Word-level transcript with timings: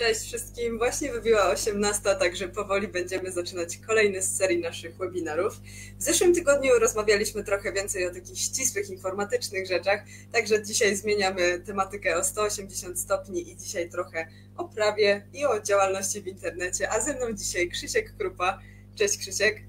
Cześć 0.00 0.20
wszystkim. 0.20 0.78
Właśnie 0.78 1.12
wybiła 1.12 1.50
18, 1.50 2.02
także 2.02 2.48
powoli 2.48 2.88
będziemy 2.88 3.32
zaczynać 3.32 3.76
kolejny 3.76 4.22
z 4.22 4.36
serii 4.36 4.60
naszych 4.60 4.96
webinarów. 4.96 5.60
W 5.98 6.02
zeszłym 6.02 6.34
tygodniu 6.34 6.78
rozmawialiśmy 6.78 7.44
trochę 7.44 7.72
więcej 7.72 8.06
o 8.06 8.14
takich 8.14 8.38
ścisłych, 8.38 8.90
informatycznych 8.90 9.66
rzeczach, 9.66 10.04
także 10.32 10.62
dzisiaj 10.62 10.96
zmieniamy 10.96 11.58
tematykę 11.66 12.16
o 12.16 12.24
180 12.24 13.00
stopni 13.00 13.50
i 13.50 13.56
dzisiaj 13.56 13.90
trochę 13.90 14.26
o 14.56 14.64
prawie 14.64 15.26
i 15.32 15.46
o 15.46 15.60
działalności 15.60 16.22
w 16.22 16.26
internecie. 16.26 16.92
A 16.92 17.00
ze 17.00 17.14
mną 17.14 17.32
dzisiaj 17.32 17.68
Krzysiek 17.68 18.16
Krupa. 18.16 18.58
Cześć 18.94 19.18
Krzysiek. 19.18 19.62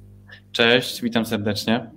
Cześć, 0.52 1.02
witam 1.02 1.26
serdecznie. 1.26 1.92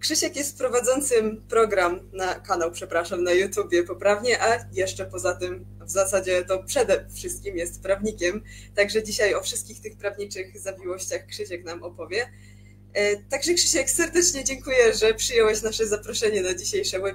Krzysiek 0.00 0.36
jest 0.36 0.58
prowadzącym 0.58 1.42
program 1.48 2.00
na 2.12 2.34
kanał, 2.34 2.70
przepraszam, 2.70 3.24
na 3.24 3.32
YouTubie 3.32 3.82
poprawnie, 3.82 4.42
a 4.42 4.66
jeszcze 4.72 5.06
poza 5.06 5.34
tym 5.34 5.66
w 5.90 5.92
zasadzie 5.92 6.44
to 6.44 6.62
przede 6.62 7.06
wszystkim 7.14 7.56
jest 7.56 7.82
prawnikiem. 7.82 8.42
Także 8.74 9.02
dzisiaj 9.02 9.34
o 9.34 9.42
wszystkich 9.42 9.80
tych 9.80 9.96
prawniczych 9.96 10.60
zawiłościach 10.60 11.26
Krzysiek 11.26 11.64
nam 11.64 11.82
opowie. 11.82 12.30
E, 12.92 13.16
także 13.16 13.54
Krzysiek, 13.54 13.90
serdecznie 13.90 14.44
dziękuję, 14.44 14.94
że 14.94 15.14
przyjąłeś 15.14 15.62
nasze 15.62 15.86
zaproszenie 15.86 16.42
na, 16.42 16.48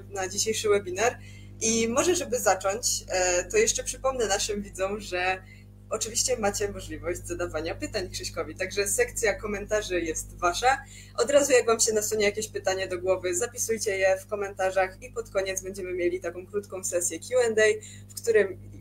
na 0.09 0.27
dzisiejszy 0.27 0.69
webinar. 0.69 1.17
I 1.61 1.87
może, 1.87 2.15
żeby 2.15 2.39
zacząć, 2.39 3.03
e, 3.07 3.43
to 3.43 3.57
jeszcze 3.57 3.83
przypomnę 3.83 4.27
naszym 4.27 4.61
widzom, 4.61 4.99
że 4.99 5.43
Oczywiście 5.89 6.37
macie 6.37 6.71
możliwość 6.71 7.27
zadawania 7.27 7.75
pytań 7.75 8.09
Krzyśkowi, 8.09 8.55
także 8.55 8.87
sekcja 8.87 9.33
komentarzy 9.33 10.01
jest 10.01 10.37
wasza. 10.37 10.77
Od 11.17 11.29
razu 11.29 11.51
jak 11.51 11.65
wam 11.65 11.79
się 11.79 11.93
nasunie 11.93 12.25
jakieś 12.25 12.47
pytanie 12.47 12.87
do 12.87 12.99
głowy, 12.99 13.35
zapisujcie 13.35 13.97
je 13.97 14.17
w 14.17 14.27
komentarzach 14.27 15.01
i 15.01 15.11
pod 15.11 15.29
koniec 15.29 15.61
będziemy 15.61 15.93
mieli 15.93 16.19
taką 16.19 16.45
krótką 16.45 16.83
sesję 16.83 17.19
Q&A, 17.19 17.61
w, 18.09 18.19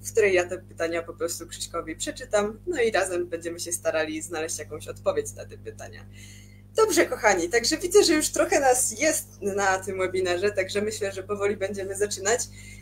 w 0.02 0.12
której 0.12 0.34
ja 0.34 0.48
te 0.48 0.58
pytania 0.58 1.02
po 1.02 1.14
prostu 1.14 1.46
Krzyśkowi 1.46 1.96
przeczytam, 1.96 2.58
no 2.66 2.82
i 2.82 2.90
razem 2.90 3.26
będziemy 3.26 3.60
się 3.60 3.72
starali 3.72 4.22
znaleźć 4.22 4.58
jakąś 4.58 4.88
odpowiedź 4.88 5.32
na 5.32 5.44
te 5.44 5.58
pytania. 5.58 6.06
Dobrze, 6.76 7.06
kochani, 7.06 7.48
także 7.48 7.76
widzę, 7.76 8.04
że 8.04 8.14
już 8.14 8.28
trochę 8.28 8.60
nas 8.60 9.00
jest 9.00 9.42
na 9.42 9.78
tym 9.78 9.98
webinarze, 9.98 10.50
także 10.50 10.82
myślę, 10.82 11.12
że 11.12 11.22
powoli 11.22 11.56
będziemy 11.56 11.96
zaczynać. 11.96 12.40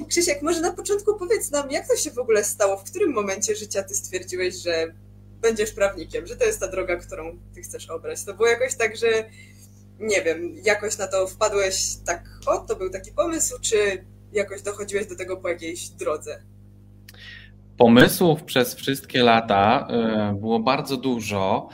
Krzysiek, 0.09 0.43
może 0.43 0.61
na 0.61 0.73
początku 0.73 1.19
powiedz 1.19 1.51
nam, 1.51 1.71
jak 1.71 1.89
to 1.89 1.97
się 1.97 2.11
w 2.11 2.19
ogóle 2.19 2.45
stało, 2.45 2.77
w 2.77 2.85
którym 2.85 3.13
momencie 3.13 3.57
życia 3.57 3.83
ty 3.83 3.95
stwierdziłeś, 3.95 4.55
że 4.55 4.95
będziesz 5.41 5.73
prawnikiem, 5.73 6.27
że 6.27 6.37
to 6.37 6.45
jest 6.45 6.61
ta 6.61 6.69
droga, 6.69 6.97
którą 6.97 7.39
ty 7.55 7.63
chcesz 7.63 7.91
obrać. 7.91 8.25
To 8.25 8.35
było 8.35 8.49
jakoś 8.49 8.75
tak, 8.75 8.97
że 8.97 9.25
nie 10.01 10.23
wiem, 10.23 10.55
jakoś 10.65 10.99
na 10.99 11.07
to 11.07 11.27
wpadłeś 11.27 11.97
tak, 12.07 12.25
o, 12.47 12.59
to 12.59 12.77
był 12.77 12.91
taki 12.91 13.13
pomysł, 13.13 13.59
czy 13.61 14.05
jakoś 14.33 14.63
dochodziłeś 14.63 15.07
do 15.07 15.17
tego 15.17 15.37
po 15.37 15.49
jakiejś 15.49 15.89
drodze? 15.89 16.43
Pomysłów 17.77 18.43
przez 18.43 18.75
wszystkie 18.75 19.23
lata 19.23 19.87
e, 19.91 20.37
było 20.41 20.61
bardzo 20.61 20.97
dużo. 20.97 21.69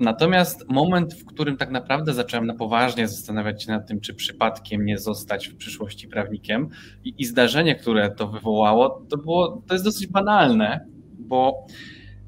Natomiast 0.00 0.68
moment, 0.68 1.14
w 1.14 1.24
którym 1.24 1.56
tak 1.56 1.70
naprawdę 1.70 2.14
zacząłem 2.14 2.46
na 2.46 2.54
poważnie 2.54 3.08
zastanawiać 3.08 3.62
się 3.62 3.72
nad 3.72 3.88
tym, 3.88 4.00
czy 4.00 4.14
przypadkiem 4.14 4.84
nie 4.84 4.98
zostać 4.98 5.48
w 5.48 5.56
przyszłości 5.56 6.08
prawnikiem 6.08 6.68
i, 7.04 7.14
i 7.18 7.24
zdarzenie, 7.24 7.74
które 7.74 8.10
to 8.10 8.28
wywołało, 8.28 9.04
to, 9.08 9.16
było, 9.16 9.62
to 9.66 9.74
jest 9.74 9.84
dosyć 9.84 10.06
banalne, 10.06 10.86
bo 11.18 11.66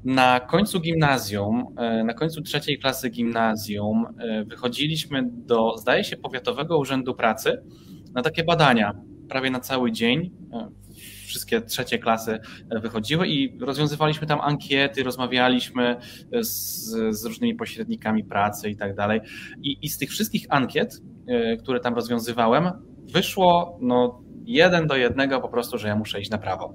na 0.03 0.39
końcu 0.39 0.79
gimnazjum, 0.79 1.65
e, 1.77 2.03
na 2.03 2.13
końcu 2.13 2.41
trzeciej 2.41 2.79
klasy 2.79 3.09
gimnazjum 3.09 4.05
e, 4.19 4.43
wychodziliśmy 4.43 5.29
do, 5.31 5.77
zdaje 5.77 6.03
się, 6.03 6.17
Powiatowego 6.17 6.77
Urzędu 6.77 7.15
Pracy 7.15 7.63
na 8.13 8.21
takie 8.21 8.43
badania 8.43 8.93
prawie 9.29 9.49
na 9.49 9.59
cały 9.59 9.91
dzień 9.91 10.31
e, 10.53 10.69
wszystkie 11.27 11.61
trzecie 11.61 11.99
klasy 11.99 12.39
e, 12.69 12.79
wychodziły 12.79 13.27
i 13.27 13.59
rozwiązywaliśmy 13.59 14.27
tam 14.27 14.41
ankiety, 14.41 15.03
rozmawialiśmy 15.03 15.95
z, 16.41 16.89
z 17.19 17.25
różnymi 17.25 17.55
pośrednikami 17.55 18.23
pracy 18.23 18.69
i 18.69 18.75
tak 18.75 18.95
dalej. 18.95 19.21
I 19.63 19.89
z 19.89 19.97
tych 19.97 20.09
wszystkich 20.09 20.45
ankiet, 20.49 21.01
e, 21.27 21.57
które 21.57 21.79
tam 21.79 21.95
rozwiązywałem, 21.95 22.71
wyszło 23.13 23.77
no, 23.81 24.21
jeden 24.45 24.87
do 24.87 24.95
jednego 24.95 25.41
po 25.41 25.49
prostu, 25.49 25.77
że 25.77 25.87
ja 25.87 25.95
muszę 25.95 26.21
iść 26.21 26.29
na 26.29 26.37
prawo. 26.37 26.73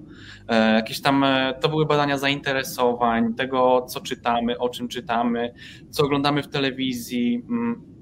E, 0.49 0.75
jakieś 0.75 1.01
tam, 1.01 1.25
to 1.61 1.69
były 1.69 1.87
badania 1.87 2.19
zainteresowań, 2.19 3.35
tego 3.35 3.87
co 3.89 4.01
czytamy, 4.01 4.59
o 4.59 4.69
czym 4.69 4.89
czytamy, 4.89 5.55
co 5.91 6.05
oglądamy 6.05 6.43
w 6.43 6.49
telewizji, 6.49 7.43
mm, 7.51 7.93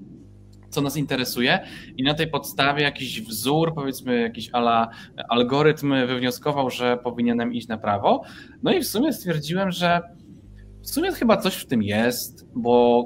co 0.71 0.81
nas 0.81 0.97
interesuje 0.97 1.59
i 1.97 2.03
na 2.03 2.13
tej 2.13 2.27
podstawie 2.27 2.83
jakiś 2.83 3.21
wzór, 3.21 3.73
powiedzmy 3.75 4.21
jakiś 4.21 4.49
ala 4.53 4.89
algorytm 5.29 5.93
wywnioskował, 6.07 6.69
że 6.69 6.97
powinienem 6.97 7.53
iść 7.53 7.67
na 7.67 7.77
prawo. 7.77 8.23
No 8.63 8.73
i 8.73 8.79
w 8.79 8.87
sumie 8.87 9.13
stwierdziłem, 9.13 9.71
że 9.71 10.01
w 10.81 10.89
sumie 10.89 11.11
chyba 11.11 11.37
coś 11.37 11.55
w 11.55 11.65
tym 11.65 11.83
jest, 11.83 12.47
bo 12.55 13.03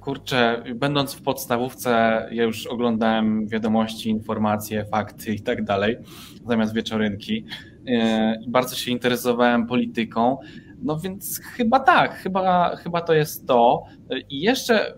kurczę, 0.00 0.62
będąc 0.74 1.14
w 1.14 1.22
podstawówce, 1.22 1.90
ja 2.32 2.42
już 2.42 2.66
oglądałem 2.66 3.48
wiadomości, 3.48 4.10
informacje, 4.10 4.84
fakty 4.84 5.34
i 5.34 5.40
tak 5.40 5.64
dalej, 5.64 5.96
zamiast 6.46 6.74
wieczorynki. 6.74 7.44
I 8.40 8.50
bardzo 8.50 8.76
się 8.76 8.90
interesowałem 8.90 9.66
polityką. 9.66 10.38
No 10.82 10.98
więc 10.98 11.40
chyba 11.40 11.80
tak, 11.80 12.14
chyba, 12.14 12.76
chyba 12.76 13.00
to 13.00 13.14
jest 13.14 13.46
to. 13.46 13.84
I 14.30 14.40
jeszcze 14.40 14.94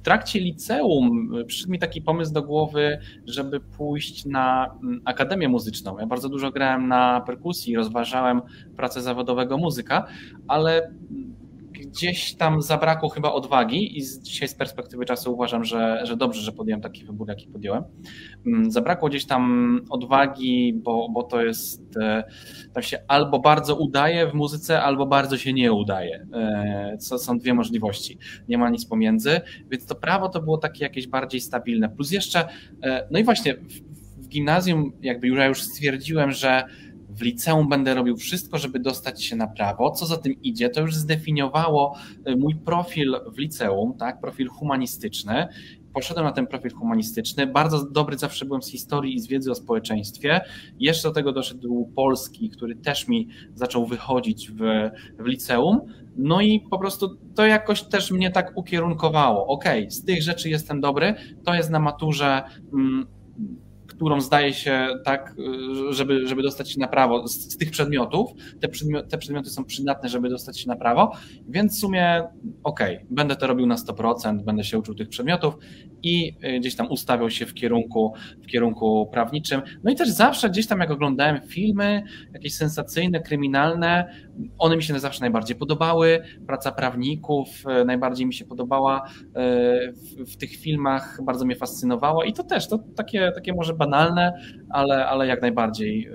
w 0.00 0.02
trakcie 0.02 0.40
liceum 0.40 1.32
przyszedł 1.46 1.72
mi 1.72 1.78
taki 1.78 2.02
pomysł 2.02 2.32
do 2.32 2.42
głowy, 2.42 2.98
żeby 3.26 3.60
pójść 3.60 4.24
na 4.24 4.74
mm, 4.82 5.00
akademię 5.04 5.48
muzyczną. 5.48 5.98
Ja 5.98 6.06
bardzo 6.06 6.28
dużo 6.28 6.50
grałem 6.50 6.88
na 6.88 7.20
perkusji, 7.20 7.76
rozważałem 7.76 8.42
pracę 8.76 9.02
zawodowego 9.02 9.58
muzyka, 9.58 10.06
ale 10.48 10.90
gdzieś 11.90 12.34
tam 12.34 12.62
zabrakło 12.62 13.08
chyba 13.08 13.32
odwagi 13.32 13.98
i 13.98 14.02
dzisiaj 14.22 14.48
z 14.48 14.54
perspektywy 14.54 15.04
czasu 15.04 15.34
uważam, 15.34 15.64
że, 15.64 16.00
że 16.04 16.16
dobrze, 16.16 16.40
że 16.40 16.52
podjąłem 16.52 16.80
taki 16.80 17.04
wybór, 17.04 17.28
jaki 17.28 17.46
podjąłem. 17.48 17.84
Mm, 18.46 18.70
zabrakło 18.70 19.08
gdzieś 19.08 19.26
tam 19.26 19.80
odwagi, 19.90 20.72
bo, 20.74 21.08
bo 21.08 21.22
to 21.22 21.42
jest, 21.42 21.96
e, 21.96 22.24
tam 22.72 22.82
się 22.82 22.98
albo 23.08 23.38
bardzo 23.38 23.76
udaje 23.76 24.26
w 24.26 24.34
muzyce, 24.34 24.82
albo 24.82 25.06
bardzo 25.06 25.38
się 25.38 25.52
nie 25.52 25.72
udaje. 25.72 26.26
E, 26.34 26.96
co 26.98 27.18
są 27.18 27.38
dwie 27.38 27.54
możliwości. 27.54 28.18
Nie 28.48 28.58
ma 28.58 28.70
nic 28.70 28.86
pomiędzy, 28.86 29.40
więc 29.70 29.86
to 29.86 29.94
prawo 29.94 30.28
to 30.28 30.42
było 30.42 30.58
takie 30.58 30.84
jakieś 30.84 31.06
bardziej 31.06 31.40
stabilne. 31.40 31.88
Plus 31.88 32.12
jeszcze, 32.12 32.48
e, 32.82 33.08
no 33.10 33.18
i 33.18 33.24
właśnie 33.24 33.54
w, 33.54 33.80
w 34.24 34.28
gimnazjum 34.28 34.92
jakby 35.02 35.28
już 35.28 35.38
ja 35.38 35.46
już 35.46 35.62
stwierdziłem, 35.62 36.30
że 36.30 36.64
w 37.10 37.22
liceum 37.22 37.68
będę 37.68 37.94
robił 37.94 38.16
wszystko, 38.16 38.58
żeby 38.58 38.80
dostać 38.80 39.24
się 39.24 39.36
na 39.36 39.46
prawo. 39.46 39.90
Co 39.90 40.06
za 40.06 40.16
tym 40.16 40.42
idzie, 40.42 40.68
to 40.68 40.80
już 40.80 40.94
zdefiniowało 40.94 41.96
y, 42.28 42.36
mój 42.36 42.56
profil 42.56 43.16
w 43.34 43.38
liceum, 43.38 43.94
tak, 43.98 44.20
profil 44.20 44.48
humanistyczny. 44.48 45.48
Poszedłem 45.94 46.26
na 46.26 46.32
ten 46.32 46.46
profil 46.46 46.70
humanistyczny. 46.70 47.46
Bardzo 47.46 47.90
dobry 47.90 48.18
zawsze 48.18 48.44
byłem 48.44 48.62
z 48.62 48.70
historii 48.70 49.14
i 49.14 49.20
z 49.20 49.26
wiedzy 49.26 49.50
o 49.50 49.54
społeczeństwie. 49.54 50.40
Jeszcze 50.78 51.08
do 51.08 51.14
tego 51.14 51.32
doszedł 51.32 51.92
polski, 51.96 52.50
który 52.50 52.76
też 52.76 53.08
mi 53.08 53.28
zaczął 53.54 53.86
wychodzić 53.86 54.50
w, 54.50 54.60
w 55.18 55.26
liceum. 55.26 55.80
No 56.16 56.40
i 56.40 56.60
po 56.60 56.78
prostu 56.78 57.16
to 57.34 57.46
jakoś 57.46 57.82
też 57.82 58.10
mnie 58.10 58.30
tak 58.30 58.52
ukierunkowało. 58.54 59.46
Ok, 59.46 59.64
z 59.88 60.04
tych 60.04 60.22
rzeczy 60.22 60.50
jestem 60.50 60.80
dobry, 60.80 61.14
to 61.44 61.54
jest 61.54 61.70
na 61.70 61.80
maturze. 61.80 62.42
Mm, 62.72 63.06
którą 64.00 64.20
zdaje 64.20 64.54
się 64.54 64.88
tak, 65.04 65.34
y, 65.90 65.92
żeby, 65.94 66.28
żeby 66.28 66.42
dostać 66.42 66.72
się 66.72 66.80
na 66.80 66.88
prawo 66.88 67.28
z, 67.28 67.32
z 67.32 67.56
tych 67.56 67.70
przedmiotów. 67.70 68.30
Te, 68.60 68.68
przedmioty, 68.68 69.08
te 69.08 69.18
przedmioty 69.18 69.50
są 69.50 69.64
przydatne, 69.64 70.08
żeby 70.08 70.28
dostać 70.28 70.60
się 70.60 70.68
na 70.68 70.76
prawo, 70.76 71.12
więc 71.48 71.76
w 71.76 71.80
sumie 71.80 72.22
okej, 72.62 72.96
okay, 72.96 73.06
będę 73.10 73.36
to 73.36 73.46
robił 73.46 73.66
na 73.66 73.76
100%, 73.76 74.42
będę 74.42 74.64
się 74.64 74.78
uczył 74.78 74.94
tych 74.94 75.08
przedmiotów 75.08 75.54
i 76.02 76.36
y, 76.44 76.60
gdzieś 76.60 76.76
tam 76.76 76.88
ustawiał 76.90 77.30
się 77.30 77.46
w 77.46 77.54
kierunku, 77.54 78.14
w 78.42 78.46
kierunku 78.46 79.08
prawniczym. 79.12 79.62
No 79.84 79.90
i 79.90 79.96
też 79.96 80.08
zawsze 80.08 80.50
gdzieś 80.50 80.66
tam 80.66 80.80
jak 80.80 80.90
oglądałem 80.90 81.40
filmy, 81.48 82.02
jakieś 82.32 82.54
sensacyjne, 82.54 83.20
kryminalne, 83.20 84.14
one 84.58 84.76
mi 84.76 84.82
się 84.82 84.98
zawsze 84.98 85.20
najbardziej 85.20 85.56
podobały. 85.56 86.22
Praca 86.46 86.72
prawników 86.72 87.48
y, 87.80 87.84
najbardziej 87.84 88.26
mi 88.26 88.34
się 88.34 88.44
podobała 88.44 89.10
w, 89.34 90.32
w 90.32 90.36
tych 90.36 90.56
filmach, 90.56 91.18
bardzo 91.24 91.44
mnie 91.44 91.56
fascynowała 91.56 92.24
i 92.24 92.32
to 92.32 92.44
też, 92.44 92.68
to 92.68 92.78
takie, 92.96 93.32
takie 93.34 93.52
może 93.52 93.74
banalne, 93.74 94.32
ale, 94.70 95.06
ale 95.06 95.26
jak 95.26 95.42
najbardziej 95.42 96.06
e, 96.06 96.12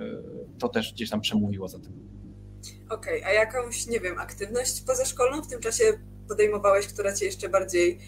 to 0.59 0.69
też 0.69 0.93
gdzieś 0.93 1.09
tam 1.09 1.21
przemówiło 1.21 1.67
za 1.67 1.79
tym. 1.79 1.93
Okej, 2.89 3.19
okay, 3.21 3.31
a 3.31 3.33
jakąś, 3.33 3.87
nie 3.87 3.99
wiem, 3.99 4.19
aktywność 4.19 4.81
pozaszkolną 4.81 5.41
w 5.41 5.47
tym 5.47 5.61
czasie 5.61 5.83
podejmowałeś, 6.27 6.87
która 6.87 7.13
cię 7.13 7.25
jeszcze 7.25 7.49
bardziej 7.49 7.99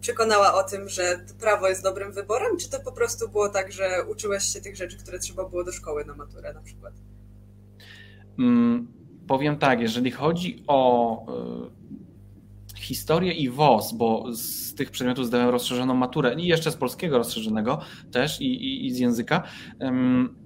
przekonała 0.00 0.54
o 0.54 0.62
tym, 0.62 0.88
że 0.88 1.24
prawo 1.40 1.68
jest 1.68 1.82
dobrym 1.82 2.12
wyborem, 2.12 2.56
czy 2.56 2.70
to 2.70 2.80
po 2.80 2.92
prostu 2.92 3.28
było 3.28 3.48
tak, 3.48 3.72
że 3.72 4.04
uczyłeś 4.10 4.44
się 4.44 4.60
tych 4.60 4.76
rzeczy, 4.76 4.98
które 4.98 5.18
trzeba 5.18 5.48
było 5.48 5.64
do 5.64 5.72
szkoły 5.72 6.04
na 6.04 6.14
maturę 6.14 6.52
na 6.54 6.62
przykład? 6.62 6.94
Hmm, 8.36 8.88
powiem 9.26 9.58
tak, 9.58 9.80
jeżeli 9.80 10.10
chodzi 10.10 10.64
o 10.66 11.26
historię 12.80 13.32
i 13.32 13.50
WOS, 13.50 13.92
bo 13.92 14.24
z 14.32 14.74
tych 14.74 14.90
przedmiotów 14.90 15.26
zdałem 15.26 15.48
rozszerzoną 15.48 15.94
maturę 15.94 16.34
i 16.34 16.46
jeszcze 16.46 16.70
z 16.70 16.76
polskiego 16.76 17.18
rozszerzonego 17.18 17.80
też 18.12 18.40
i, 18.40 18.44
i, 18.44 18.86
i, 18.86 18.90
z 18.90 18.98
języka, 18.98 19.42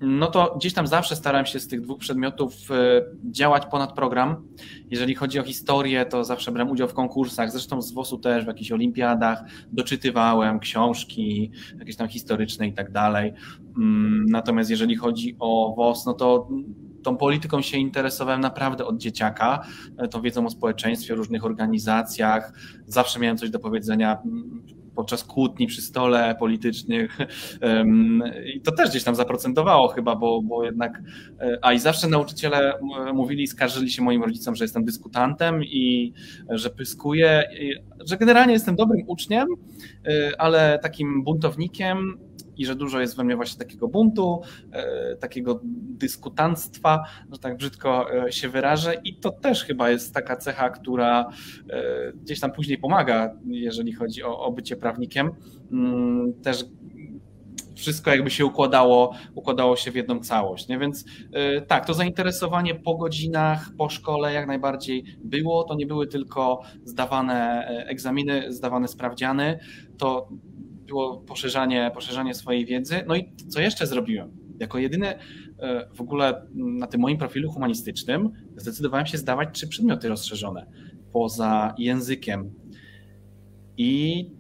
no 0.01 0.27
to 0.27 0.55
gdzieś 0.59 0.73
tam 0.75 0.87
zawsze 0.87 1.17
starałem 1.17 1.47
się 1.47 1.61
z 1.61 1.69
tych 1.69 1.81
dwóch 1.81 1.99
przedmiotów 1.99 2.71
e, 2.71 3.03
działać 3.31 3.67
ponad 3.67 3.93
program. 3.93 4.49
Jeżeli 4.91 5.15
chodzi 5.15 5.39
o 5.39 5.43
historię, 5.43 6.07
to 6.07 6.25
zawsze 6.25 6.53
brałem 6.53 6.73
udział 6.73 6.89
w 6.89 6.95
konkursach, 6.95 7.51
zresztą 7.51 7.83
z 7.83 7.93
WOS-u 7.93 8.19
też 8.19 8.45
w 8.45 8.49
jakichś 8.49 8.73
olimpiadach, 8.73 9.45
doczytywałem 9.73 10.59
książki 10.59 11.51
jakieś 11.79 11.97
tam 11.97 12.09
historyczne 12.09 12.69
i 12.69 12.73
tak 12.73 12.93
dalej. 12.93 13.33
Mm, 13.77 14.27
natomiast 14.29 14.71
jeżeli 14.71 14.97
chodzi 14.97 15.37
o 15.39 15.75
WOS, 15.77 16.07
no 16.07 16.15
to 16.15 16.49
tą 17.05 17.17
polityką 17.17 17.63
się 17.63 17.79
interesowałem 17.79 18.41
naprawdę 18.41 18.85
od 18.87 18.99
dzieciaka, 18.99 19.67
e, 19.97 20.09
tą 20.09 20.23
wiedzą 20.23 20.47
o 20.47 20.51
społeczeństwie, 20.51 21.15
różnych 21.15 21.45
organizacjach. 21.45 22.53
Zawsze 22.87 23.21
miałem 23.21 23.37
coś 23.37 23.51
do 23.51 23.59
powiedzenia 23.59 24.19
mm, 24.25 24.75
podczas 24.95 25.25
kłótni 25.25 25.67
przy 25.67 25.83
stole 25.83 26.37
politycznych 26.39 27.19
i 28.55 28.61
to 28.61 28.73
też 28.73 28.91
gdzieś 28.91 29.05
tam 29.05 29.15
zaprocentowało 29.15 29.89
chyba, 29.89 30.17
bo, 30.17 30.43
bo 30.43 30.65
jednak, 30.65 31.03
e, 31.41 31.59
a 31.63 31.73
i 31.73 31.79
zawsze 31.79 32.09
nauczyciele 32.09 32.79
mówili, 33.15 33.47
skarżyli 33.47 33.91
się 33.91 34.03
moim 34.03 34.23
rodzicom, 34.23 34.55
że 34.55 34.65
jestem 34.65 34.85
dyskutantem 34.85 35.65
i 35.65 36.13
że 36.49 36.71
pyskuję, 36.71 37.43
że 38.07 38.17
generalnie 38.17 38.53
jestem 38.53 38.77
dobrym 38.77 39.05
uczniem, 39.07 39.49
e, 40.07 40.41
ale 40.41 40.79
takim 40.83 41.25
buntownikiem 41.25 42.19
i 42.57 42.67
że 42.67 42.75
dużo 42.75 43.01
jest 43.01 43.17
we 43.17 43.25
mnie 43.25 43.37
właśnie 43.37 43.59
takiego 43.59 43.89
buntu, 43.89 44.41
e, 44.73 45.17
takiego 45.17 45.61
dyskutanstwa, 45.65 47.05
że 47.33 47.39
tak 47.39 47.57
brzydko 47.57 48.15
e, 48.27 48.33
się 48.33 48.49
wyrażę 48.49 48.95
i 49.05 49.17
to 49.17 49.31
też 49.31 49.65
chyba 49.65 49.91
jest 49.91 50.15
taka 50.15 50.37
cecha, 50.37 50.71
która 50.71 51.29
e, 51.71 52.13
gdzieś 52.13 52.41
tam 52.41 52.53
później 52.53 52.79
pomaga, 52.79 53.35
jeżeli 53.47 53.93
chodzi 53.93 54.23
o, 54.23 54.39
o 54.39 54.53
bycie 54.53 54.77
prawnikiem. 54.77 55.31
Mm, 55.73 56.33
też 56.43 56.65
wszystko 57.75 58.11
jakby 58.11 58.31
się 58.31 58.47
układało, 58.47 59.15
układało 59.35 59.77
się 59.77 59.91
w 59.91 59.95
jedną 59.95 60.21
całość. 60.21 60.69
Nie? 60.69 60.79
Więc 60.79 61.05
tak, 61.67 61.87
to 61.87 61.95
zainteresowanie 61.95 62.75
po 62.75 62.95
godzinach, 62.95 63.71
po 63.79 63.89
szkole 63.89 64.33
jak 64.33 64.47
najbardziej 64.47 65.05
było. 65.25 65.65
To 65.65 65.75
nie 65.75 65.87
były 65.87 66.07
tylko 66.07 66.61
zdawane 66.85 67.67
egzaminy, 67.67 68.53
zdawane 68.53 68.89
sprawdziany. 68.89 69.59
To 69.99 70.29
było 70.87 71.17
poszerzanie, 71.17 71.91
poszerzanie 71.95 72.35
swojej 72.35 72.67
wiedzy. 72.67 73.05
No 73.07 73.17
i 73.17 73.33
co 73.49 73.61
jeszcze 73.61 73.87
zrobiłem? 73.87 74.31
Jako 74.61 74.79
jedyny 74.79 75.07
e, 75.09 75.19
w 75.95 76.01
ogóle 76.01 76.47
na 76.55 76.87
tym 76.87 77.01
moim 77.01 77.19
profilu 77.19 77.51
humanistycznym 77.51 78.31
zdecydowałem 78.57 79.07
się 79.07 79.19
zdawać 79.19 79.49
trzy 79.53 79.69
przedmioty 79.69 80.09
rozszerzone 80.09 80.67
poza 81.13 81.75
językiem. 81.79 82.55
I 83.77 84.31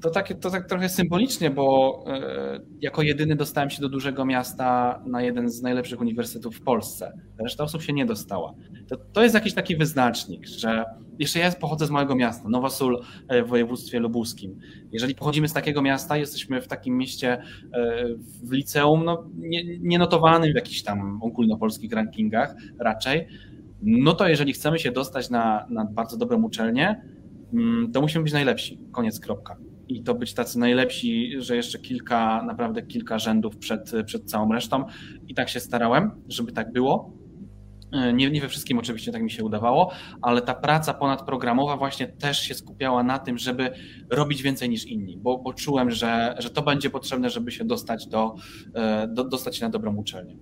to 0.00 0.10
tak, 0.10 0.32
to 0.40 0.50
tak 0.50 0.68
trochę 0.68 0.88
symbolicznie, 0.88 1.50
bo 1.50 2.04
e, 2.06 2.60
jako 2.80 3.02
jedyny 3.02 3.36
dostałem 3.36 3.70
się 3.70 3.82
do 3.82 3.88
dużego 3.88 4.24
miasta 4.24 5.00
na 5.06 5.22
jeden 5.22 5.50
z 5.50 5.62
najlepszych 5.62 6.00
uniwersytetów 6.00 6.56
w 6.56 6.60
Polsce. 6.60 7.12
Reszta 7.38 7.64
osób 7.64 7.82
się 7.82 7.92
nie 7.92 8.06
dostała. 8.06 8.54
To, 8.88 8.96
to 9.12 9.22
jest 9.22 9.34
jakiś 9.34 9.54
taki 9.54 9.76
wyznacznik, 9.76 10.46
że 10.46 10.84
jeszcze 11.18 11.38
ja 11.38 11.52
pochodzę 11.52 11.86
z 11.86 11.90
małego 11.90 12.16
miasta, 12.16 12.48
Nowa 12.48 12.70
Sól 12.70 13.02
e, 13.28 13.42
w 13.42 13.48
województwie 13.48 14.00
lubuskim. 14.00 14.58
Jeżeli 14.92 15.14
pochodzimy 15.14 15.48
z 15.48 15.52
takiego 15.52 15.82
miasta, 15.82 16.16
jesteśmy 16.16 16.60
w 16.60 16.68
takim 16.68 16.96
mieście 16.96 17.32
e, 17.32 17.42
w 18.42 18.52
liceum, 18.52 19.04
no, 19.04 19.24
nie, 19.36 19.78
nie 19.78 19.98
w 20.52 20.54
jakichś 20.54 20.82
tam 20.82 21.22
ogólnopolskich 21.22 21.92
rankingach 21.92 22.54
raczej, 22.78 23.28
no 23.82 24.12
to 24.12 24.28
jeżeli 24.28 24.52
chcemy 24.52 24.78
się 24.78 24.92
dostać 24.92 25.30
na, 25.30 25.66
na 25.70 25.84
bardzo 25.84 26.16
dobrą 26.16 26.42
uczelnię, 26.42 27.02
mm, 27.52 27.92
to 27.92 28.00
musimy 28.00 28.24
być 28.24 28.32
najlepsi. 28.32 28.80
Koniec, 28.92 29.20
kropka 29.20 29.67
i 29.88 30.02
to 30.02 30.14
być 30.14 30.34
tacy 30.34 30.58
najlepsi, 30.58 31.32
że 31.38 31.56
jeszcze 31.56 31.78
kilka, 31.78 32.42
naprawdę 32.42 32.82
kilka 32.82 33.18
rzędów 33.18 33.56
przed, 33.56 33.92
przed 34.06 34.30
całą 34.30 34.52
resztą. 34.52 34.84
I 35.28 35.34
tak 35.34 35.48
się 35.48 35.60
starałem, 35.60 36.10
żeby 36.28 36.52
tak 36.52 36.72
było. 36.72 37.18
Nie, 38.14 38.30
nie 38.30 38.40
we 38.40 38.48
wszystkim 38.48 38.78
oczywiście 38.78 39.12
tak 39.12 39.22
mi 39.22 39.30
się 39.30 39.44
udawało, 39.44 39.92
ale 40.22 40.42
ta 40.42 40.54
praca 40.54 40.94
ponadprogramowa 40.94 41.76
właśnie 41.76 42.08
też 42.08 42.40
się 42.40 42.54
skupiała 42.54 43.02
na 43.02 43.18
tym, 43.18 43.38
żeby 43.38 43.70
robić 44.10 44.42
więcej 44.42 44.68
niż 44.68 44.84
inni, 44.84 45.16
bo, 45.16 45.54
czułem, 45.56 45.90
że, 45.90 46.34
że 46.38 46.50
to 46.50 46.62
będzie 46.62 46.90
potrzebne, 46.90 47.30
żeby 47.30 47.52
się 47.52 47.64
dostać, 47.64 48.06
do, 48.06 48.34
e, 48.74 49.08
do, 49.08 49.24
dostać 49.24 49.56
się 49.56 49.64
na 49.64 49.70
dobrą 49.70 49.96
uczelnię. 49.96 50.36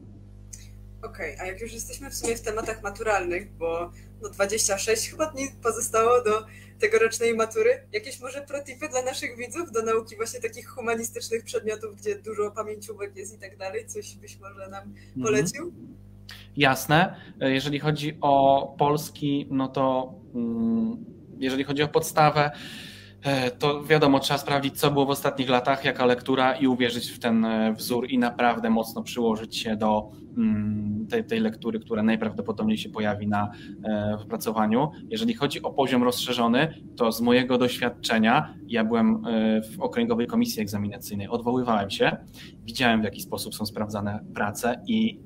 Okej, 1.02 1.34
okay, 1.34 1.44
a 1.44 1.46
jak 1.46 1.60
już 1.60 1.72
jesteśmy 1.72 2.10
w 2.10 2.14
sumie 2.14 2.36
w 2.36 2.42
tematach 2.42 2.82
maturalnych, 2.82 3.56
bo 3.56 3.90
no 4.22 4.28
26 4.28 5.10
chyba 5.10 5.26
dni 5.26 5.44
pozostało 5.62 6.24
do 6.24 6.46
tegorocznej 6.78 7.34
matury. 7.34 7.86
Jakieś 7.92 8.20
może 8.20 8.42
protipy 8.42 8.88
dla 8.88 9.02
naszych 9.02 9.36
widzów 9.36 9.72
do 9.72 9.82
nauki 9.82 10.16
właśnie 10.16 10.40
takich 10.40 10.68
humanistycznych 10.68 11.44
przedmiotów, 11.44 11.96
gdzie 11.96 12.16
dużo 12.16 12.50
pamięciówek 12.50 13.16
jest 13.16 13.36
i 13.36 13.38
tak 13.38 13.56
dalej? 13.56 13.86
Coś 13.86 14.14
byś 14.16 14.38
może 14.38 14.68
nam 14.68 14.82
mhm. 14.82 15.22
polecił? 15.22 15.72
Jasne. 16.56 17.16
Jeżeli 17.40 17.78
chodzi 17.78 18.18
o 18.20 18.74
polski, 18.78 19.46
no 19.50 19.68
to 19.68 20.14
mm, 20.34 21.04
jeżeli 21.38 21.64
chodzi 21.64 21.82
o 21.82 21.88
podstawę, 21.88 22.44
e, 22.44 22.50
to 23.58 23.84
wiadomo, 23.84 24.20
trzeba 24.20 24.38
sprawdzić, 24.38 24.80
co 24.80 24.90
było 24.90 25.06
w 25.06 25.10
ostatnich 25.10 25.48
latach, 25.48 25.84
jaka 25.84 26.06
lektura 26.06 26.54
i 26.54 26.66
uwierzyć 26.66 27.10
w 27.10 27.18
ten 27.18 27.44
e, 27.44 27.72
wzór 27.72 28.10
i 28.10 28.18
naprawdę 28.18 28.70
mocno 28.70 29.02
przyłożyć 29.02 29.56
się 29.56 29.76
do 29.76 30.10
Mm, 30.36 31.06
tej, 31.06 31.24
tej 31.24 31.40
lektury, 31.40 31.80
która 31.80 32.02
najprawdopodobniej 32.02 32.78
się 32.78 32.88
pojawi 32.88 33.28
na 33.28 33.50
e, 33.84 34.16
wypracowaniu. 34.18 34.90
Jeżeli 35.08 35.34
chodzi 35.34 35.62
o 35.62 35.70
poziom 35.70 36.02
rozszerzony, 36.02 36.74
to 36.96 37.12
z 37.12 37.20
mojego 37.20 37.58
doświadczenia, 37.58 38.54
ja 38.66 38.84
byłem 38.84 39.26
e, 39.26 39.62
w 39.62 39.80
okręgowej 39.80 40.26
komisji 40.26 40.62
egzaminacyjnej, 40.62 41.28
odwoływałem 41.28 41.90
się, 41.90 42.16
widziałem 42.64 43.00
w 43.00 43.04
jaki 43.04 43.20
sposób 43.20 43.54
są 43.54 43.66
sprawdzane 43.66 44.24
prace 44.34 44.82
i 44.86 45.20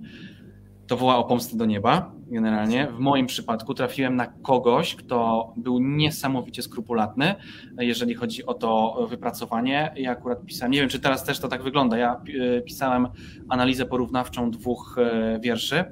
to 0.91 0.97
woła 0.97 1.17
o 1.17 1.25
pomstę 1.25 1.57
do 1.57 1.67
nieba 1.67 2.13
generalnie. 2.27 2.87
W 2.87 2.99
moim 2.99 3.27
przypadku 3.27 3.75
trafiłem 3.75 4.17
na 4.17 4.27
kogoś, 4.27 4.95
kto 4.95 5.53
był 5.57 5.79
niesamowicie 5.79 6.63
skrupulatny, 6.63 7.35
jeżeli 7.79 8.15
chodzi 8.15 8.47
o 8.47 8.55
to 8.55 9.07
wypracowanie. 9.11 9.93
Ja 9.97 10.11
akurat 10.11 10.45
pisałem, 10.45 10.73
nie 10.73 10.81
wiem, 10.81 10.89
czy 10.89 11.01
teraz 11.01 11.25
też 11.25 11.39
to 11.39 11.49
tak 11.49 11.63
wygląda. 11.63 11.99
Ja 11.99 12.21
e, 12.57 12.61
pisałem 12.61 13.09
analizę 13.49 13.87
porównawczą 13.87 14.51
dwóch 14.51 14.97
e, 14.99 15.41
wierszy 15.41 15.85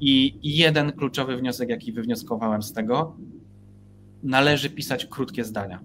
i 0.00 0.38
jeden 0.42 0.92
kluczowy 0.92 1.36
wniosek, 1.36 1.68
jaki 1.68 1.92
wywnioskowałem 1.92 2.62
z 2.62 2.72
tego, 2.72 3.16
należy 4.22 4.70
pisać 4.70 5.06
krótkie 5.06 5.44
zdania. 5.44 5.80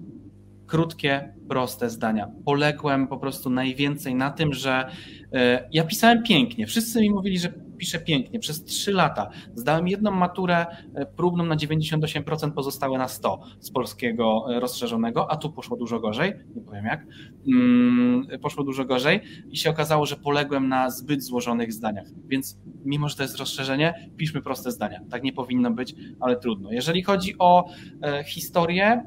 Krótkie, 0.67 1.33
proste 1.49 1.89
zdania. 1.89 2.31
Poległem 2.45 3.07
po 3.07 3.17
prostu 3.17 3.49
najwięcej 3.49 4.15
na 4.15 4.31
tym, 4.31 4.53
że 4.53 4.89
e, 5.33 5.69
ja 5.71 5.83
pisałem 5.83 6.23
pięknie. 6.23 6.67
Wszyscy 6.67 7.01
mi 7.01 7.09
mówili, 7.09 7.39
że 7.39 7.66
piszę 7.77 7.99
pięknie. 7.99 8.39
Przez 8.39 8.63
3 8.63 8.91
lata 8.91 9.29
zdałem 9.55 9.87
jedną 9.87 10.11
maturę 10.11 10.65
e, 10.95 11.05
próbną 11.05 11.45
na 11.45 11.55
98%, 11.55 12.51
pozostałe 12.51 12.97
na 12.97 13.07
100 13.07 13.39
z 13.59 13.71
polskiego 13.71 14.45
e, 14.49 14.59
rozszerzonego, 14.59 15.31
a 15.31 15.37
tu 15.37 15.51
poszło 15.51 15.77
dużo 15.77 15.99
gorzej, 15.99 16.33
nie 16.55 16.61
powiem 16.61 16.85
jak, 16.85 17.05
mm, 17.47 18.27
poszło 18.41 18.63
dużo 18.63 18.85
gorzej 18.85 19.21
i 19.49 19.57
się 19.57 19.69
okazało, 19.69 20.05
że 20.05 20.15
poległem 20.15 20.67
na 20.67 20.89
zbyt 20.89 21.23
złożonych 21.23 21.73
zdaniach. 21.73 22.07
Więc 22.27 22.57
mimo, 22.85 23.09
że 23.09 23.15
to 23.15 23.23
jest 23.23 23.37
rozszerzenie, 23.37 24.09
piszmy 24.17 24.41
proste 24.41 24.71
zdania. 24.71 24.99
Tak 25.09 25.23
nie 25.23 25.33
powinno 25.33 25.71
być, 25.71 25.95
ale 26.19 26.35
trudno. 26.35 26.71
Jeżeli 26.71 27.03
chodzi 27.03 27.35
o 27.39 27.69
e, 28.01 28.23
historię, 28.23 29.03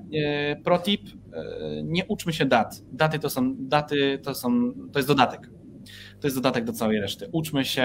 protip, 0.65 1.01
nie 1.83 2.07
uczmy 2.07 2.33
się 2.33 2.45
dat. 2.45 2.83
Daty 2.93 3.19
to 3.19 3.31
są, 3.31 3.55
daty 3.59 4.19
to 4.23 4.35
są, 4.35 4.73
to 4.93 4.99
jest 4.99 5.09
dodatek 5.09 5.51
to 6.21 6.27
jest 6.27 6.37
dodatek 6.37 6.65
do 6.65 6.73
całej 6.73 7.01
reszty. 7.01 7.29
Uczmy 7.33 7.65
się 7.65 7.83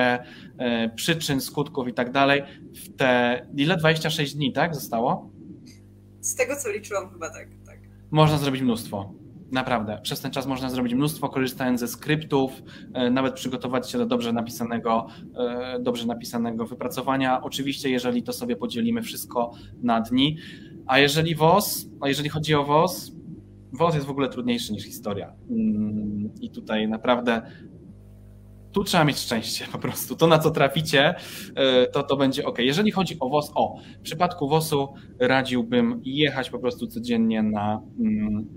e, 0.58 0.90
przyczyn, 0.96 1.42
skutków 1.42 1.88
i 1.88 1.94
tak 1.94 2.12
dalej. 2.12 2.44
W 2.76 2.96
te 2.96 3.42
ile? 3.56 3.78
26 3.78 4.36
dni, 4.36 4.54
tak? 4.54 4.76
Zostało? 4.76 5.30
Z 6.22 6.36
tego 6.36 6.56
co 6.56 6.72
liczyłam, 6.72 7.10
chyba 7.10 7.30
tak. 7.30 7.48
tak. 7.66 7.80
Można 8.12 8.38
zrobić 8.38 8.62
mnóstwo. 8.62 9.14
Naprawdę. 9.52 10.00
Przez 10.04 10.22
ten 10.22 10.32
czas 10.32 10.48
można 10.48 10.70
zrobić 10.70 10.94
mnóstwo, 10.94 11.30
korzystając 11.30 11.80
ze 11.80 11.88
skryptów, 11.88 12.52
e, 12.94 13.10
nawet 13.10 13.34
przygotować 13.34 13.92
się 13.92 13.98
do 13.98 14.06
dobrze 14.06 14.34
napisanego, 14.34 15.08
e, 15.38 15.80
dobrze 15.80 16.06
napisanego 16.06 16.66
wypracowania. 16.66 17.42
Oczywiście, 17.42 17.90
jeżeli 17.90 18.24
to 18.24 18.34
sobie 18.34 18.56
podzielimy 18.56 19.02
wszystko 19.02 19.52
na 19.84 20.02
dni. 20.02 20.38
A 20.88 21.00
jeżeli 21.00 21.36
WOS, 21.36 21.88
a 22.02 22.08
jeżeli 22.08 22.30
chodzi 22.30 22.56
o 22.56 22.64
WOS, 22.64 23.12
WOS 23.74 23.96
jest 23.96 24.08
w 24.08 24.10
ogóle 24.10 24.30
trudniejszy 24.30 24.74
niż 24.74 24.84
historia. 24.84 25.34
Mm, 25.50 26.30
I 26.42 26.50
tutaj 26.50 26.88
naprawdę 26.88 27.42
tu 28.76 28.84
trzeba 28.84 29.06
mieć 29.06 29.18
szczęście 29.18 29.66
po 29.72 29.78
prostu. 29.78 30.16
To, 30.16 30.28
na 30.28 30.40
co 30.40 30.52
traficie, 30.52 31.16
e, 31.56 31.88
to, 31.88 32.04
to 32.04 32.18
będzie 32.18 32.46
ok. 32.46 32.60
Jeżeli 32.60 32.92
chodzi 32.92 33.20
o 33.20 33.30
WOS, 33.30 33.52
o, 33.56 33.78
w 34.00 34.02
przypadku 34.02 34.50
WOS-u 34.50 34.94
radziłbym 35.20 36.02
jechać 36.04 36.50
po 36.50 36.60
prostu 36.60 36.88
codziennie 36.88 37.44
na, 37.44 37.82
mm, 38.00 38.48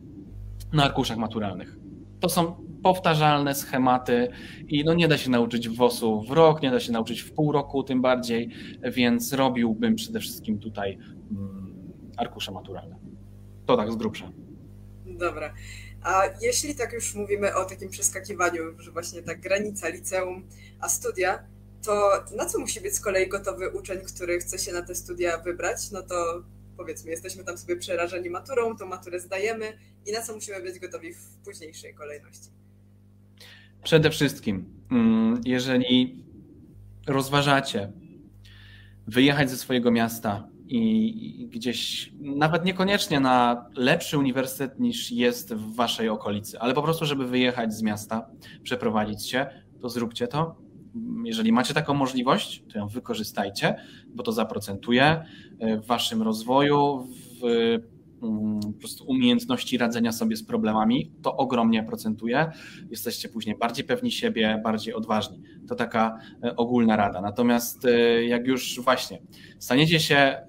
na 0.72 0.84
arkuszach 0.84 1.16
maturalnych. 1.16 1.76
To 2.20 2.28
są 2.28 2.56
powtarzalne 2.82 3.54
schematy 3.54 4.28
i 4.68 4.84
no 4.84 4.94
nie 4.94 5.08
da 5.08 5.18
się 5.18 5.30
nauczyć 5.30 5.68
WOS-u 5.68 6.22
w 6.22 6.30
rok, 6.30 6.62
nie 6.62 6.70
da 6.70 6.80
się 6.80 6.92
nauczyć 6.92 7.20
w 7.20 7.32
pół 7.32 7.52
roku 7.52 7.82
tym 7.82 8.02
bardziej, 8.02 8.50
więc 8.92 9.32
robiłbym 9.32 9.94
przede 9.94 10.20
wszystkim 10.20 10.58
tutaj 10.58 10.98
mm, 11.30 11.74
arkusze 12.16 12.52
maturalne. 12.52 12.96
To 13.66 13.76
tak 13.76 13.92
z 13.92 13.96
grubsza. 13.96 14.30
Dobra. 15.06 15.54
A 16.02 16.22
jeśli 16.40 16.74
tak 16.74 16.92
już 16.92 17.14
mówimy 17.14 17.54
o 17.54 17.64
takim 17.64 17.90
przeskakiwaniu, 17.90 18.62
że 18.78 18.90
właśnie 18.90 19.22
ta 19.22 19.34
granica 19.34 19.88
liceum 19.88 20.48
a 20.80 20.88
studia, 20.88 21.44
to 21.82 22.24
na 22.36 22.46
co 22.46 22.58
musi 22.58 22.80
być 22.80 22.94
z 22.94 23.00
kolei 23.00 23.28
gotowy 23.28 23.70
uczeń, 23.70 24.00
który 24.14 24.38
chce 24.38 24.58
się 24.58 24.72
na 24.72 24.82
te 24.82 24.94
studia 24.94 25.38
wybrać? 25.38 25.90
No 25.90 26.02
to 26.02 26.42
powiedzmy, 26.76 27.10
jesteśmy 27.10 27.44
tam 27.44 27.58
sobie 27.58 27.76
przerażeni 27.76 28.30
maturą, 28.30 28.76
tą 28.76 28.86
maturę 28.86 29.20
zdajemy 29.20 29.78
i 30.06 30.12
na 30.12 30.22
co 30.22 30.34
musimy 30.34 30.62
być 30.62 30.78
gotowi 30.78 31.14
w 31.14 31.36
późniejszej 31.44 31.94
kolejności? 31.94 32.48
Przede 33.82 34.10
wszystkim, 34.10 34.64
mm, 34.90 35.40
jeżeli 35.44 36.24
rozważacie 37.06 37.92
wyjechać 39.06 39.50
ze 39.50 39.56
swojego 39.56 39.90
miasta 39.90 40.47
i 40.68 41.48
gdzieś, 41.50 42.12
nawet 42.20 42.64
niekoniecznie 42.64 43.20
na 43.20 43.66
lepszy 43.76 44.18
uniwersytet 44.18 44.80
niż 44.80 45.12
jest 45.12 45.54
w 45.54 45.74
waszej 45.74 46.08
okolicy, 46.08 46.60
ale 46.60 46.74
po 46.74 46.82
prostu, 46.82 47.06
żeby 47.06 47.26
wyjechać 47.26 47.74
z 47.74 47.82
miasta, 47.82 48.30
przeprowadzić 48.62 49.30
się, 49.30 49.46
to 49.80 49.88
zróbcie 49.88 50.28
to. 50.28 50.56
Jeżeli 51.24 51.52
macie 51.52 51.74
taką 51.74 51.94
możliwość, 51.94 52.64
to 52.72 52.78
ją 52.78 52.88
wykorzystajcie, 52.88 53.74
bo 54.08 54.22
to 54.22 54.32
zaprocentuje 54.32 55.24
w 55.60 55.86
waszym 55.86 56.22
rozwoju, 56.22 57.08
w 57.42 57.78
po 58.20 58.78
prostu 58.78 59.04
umiejętności 59.04 59.78
radzenia 59.78 60.12
sobie 60.12 60.36
z 60.36 60.44
problemami, 60.44 61.12
to 61.22 61.36
ogromnie 61.36 61.82
procentuje. 61.82 62.50
Jesteście 62.90 63.28
później 63.28 63.56
bardziej 63.58 63.84
pewni 63.84 64.10
siebie, 64.10 64.60
bardziej 64.64 64.94
odważni. 64.94 65.42
To 65.68 65.74
taka 65.74 66.18
e, 66.44 66.56
ogólna 66.56 66.96
rada. 66.96 67.20
Natomiast 67.20 67.84
e, 67.84 68.24
jak 68.24 68.46
już 68.46 68.80
właśnie 68.80 69.22
staniecie 69.58 70.00
się, 70.00 70.16
e, 70.16 70.46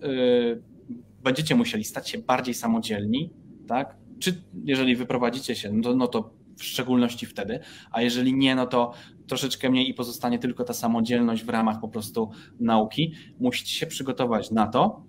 będziecie 1.23 1.55
musieli 1.55 1.83
stać 1.83 2.09
się 2.09 2.17
bardziej 2.17 2.53
samodzielni, 2.53 3.29
tak? 3.67 3.97
Czy 4.19 4.43
jeżeli 4.63 4.95
wyprowadzicie 4.95 5.55
się, 5.55 5.73
no 5.73 5.83
to, 5.83 5.95
no 5.95 6.07
to 6.07 6.33
w 6.57 6.63
szczególności 6.63 7.25
wtedy, 7.25 7.59
a 7.91 8.01
jeżeli 8.01 8.33
nie, 8.33 8.55
no 8.55 8.67
to 8.67 8.93
troszeczkę 9.27 9.69
mniej 9.69 9.89
i 9.89 9.93
pozostanie 9.93 10.39
tylko 10.39 10.63
ta 10.63 10.73
samodzielność 10.73 11.43
w 11.43 11.49
ramach 11.49 11.79
po 11.81 11.87
prostu 11.87 12.31
nauki. 12.59 13.13
Musicie 13.39 13.73
się 13.73 13.87
przygotować 13.87 14.51
na 14.51 14.67
to, 14.67 15.03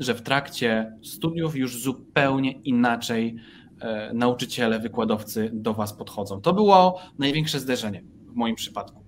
że 0.00 0.14
w 0.14 0.22
trakcie 0.22 0.92
studiów 1.02 1.56
już 1.56 1.82
zupełnie 1.82 2.52
inaczej 2.52 3.36
e, 3.80 4.12
nauczyciele, 4.14 4.78
wykładowcy 4.78 5.50
do 5.52 5.74
Was 5.74 5.92
podchodzą. 5.92 6.40
To 6.40 6.52
było 6.52 7.00
największe 7.18 7.60
zderzenie 7.60 8.02
w 8.26 8.34
moim 8.34 8.54
przypadku. 8.54 9.04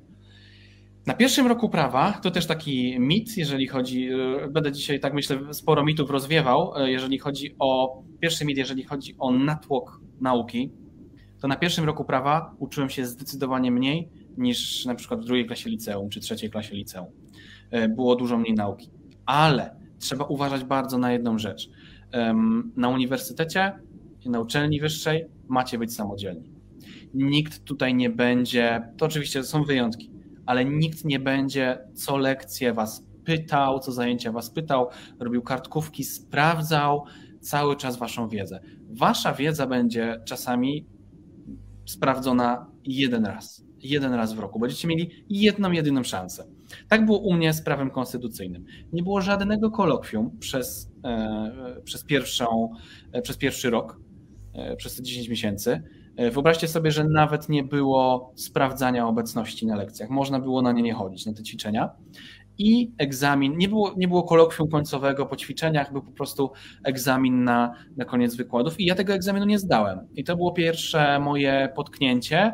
Na 1.06 1.14
pierwszym 1.14 1.46
roku 1.46 1.68
prawa 1.68 2.12
to 2.12 2.30
też 2.30 2.46
taki 2.46 3.00
mit, 3.00 3.36
jeżeli 3.36 3.68
chodzi, 3.68 4.08
e, 4.08 4.48
będę 4.48 4.72
dzisiaj 4.72 5.00
tak 5.00 5.14
myślę 5.14 5.54
sporo 5.54 5.84
mitów 5.84 6.10
rozwiewał, 6.10 6.76
e, 6.76 6.90
jeżeli 6.90 7.18
chodzi 7.18 7.54
o, 7.58 8.02
pierwszy 8.20 8.44
mit, 8.44 8.58
jeżeli 8.58 8.84
chodzi 8.84 9.14
o 9.18 9.30
natłok 9.30 10.00
nauki, 10.20 10.72
to 11.40 11.48
na 11.48 11.56
pierwszym 11.56 11.84
roku 11.84 12.04
prawa 12.04 12.54
uczyłem 12.58 12.90
się 12.90 13.06
zdecydowanie 13.06 13.70
mniej 13.70 14.08
niż 14.36 14.84
na 14.84 14.94
przykład 14.94 15.20
w 15.20 15.24
drugiej 15.24 15.46
klasie 15.46 15.70
liceum 15.70 16.10
czy 16.10 16.20
trzeciej 16.20 16.50
klasie 16.50 16.74
liceum. 16.74 17.08
Było 17.88 18.16
dużo 18.16 18.38
mniej 18.38 18.54
nauki. 18.54 18.90
Ale 19.26 19.81
trzeba 20.02 20.24
uważać 20.24 20.64
bardzo 20.64 20.98
na 20.98 21.12
jedną 21.12 21.38
rzecz. 21.38 21.70
Na 22.76 22.88
uniwersytecie 22.88 23.72
na 24.26 24.40
uczelni 24.40 24.80
wyższej 24.80 25.26
macie 25.48 25.78
być 25.78 25.94
samodzielni. 25.94 26.52
Nikt 27.14 27.64
tutaj 27.64 27.94
nie 27.94 28.10
będzie, 28.10 28.82
to 28.96 29.06
oczywiście 29.06 29.44
są 29.44 29.64
wyjątki, 29.64 30.10
ale 30.46 30.64
nikt 30.64 31.04
nie 31.04 31.20
będzie 31.20 31.78
co 31.94 32.16
lekcję 32.16 32.74
was 32.74 33.06
pytał, 33.24 33.78
co 33.78 33.92
zajęcia 33.92 34.32
was 34.32 34.50
pytał, 34.50 34.88
robił 35.20 35.42
kartkówki, 35.42 36.04
sprawdzał 36.04 37.04
cały 37.40 37.76
czas 37.76 37.96
waszą 37.96 38.28
wiedzę. 38.28 38.60
Wasza 38.90 39.32
wiedza 39.32 39.66
będzie 39.66 40.20
czasami 40.24 40.86
sprawdzona 41.84 42.66
jeden 42.84 43.24
raz 43.24 43.64
jeden 43.82 44.14
raz 44.14 44.32
w 44.32 44.38
roku. 44.38 44.58
Będziecie 44.58 44.88
mieli 44.88 45.24
jedną, 45.28 45.72
jedyną 45.72 46.02
szansę. 46.04 46.44
Tak 46.88 47.04
było 47.04 47.18
u 47.18 47.32
mnie 47.32 47.52
z 47.52 47.62
prawem 47.62 47.90
konstytucyjnym. 47.90 48.64
Nie 48.92 49.02
było 49.02 49.20
żadnego 49.20 49.70
kolokwium 49.70 50.38
przez, 50.38 50.92
e, 51.04 51.80
przez, 51.84 52.04
pierwszą, 52.04 52.70
e, 53.12 53.22
przez 53.22 53.36
pierwszy 53.36 53.70
rok, 53.70 54.00
e, 54.54 54.76
przez 54.76 54.96
te 54.96 55.02
10 55.02 55.28
miesięcy. 55.28 55.82
Wyobraźcie 56.32 56.68
sobie, 56.68 56.90
że 56.90 57.04
nawet 57.04 57.48
nie 57.48 57.64
było 57.64 58.32
sprawdzania 58.36 59.08
obecności 59.08 59.66
na 59.66 59.76
lekcjach. 59.76 60.10
Można 60.10 60.40
było 60.40 60.62
na 60.62 60.72
nie 60.72 60.82
nie 60.82 60.94
chodzić, 60.94 61.26
na 61.26 61.32
te 61.32 61.42
ćwiczenia. 61.42 61.90
I 62.58 62.92
egzamin, 62.98 63.58
nie 63.58 63.68
było, 63.68 63.94
nie 63.96 64.08
było 64.08 64.22
kolokwium 64.22 64.68
końcowego 64.68 65.26
po 65.26 65.36
ćwiczeniach, 65.36 65.92
był 65.92 66.02
po 66.02 66.12
prostu 66.12 66.50
egzamin 66.84 67.44
na, 67.44 67.74
na 67.96 68.04
koniec 68.04 68.34
wykładów. 68.34 68.80
I 68.80 68.84
ja 68.84 68.94
tego 68.94 69.12
egzaminu 69.12 69.46
nie 69.46 69.58
zdałem. 69.58 69.98
I 70.14 70.24
to 70.24 70.36
było 70.36 70.52
pierwsze 70.52 71.20
moje 71.20 71.72
potknięcie, 71.76 72.52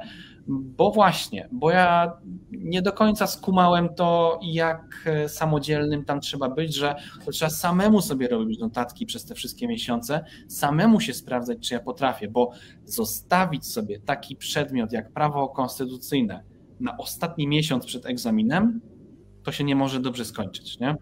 bo 0.48 0.90
właśnie, 0.90 1.48
bo 1.52 1.70
ja 1.70 2.12
nie 2.50 2.82
do 2.82 2.92
końca 2.92 3.26
skumałem 3.26 3.88
to, 3.94 4.40
jak 4.42 5.04
e, 5.06 5.28
samodzielnym 5.28 6.04
tam 6.04 6.20
trzeba 6.20 6.48
być, 6.48 6.74
że 6.74 6.94
to 7.24 7.30
trzeba 7.30 7.50
samemu 7.50 8.02
sobie 8.02 8.28
robić 8.28 8.58
notatki 8.58 9.06
przez 9.06 9.24
te 9.24 9.34
wszystkie 9.34 9.68
miesiące, 9.68 10.24
samemu 10.48 11.00
się 11.00 11.14
sprawdzać, 11.14 11.68
czy 11.68 11.74
ja 11.74 11.80
potrafię, 11.80 12.28
bo 12.28 12.50
zostawić 12.84 13.66
sobie 13.66 14.00
taki 14.00 14.36
przedmiot 14.36 14.92
jak 14.92 15.12
prawo 15.12 15.48
konstytucyjne 15.48 16.42
na 16.80 16.96
ostatni 16.96 17.48
miesiąc 17.48 17.86
przed 17.86 18.06
egzaminem, 18.06 18.80
to 19.42 19.52
się 19.52 19.64
nie 19.64 19.76
może 19.76 20.00
dobrze 20.00 20.24
skończyć. 20.24 20.78
Nie? 20.78 20.96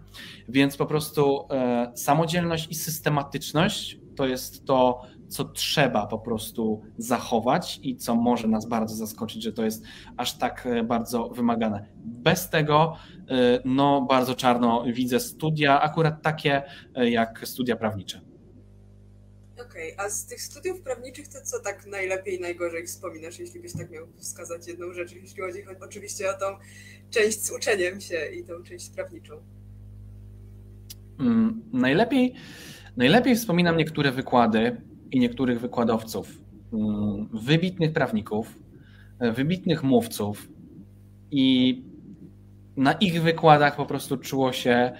Więc 0.49 0.77
po 0.77 0.87
prostu 0.87 1.47
e, 1.51 1.93
samodzielność 1.95 2.71
i 2.71 2.75
systematyczność 2.75 3.99
to 4.17 4.27
jest 4.27 4.65
to, 4.65 5.03
co 5.29 5.45
trzeba 5.45 6.07
po 6.07 6.19
prostu 6.19 6.83
zachować 6.99 7.81
i 7.83 7.97
co 7.97 8.15
może 8.15 8.49
nas 8.49 8.67
bardzo 8.67 8.95
zaskoczyć, 8.95 9.43
że 9.43 9.53
to 9.53 9.65
jest 9.65 9.85
aż 10.17 10.39
tak 10.39 10.67
e, 10.67 10.83
bardzo 10.83 11.29
wymagane. 11.29 11.89
Bez 11.97 12.51
tego, 12.51 12.97
e, 13.29 13.61
no, 13.65 14.07
bardzo 14.09 14.35
czarno 14.35 14.85
widzę 14.93 15.21
studia, 15.21 15.81
akurat 15.81 16.23
takie 16.23 16.63
e, 16.95 17.11
jak 17.11 17.41
studia 17.45 17.77
prawnicze. 17.77 18.21
Okej, 19.55 19.95
okay, 19.95 20.07
a 20.07 20.11
z 20.11 20.27
tych 20.27 20.41
studiów 20.41 20.81
prawniczych 20.81 21.29
to 21.29 21.39
co 21.45 21.61
tak 21.61 21.87
najlepiej, 21.87 22.41
najgorzej 22.41 22.87
wspominasz, 22.87 23.39
jeśli 23.39 23.61
byś 23.61 23.73
tak 23.73 23.91
miał 23.91 24.07
wskazać 24.17 24.69
jedną 24.69 24.93
rzecz, 24.93 25.13
jeśli 25.13 25.43
chodzi 25.43 25.59
oczywiście 25.81 26.31
o 26.31 26.39
tą 26.41 26.47
część 27.11 27.45
z 27.45 27.51
uczeniem 27.51 28.01
się 28.01 28.27
i 28.27 28.45
tą 28.45 28.63
część 28.63 28.91
prawniczą? 28.91 29.35
Hmm, 31.19 31.63
najlepiej, 31.73 32.35
najlepiej 32.97 33.37
wspominam 33.37 33.77
niektóre 33.77 34.13
wykłady, 34.13 34.81
i 35.13 35.21
niektórych 35.21 35.61
wykładowców, 35.61 36.43
mm, 36.73 37.29
wybitnych 37.33 37.93
prawników, 37.93 38.59
wybitnych 39.35 39.85
mówców 39.85 40.49
i 41.31 41.83
na 42.77 42.93
ich 42.93 43.23
wykładach 43.23 43.77
po 43.77 43.87
prostu 43.87 44.17
czuło 44.17 44.53
się 44.53 44.93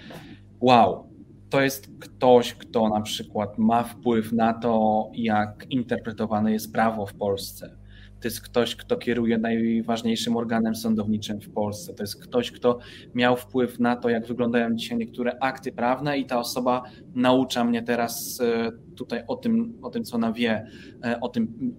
wow, 0.61 1.07
to 1.51 1.61
jest 1.61 1.89
ktoś, 2.01 2.55
kto 2.55 2.89
na 2.89 3.01
przykład 3.01 3.59
ma 3.59 3.83
wpływ 3.83 4.33
na 4.33 4.55
to, 4.55 5.07
jak 5.15 5.67
interpretowane 5.71 6.53
jest 6.53 6.73
prawo 6.73 7.07
w 7.07 7.15
Polsce 7.15 7.86
to 8.21 8.29
jest 8.29 8.41
ktoś, 8.41 8.77
kto 8.77 8.97
kieruje 8.97 9.39
najważniejszym 9.39 10.37
organem 10.37 10.75
sądowniczym 10.75 11.41
w 11.41 11.51
Polsce. 11.51 11.95
To 11.95 12.03
jest 12.03 12.23
ktoś, 12.23 12.51
kto 12.51 12.79
miał 13.15 13.37
wpływ 13.37 13.81
na 13.81 13.97
to, 13.97 14.09
jak 14.09 14.27
wyglądają 14.27 14.75
dzisiaj 14.75 14.99
niektóre 14.99 15.39
akty 15.41 15.73
prawne, 15.73 16.19
i 16.19 16.27
ta 16.27 16.39
osoba 16.39 16.83
naucza 17.15 17.65
mnie 17.65 17.83
teraz 17.83 18.41
e, 18.41 18.73
tutaj 18.97 19.23
o 19.29 19.37
tym, 19.37 19.79
o 19.83 19.91
tym 19.91 20.05
co 20.05 20.17
ona 20.17 20.33
wie, 20.33 20.67
e, 21.05 21.21
o 21.21 21.29
tym, 21.29 21.75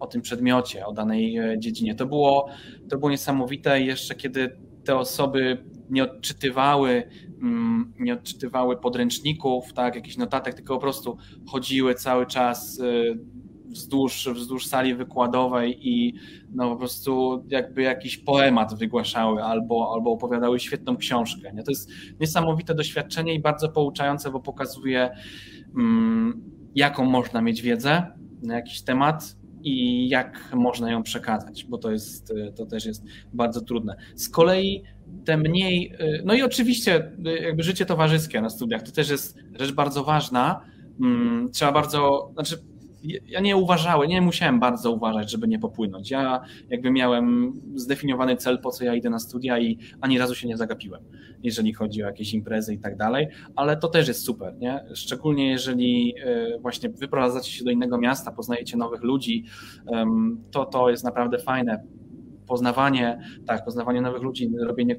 o 0.00 0.06
tym 0.06 0.22
przedmiocie, 0.22 0.86
o 0.86 0.92
danej 0.92 1.36
e, 1.36 1.58
dziedzinie. 1.58 1.94
To 1.94 2.06
było, 2.06 2.48
to 2.90 2.98
było 2.98 3.10
niesamowite, 3.10 3.80
jeszcze 3.80 4.14
kiedy 4.14 4.56
te 4.84 4.96
osoby 4.96 5.64
nie 5.90 6.02
odczytywały, 6.04 7.02
mm, 7.42 7.92
nie 7.98 8.14
odczytywały 8.14 8.76
podręczników, 8.76 9.72
tak, 9.72 9.94
jakichś 9.94 10.16
notatek, 10.16 10.54
tylko 10.54 10.74
po 10.74 10.80
prostu 10.80 11.16
chodziły 11.46 11.94
cały 11.94 12.26
czas 12.26 12.80
wzdłuż, 13.68 14.28
wzdłuż 14.34 14.66
sali 14.66 14.94
wykładowej 14.94 15.88
i 15.88 16.14
no 16.50 16.70
po 16.70 16.76
prostu 16.76 17.44
jakby 17.48 17.82
jakiś 17.82 18.18
poemat 18.18 18.74
wygłaszały 18.74 19.42
albo, 19.42 19.92
albo 19.94 20.10
opowiadały 20.10 20.60
świetną 20.60 20.96
książkę. 20.96 21.52
Nie? 21.52 21.62
To 21.62 21.70
jest 21.70 21.90
niesamowite 22.20 22.74
doświadczenie 22.74 23.34
i 23.34 23.40
bardzo 23.40 23.68
pouczające, 23.68 24.30
bo 24.30 24.40
pokazuje 24.40 25.10
mm, 25.76 26.42
jaką 26.74 27.04
można 27.04 27.42
mieć 27.42 27.62
wiedzę 27.62 28.06
na 28.42 28.54
jakiś 28.54 28.82
temat 28.82 29.36
i 29.62 30.08
jak 30.08 30.54
można 30.54 30.90
ją 30.90 31.02
przekazać, 31.02 31.64
bo 31.64 31.78
to, 31.78 31.90
jest, 31.90 32.32
to 32.56 32.66
też 32.66 32.86
jest 32.86 33.04
bardzo 33.32 33.60
trudne. 33.60 33.96
Z 34.14 34.28
kolei 34.28 34.82
te 35.24 35.36
mniej, 35.36 35.92
no 36.24 36.34
i 36.34 36.42
oczywiście 36.42 37.12
jakby 37.42 37.62
życie 37.62 37.86
towarzyskie 37.86 38.40
na 38.40 38.50
studiach, 38.50 38.82
to 38.82 38.92
też 38.92 39.10
jest 39.10 39.38
rzecz 39.60 39.72
bardzo 39.72 40.04
ważna, 40.04 40.60
mm, 41.00 41.50
trzeba 41.52 41.72
bardzo, 41.72 42.30
znaczy 42.34 42.58
ja 43.02 43.40
nie 43.40 43.56
uważałem, 43.56 44.08
nie 44.08 44.20
musiałem 44.20 44.60
bardzo 44.60 44.92
uważać, 44.92 45.30
żeby 45.30 45.48
nie 45.48 45.58
popłynąć. 45.58 46.10
Ja 46.10 46.40
jakby 46.70 46.90
miałem 46.90 47.52
zdefiniowany 47.74 48.36
cel, 48.36 48.58
po 48.58 48.70
co 48.70 48.84
ja 48.84 48.94
idę 48.94 49.10
na 49.10 49.18
studia 49.18 49.58
i 49.58 49.78
ani 50.00 50.18
razu 50.18 50.34
się 50.34 50.48
nie 50.48 50.56
zagapiłem, 50.56 51.02
jeżeli 51.42 51.72
chodzi 51.72 52.02
o 52.02 52.06
jakieś 52.06 52.34
imprezy 52.34 52.74
i 52.74 52.78
tak 52.78 52.96
dalej, 52.96 53.28
ale 53.56 53.76
to 53.76 53.88
też 53.88 54.08
jest 54.08 54.24
super, 54.24 54.56
nie? 54.58 54.84
Szczególnie 54.94 55.50
jeżeli 55.50 56.14
e, 56.24 56.58
właśnie 56.58 56.88
wyprowadzacie 56.88 57.50
się 57.50 57.64
do 57.64 57.70
innego 57.70 57.98
miasta, 57.98 58.32
poznajecie 58.32 58.76
nowych 58.76 59.02
ludzi, 59.02 59.44
to 60.50 60.64
to 60.64 60.90
jest 60.90 61.04
naprawdę 61.04 61.38
fajne 61.38 61.82
poznawanie, 62.46 63.20
tak, 63.46 63.64
poznawanie 63.64 64.00
nowych 64.00 64.22
ludzi, 64.22 64.50
robienie 64.60 64.96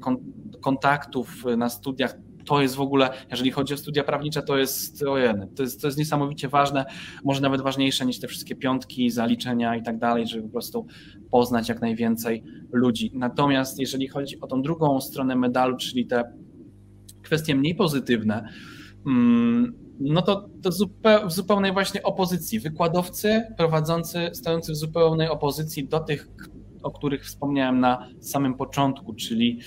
kontaktów 0.60 1.44
na 1.56 1.68
studiach, 1.68 2.14
to 2.44 2.62
jest 2.62 2.74
w 2.74 2.80
ogóle, 2.80 3.10
jeżeli 3.30 3.50
chodzi 3.50 3.74
o 3.74 3.76
studia 3.76 4.04
prawnicze, 4.04 4.42
to 4.42 4.58
jest, 4.58 5.02
ojej, 5.02 5.34
to 5.56 5.62
jest, 5.62 5.80
to 5.80 5.86
jest 5.86 5.98
niesamowicie 5.98 6.48
ważne, 6.48 6.84
może 7.24 7.40
nawet 7.40 7.60
ważniejsze 7.60 8.06
niż 8.06 8.20
te 8.20 8.28
wszystkie 8.28 8.56
piątki, 8.56 9.10
zaliczenia 9.10 9.76
i 9.76 9.82
tak 9.82 9.98
dalej, 9.98 10.26
żeby 10.26 10.42
po 10.42 10.52
prostu 10.52 10.86
poznać 11.30 11.68
jak 11.68 11.80
najwięcej 11.80 12.44
ludzi. 12.72 13.10
Natomiast 13.14 13.80
jeżeli 13.80 14.08
chodzi 14.08 14.40
o 14.40 14.46
tą 14.46 14.62
drugą 14.62 15.00
stronę 15.00 15.36
medalu, 15.36 15.76
czyli 15.76 16.06
te 16.06 16.32
kwestie 17.22 17.54
mniej 17.54 17.74
pozytywne, 17.74 18.48
mm, 19.06 19.72
no 20.00 20.22
to, 20.22 20.48
to 20.62 20.70
w 21.28 21.32
zupełnej 21.32 21.72
właśnie 21.72 22.02
opozycji. 22.02 22.60
Wykładowcy 22.60 23.42
prowadzący, 23.56 24.30
stojący 24.32 24.72
w 24.72 24.76
zupełnej 24.76 25.28
opozycji 25.28 25.88
do 25.88 26.00
tych, 26.00 26.28
o 26.82 26.90
których 26.90 27.24
wspomniałem 27.24 27.80
na 27.80 28.08
samym 28.20 28.54
początku, 28.54 29.14
czyli 29.14 29.58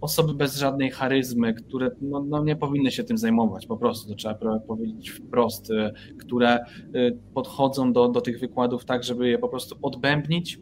osoby 0.00 0.34
bez 0.34 0.56
żadnej 0.56 0.90
charyzmy, 0.90 1.54
które 1.54 1.90
no, 2.00 2.24
no 2.28 2.44
nie 2.44 2.56
powinny 2.56 2.90
się 2.90 3.04
tym 3.04 3.18
zajmować 3.18 3.66
po 3.66 3.76
prostu, 3.76 4.08
to 4.08 4.14
trzeba 4.14 4.58
powiedzieć 4.68 5.10
wprost, 5.10 5.70
y, 5.70 5.92
które 6.18 6.58
y, 6.94 7.18
podchodzą 7.34 7.92
do, 7.92 8.08
do 8.08 8.20
tych 8.20 8.40
wykładów 8.40 8.84
tak, 8.84 9.04
żeby 9.04 9.28
je 9.28 9.38
po 9.38 9.48
prostu 9.48 9.76
odbębnić, 9.82 10.58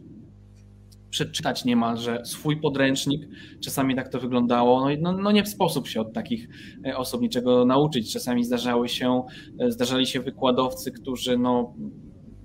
przeczytać 1.09 1.65
niemalże 1.65 2.21
swój 2.25 2.61
podręcznik. 2.61 3.27
Czasami 3.63 3.95
tak 3.95 4.09
to 4.09 4.19
wyglądało. 4.19 4.89
No, 4.89 4.95
no, 5.01 5.21
no, 5.21 5.31
nie 5.31 5.43
w 5.43 5.47
sposób 5.47 5.87
się 5.87 6.01
od 6.01 6.13
takich 6.13 6.49
y, 6.87 6.97
osób 6.97 7.21
niczego 7.21 7.65
nauczyć. 7.65 8.13
Czasami 8.13 8.43
zdarzały 8.43 8.89
się, 8.89 9.23
zdarzali 9.67 10.07
się 10.07 10.19
wykładowcy, 10.19 10.91
którzy 10.91 11.37
no, 11.37 11.73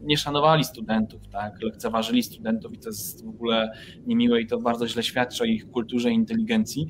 nie 0.04 0.16
szanowali 0.16 0.64
studentów, 0.64 1.28
tak, 1.28 1.62
lekceważyli 1.62 2.23
studentów 2.23 2.75
i 2.75 2.78
to 2.78 2.88
jest 2.88 3.25
w 3.25 3.28
ogóle 3.28 3.73
niemiłe 4.06 4.40
i 4.40 4.46
to 4.46 4.58
bardzo 4.58 4.88
źle 4.88 5.02
świadczy 5.02 5.42
o 5.42 5.46
ich 5.46 5.70
kulturze 5.70 6.11
i 6.11 6.14
inteligencji. 6.14 6.87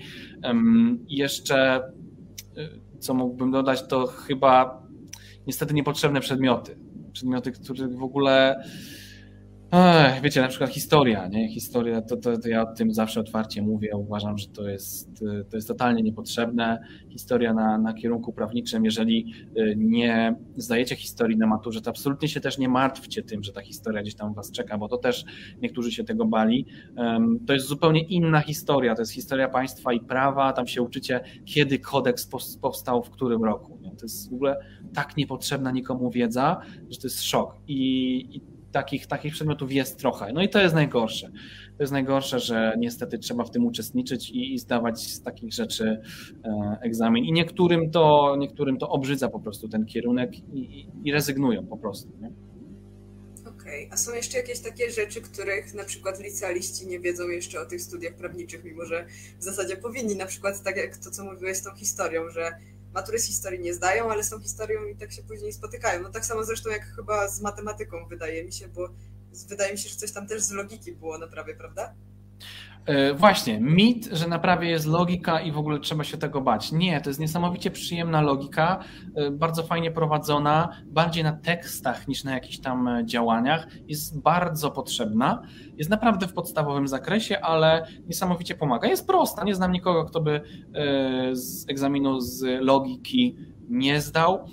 I 1.09 1.17
jeszcze, 1.17 1.83
y, 2.59 2.99
co 2.99 3.15
mógłbym 3.15 3.51
dodać, 3.51 3.89
to 3.89 4.07
chyba 4.07 4.83
niestety 5.47 5.75
niepotrzebne 5.75 6.21
przedmioty. 6.21 6.79
Przedmioty, 7.13 7.53
których 7.53 7.97
w 7.97 8.03
ogóle 8.03 8.65
Ech, 9.77 10.23
wiecie, 10.23 10.41
na 10.41 10.49
przykład 10.49 10.71
historia, 10.71 11.29
nie? 11.29 11.49
Historia, 11.49 12.03
to, 12.03 12.17
to, 12.17 12.39
to, 12.39 12.49
ja 12.49 12.63
o 12.63 12.75
tym 12.75 12.95
zawsze 12.95 13.21
otwarcie 13.21 13.63
mówię. 13.63 13.97
Uważam, 13.97 14.39
że 14.39 14.47
to 14.49 14.69
jest, 14.69 15.25
to 15.51 15.57
jest 15.57 15.69
totalnie 15.69 16.03
niepotrzebne. 16.03 16.79
Historia 17.11 17.55
na, 17.55 17.79
na 17.79 17.95
kierunku 17.95 18.33
prawniczym, 18.33 18.85
jeżeli 18.85 19.35
y, 19.59 19.75
nie 19.77 20.37
zdajecie 20.57 20.97
historii 20.97 21.37
na 21.37 21.47
maturze, 21.47 21.81
to 21.81 21.91
absolutnie 21.91 22.29
się 22.29 22.41
też 22.41 22.59
nie 22.59 22.69
martwcie 22.69 23.23
tym, 23.23 23.45
że 23.45 23.53
ta 23.53 23.61
historia 23.61 24.03
gdzieś 24.03 24.15
tam 24.15 24.35
was 24.35 24.51
czeka, 24.51 24.79
bo 24.79 24.89
to 24.89 24.97
też 24.97 25.25
niektórzy 25.63 25.93
się 25.93 26.05
tego 26.05 26.25
bali. 26.25 26.67
To 27.47 27.53
jest 27.53 27.67
zupełnie 27.67 28.03
inna 28.03 28.41
historia. 28.41 28.95
To 28.95 29.03
jest 29.03 29.13
historia 29.13 29.49
państwa 29.49 29.93
i 29.93 30.01
prawa. 30.01 30.53
Tam 30.53 30.67
się 30.67 30.83
uczycie, 30.83 31.21
kiedy 31.45 31.79
kodeks 31.79 32.29
powstał, 32.61 33.03
w 33.03 33.11
którym 33.11 33.45
roku. 33.45 33.79
Nie? 33.81 33.91
To 33.91 34.05
jest 34.05 34.31
w 34.31 34.35
ogóle 34.35 34.57
tak 34.95 35.17
niepotrzebna 35.17 35.71
nikomu 35.71 36.11
wiedza, 36.11 36.61
że 36.91 36.99
to 36.99 37.07
jest 37.07 37.23
szok. 37.23 37.57
I, 37.69 38.37
i 38.37 38.54
takich, 38.75 39.07
takich 39.07 39.33
przedmiotów 39.33 39.73
jest 39.73 39.99
trochę. 39.99 40.33
No 40.33 40.43
i 40.43 40.49
to 40.49 40.61
jest 40.61 40.75
najgorsze. 40.75 41.31
To 41.77 41.83
jest 41.83 41.93
najgorsze, 41.93 42.41
że 42.41 42.75
niestety 42.79 43.19
trzeba 43.19 43.45
w 43.45 43.51
tym 43.51 43.67
uczestniczyć 43.67 44.31
i, 44.31 44.55
i 44.55 44.59
zdawać 44.59 45.01
z 45.01 45.23
takich 45.23 45.53
rzeczy 45.53 46.01
e, 46.45 46.79
egzamin. 46.83 47.25
I 47.25 47.33
niektórym 47.33 47.91
to, 47.91 48.37
niektórym 48.39 48.79
to 48.79 48.89
obrzydza 48.89 49.29
po 49.29 49.41
prostu 49.41 49.69
ten 49.69 49.87
kierunek 49.87 50.39
i, 50.39 50.89
i 51.05 51.13
rezygnują 51.13 51.67
po 51.67 51.77
prostu. 51.77 52.09
Nie? 52.21 52.31
Okej, 53.47 53.89
a 53.93 53.97
są 53.97 54.15
jeszcze 54.15 54.39
jakieś 54.39 54.61
takie 54.61 54.91
rzeczy, 54.91 55.21
których 55.21 55.75
na 55.75 55.85
przykład 55.85 56.21
licealiści 56.21 56.87
nie 56.87 57.01
wiedzą 57.01 57.29
jeszcze 57.29 57.61
o 57.61 57.67
tych 57.67 57.83
studiach 57.83 58.15
prawniczych, 58.15 58.65
mimo 58.65 58.85
że 58.85 59.07
w 59.41 59.45
zasadzie 59.45 59.77
powinni, 59.77 60.17
na 60.17 60.27
przykład 60.27 60.63
tak 60.63 60.77
jak 60.77 60.97
to, 60.97 61.11
co 61.11 61.25
mówiłeś 61.25 61.57
z 61.57 61.63
tą 61.63 61.75
historią, 61.75 62.31
że 62.31 62.53
matury 62.95 63.19
z 63.19 63.27
historii 63.27 63.61
nie 63.61 63.75
zdają, 63.75 64.11
ale 64.11 64.25
tą 64.31 64.41
historią 64.41 64.85
i 64.85 64.97
tak 64.97 65.13
się 65.13 65.23
później 65.23 65.53
spotykają. 65.53 66.03
No 66.03 66.11
tak 66.11 66.25
samo 66.25 66.45
zresztą 66.45 66.71
jak 66.71 66.85
chyba 66.97 67.29
z 67.29 67.41
matematyką 67.41 68.09
wydaje 68.09 68.45
mi 68.45 68.53
się, 68.53 68.69
bo 68.69 68.89
wydaje 69.49 69.73
mi 69.73 69.79
się, 69.79 69.89
że 69.89 69.97
coś 69.97 70.13
tam 70.13 70.27
też 70.27 70.43
z 70.43 70.51
logiki 70.51 70.93
było 70.93 71.19
na 71.19 71.27
prawda? 71.55 71.95
E, 72.87 73.15
właśnie, 73.15 73.61
mit, 73.61 74.09
że 74.13 74.29
na 74.29 74.39
prawie 74.39 74.71
jest 74.71 74.87
logika 74.87 75.41
i 75.41 75.53
w 75.53 75.59
ogóle 75.59 75.81
trzeba 75.81 76.05
się 76.05 76.17
tego 76.17 76.41
bać. 76.41 76.73
Nie, 76.73 77.01
to 77.01 77.11
jest 77.11 77.21
niesamowicie 77.21 77.71
przyjemna 77.71 78.21
logika, 78.21 78.85
e, 79.15 79.31
bardzo 79.31 79.63
fajnie 79.63 79.91
prowadzona, 79.91 80.69
bardziej 80.87 81.25
na 81.25 81.33
tekstach 81.33 82.09
niż 82.09 82.25
na 82.25 82.33
jakichś 82.33 82.59
tam 82.59 82.89
e, 82.89 83.07
działaniach. 83.07 83.69
Jest 83.89 84.21
bardzo 84.21 84.71
potrzebna, 84.71 85.43
jest 85.77 85.91
naprawdę 85.91 86.29
w 86.29 86.33
podstawowym 86.33 86.89
zakresie, 86.89 87.41
ale 87.41 87.87
niesamowicie 88.07 88.55
pomaga. 88.55 88.89
Jest 88.89 89.07
prosta, 89.07 89.45
nie 89.45 89.55
znam 89.55 89.73
nikogo, 89.73 90.05
kto 90.05 90.21
by 90.21 90.41
z 91.33 91.71
egzaminu 91.71 92.21
z 92.21 92.43
logiki 92.65 93.37
nie 93.69 94.01
zdał. 94.01 94.49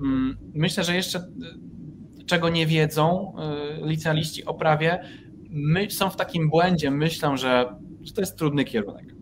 Mm, 0.00 0.38
myślę, 0.54 0.84
że 0.84 0.94
jeszcze 0.94 1.26
czego 2.26 2.48
nie 2.48 2.66
wiedzą 2.66 3.34
licealiści 3.82 4.44
o 4.44 4.54
prawie, 4.54 5.04
my, 5.52 5.90
są 5.90 6.10
w 6.10 6.16
takim 6.16 6.50
błędzie, 6.50 6.90
myślą, 6.90 7.36
że, 7.36 7.74
że 8.00 8.12
to 8.12 8.20
jest 8.20 8.38
trudny 8.38 8.64
kierunek. 8.64 9.14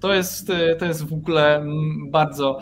To 0.00 0.14
jest, 0.14 0.52
to 0.78 0.84
jest 0.84 1.04
w 1.04 1.12
ogóle 1.12 1.66
bardzo, 2.10 2.58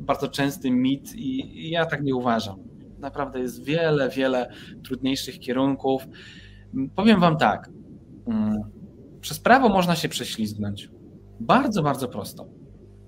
bardzo 0.00 0.28
częsty 0.28 0.70
mit 0.70 1.14
i 1.16 1.70
ja 1.70 1.86
tak 1.86 2.02
nie 2.02 2.14
uważam. 2.14 2.56
Naprawdę 2.98 3.40
jest 3.40 3.64
wiele, 3.64 4.08
wiele 4.10 4.52
trudniejszych 4.84 5.38
kierunków. 5.38 6.06
Powiem 6.94 7.20
Wam 7.20 7.36
tak. 7.36 7.70
Mm, 8.26 8.56
przez 9.20 9.40
prawo 9.40 9.68
można 9.68 9.96
się 9.96 10.08
prześlizgnąć. 10.08 10.90
Bardzo, 11.40 11.82
bardzo 11.82 12.08
prosto. 12.08 12.48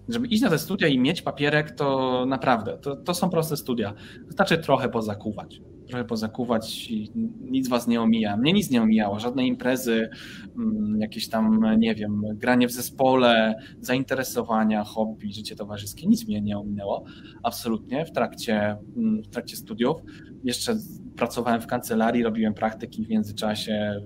Żeby 0.08 0.26
iść 0.26 0.42
na 0.42 0.50
te 0.50 0.58
studia 0.58 0.88
i 0.88 0.98
mieć 0.98 1.22
papierek, 1.22 1.70
to 1.70 2.26
naprawdę, 2.26 2.78
to, 2.78 2.96
to 2.96 3.14
są 3.14 3.30
proste 3.30 3.56
studia. 3.56 3.94
Wystarczy 4.26 4.58
trochę 4.58 4.88
pozakuwać 4.88 5.60
trochę 5.90 6.04
pozakuwać 6.04 6.90
i 6.90 7.10
nic 7.40 7.68
was 7.68 7.88
nie 7.88 8.00
omija. 8.00 8.36
Mnie 8.36 8.52
nic 8.52 8.70
nie 8.70 8.82
omijało, 8.82 9.20
żadne 9.20 9.46
imprezy, 9.46 10.08
mm, 10.56 11.00
jakieś 11.00 11.28
tam, 11.28 11.60
nie 11.78 11.94
wiem, 11.94 12.22
granie 12.34 12.68
w 12.68 12.72
zespole, 12.72 13.54
zainteresowania, 13.80 14.84
hobby, 14.84 15.32
życie 15.32 15.56
towarzyskie, 15.56 16.06
nic 16.06 16.28
mnie 16.28 16.40
nie 16.40 16.58
ominęło, 16.58 17.04
absolutnie, 17.42 18.06
w 18.06 18.12
trakcie, 18.12 18.76
mm, 18.96 19.22
w 19.22 19.28
trakcie 19.28 19.56
studiów. 19.56 19.96
Jeszcze 20.44 20.76
pracowałem 21.16 21.60
w 21.60 21.66
kancelarii, 21.66 22.22
robiłem 22.22 22.54
praktyki 22.54 23.04
w 23.04 23.08
międzyczasie, 23.08 24.00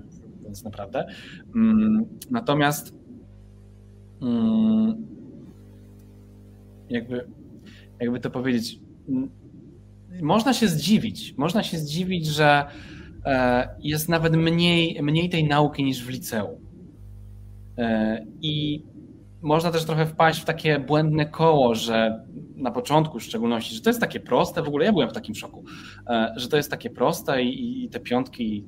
więc 0.44 0.64
naprawdę. 0.64 1.07
Mm, 1.55 2.05
natomiast 2.31 2.94
jakby, 6.88 7.27
jakby 8.01 8.20
to 8.20 8.31
powiedzieć, 8.31 8.81
można 10.22 10.55
się 10.55 10.68
zdziwić. 10.68 11.35
Można 11.37 11.62
się 11.62 11.79
zdziwić, 11.79 12.27
że 12.27 12.64
e, 13.24 13.68
jest 13.79 14.09
nawet 14.09 14.37
mniej, 14.37 15.03
mniej 15.03 15.29
tej 15.29 15.44
nauki 15.44 15.85
niż 15.85 16.05
w 16.05 16.09
liceum. 16.09 16.61
E, 17.79 18.24
I 18.42 18.85
można 19.42 19.70
też 19.70 19.85
trochę 19.85 20.07
wpaść 20.07 20.40
w 20.40 20.44
takie 20.44 20.79
błędne 20.79 21.27
koło, 21.27 21.74
że 21.74 22.24
na 22.57 22.70
początku 22.70 23.18
w 23.18 23.22
szczególności, 23.22 23.74
że 23.74 23.81
to 23.81 23.90
jest 23.90 24.00
takie 24.00 24.20
proste, 24.20 24.62
w 24.62 24.68
ogóle 24.68 24.85
ja 24.85 24.92
byłem 24.92 25.11
w 25.11 25.12
takim 25.12 25.35
szoku, 25.35 25.64
e, 26.09 26.35
że 26.37 26.48
to 26.48 26.57
jest 26.57 26.70
takie 26.70 26.90
proste 26.90 27.42
i, 27.42 27.85
i 27.85 27.88
te 27.88 28.00
piątki 28.00 28.64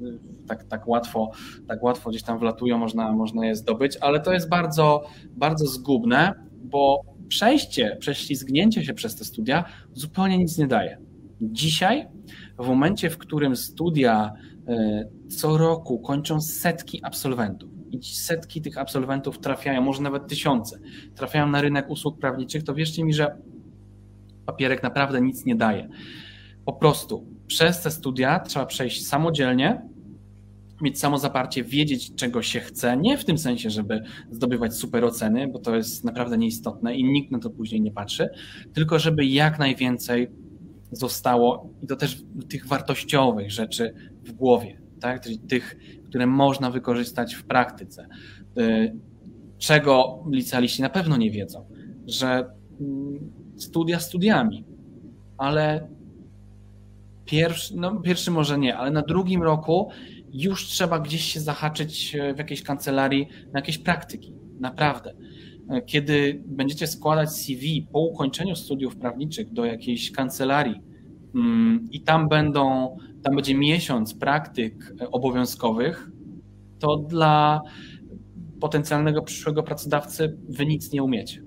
tak, 0.49 0.65
tak, 0.65 0.89
łatwo, 0.89 1.31
tak 1.69 1.83
łatwo 1.83 2.11
gdzieś 2.11 2.23
tam 2.23 2.39
wlatują, 2.39 2.79
można, 2.79 3.13
można 3.13 3.47
je 3.47 3.57
zdobyć, 3.57 3.97
ale 4.01 4.21
to 4.21 4.33
jest 4.33 4.49
bardzo, 4.49 5.05
bardzo 5.31 5.67
zgubne, 5.67 6.35
bo 6.65 7.03
przejście, 7.29 7.97
prześlizgnięcie 8.01 8.85
się 8.85 8.95
przez 8.95 9.17
te 9.17 9.25
studia 9.25 9.65
zupełnie 9.93 10.39
nic 10.39 10.59
nie 10.59 10.67
daje. 10.67 11.06
Dzisiaj, 11.41 12.07
w 12.59 12.67
momencie, 12.67 13.11
w 13.11 13.19
którym 13.19 13.57
studia 13.57 14.33
e, 14.69 15.05
co 15.29 15.59
roku 15.59 15.99
kończą 15.99 16.41
setki 16.41 17.01
absolwentów, 17.03 17.71
i 17.91 18.05
setki 18.05 18.63
tych 18.63 18.79
absolwentów 18.79 19.39
trafiają, 19.39 19.83
może 19.83 20.03
nawet 20.03 20.29
tysiące, 20.29 20.79
trafiają 21.15 21.47
na 21.47 21.61
rynek 21.61 21.91
usług 21.91 22.19
prawniczych, 22.19 22.63
to 22.63 22.75
wierzcie 22.75 23.05
mi, 23.05 23.15
że 23.15 23.37
papierek 24.47 24.83
naprawdę 24.83 25.21
nic 25.21 25.45
nie 25.45 25.57
daje. 25.57 25.89
Po 26.65 26.73
prostu 26.73 27.27
przez 27.47 27.83
te 27.83 27.91
studia 27.91 28.41
trzeba 28.41 28.67
przejść 28.67 29.07
samodzielnie, 29.07 29.83
mieć 30.81 30.99
samozaparcie, 30.99 31.65
wiedzieć, 31.65 32.15
czego 32.15 32.43
się 32.43 32.61
chce. 32.61 32.97
Nie 32.97 33.19
w 33.19 33.25
tym 33.25 33.39
sensie, 33.39 33.71
żeby 33.71 34.03
zdobywać 34.31 34.75
super 34.75 35.05
oceny, 35.05 35.49
bo 35.49 35.59
to 35.59 35.77
jest 35.77 36.05
naprawdę 36.05 36.39
nieistotne 36.39 36.97
i 36.97 37.05
nikt 37.05 37.33
na 37.33 37.39
to 37.39 37.51
później 37.51 37.81
nie 37.81 37.93
patrzy, 37.93 38.29
tylko 38.73 38.99
żeby 38.99 39.25
jak 39.25 39.59
najwięcej 39.59 40.29
zostało, 40.93 41.69
i 41.83 41.87
to 41.87 41.97
też 41.97 42.23
tych 42.49 42.67
wartościowych 42.67 43.51
rzeczy 43.51 43.95
w 44.25 44.33
głowie, 44.33 44.81
tak? 45.01 45.25
tych, 45.49 45.77
które 46.05 46.27
można 46.27 46.71
wykorzystać 46.71 47.35
w 47.35 47.45
praktyce. 47.45 48.09
Y, 48.59 48.97
czego 49.59 50.25
licealiści 50.31 50.83
na 50.83 50.91
pewno 50.91 51.17
nie 51.17 51.31
wiedzą, 51.31 51.67
że 52.07 52.51
mm, 52.81 53.33
studia 53.57 54.01
studiami, 54.01 54.65
ale 55.39 55.89
pierwszy, 57.25 57.77
no 57.77 58.01
pierwszy 58.01 58.31
może 58.31 58.59
nie, 58.59 58.77
ale 58.77 58.91
na 58.91 59.03
drugim 59.03 59.43
roku 59.43 59.91
już 60.33 60.67
trzeba 60.67 61.01
gdzieś 61.01 61.33
się 61.33 61.41
zahaczyć 61.41 62.17
w 62.35 62.39
jakiejś 62.39 62.63
kancelarii 62.63 63.29
na 63.53 63.59
jakieś 63.59 63.79
praktyki. 63.79 64.35
Naprawdę. 64.61 65.15
Kiedy 65.87 66.43
będziecie 66.47 66.87
składać 66.87 67.31
CV 67.31 67.87
po 67.93 68.01
ukończeniu 68.01 68.57
studiów 68.57 68.97
prawniczych 68.97 69.53
do 69.53 69.65
jakiejś 69.65 70.13
kancelarii 70.13 70.81
mm, 71.35 71.89
i 71.91 72.01
tam 72.01 72.29
będą, 72.29 72.97
tam 73.23 73.35
będzie 73.35 73.55
miesiąc 73.55 74.15
praktyk 74.15 74.95
obowiązkowych, 75.13 76.11
to 76.79 76.97
dla 76.97 77.61
potencjalnego 78.61 79.23
przyszłego 79.23 79.63
pracodawcy 79.63 80.37
wy 80.49 80.67
nic 80.67 80.93
nie 80.93 81.03
umiecie 81.03 81.43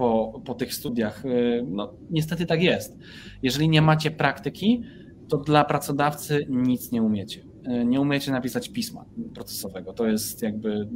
po, 0.00 0.42
po 0.44 0.54
tych 0.54 0.74
studiach. 0.74 1.22
No, 1.66 1.92
niestety 2.10 2.46
tak 2.46 2.62
jest. 2.62 2.98
Jeżeli 3.42 3.68
nie 3.68 3.82
macie 3.82 4.10
praktyki, 4.10 4.82
to 5.28 5.36
dla 5.36 5.64
pracodawcy 5.64 6.46
nic 6.48 6.92
nie 6.92 7.02
umiecie. 7.02 7.44
Nie 7.86 8.00
umiecie 8.00 8.32
napisać 8.32 8.68
pisma 8.68 9.04
procesowego. 9.34 9.92
To 9.92 10.06
jest 10.06 10.42
jakby 10.42 10.88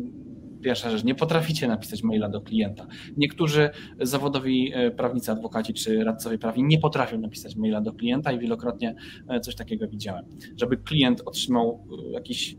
Pierwsza 0.65 0.91
rzecz, 0.91 1.05
nie 1.05 1.15
potraficie 1.15 1.69
napisać 1.69 2.03
maila 2.03 2.29
do 2.29 2.41
klienta. 2.41 2.87
Niektórzy 3.17 3.71
zawodowi 4.01 4.73
e, 4.75 4.91
prawnicy, 4.91 5.33
adwokaci 5.33 5.75
czy 5.75 6.05
radcowie 6.05 6.39
prawni 6.39 6.65
nie 6.65 6.79
potrafią 6.79 7.19
napisać 7.19 7.57
maila 7.57 7.81
do 7.81 7.93
klienta 7.93 8.33
i 8.33 8.39
wielokrotnie 8.39 8.95
e, 9.29 9.41
coś 9.41 9.55
takiego 9.55 9.89
widziałem. 9.89 10.25
Żeby 10.57 10.77
klient 10.77 11.23
otrzymał 11.25 11.87
e, 12.09 12.13
jakiś 12.13 12.57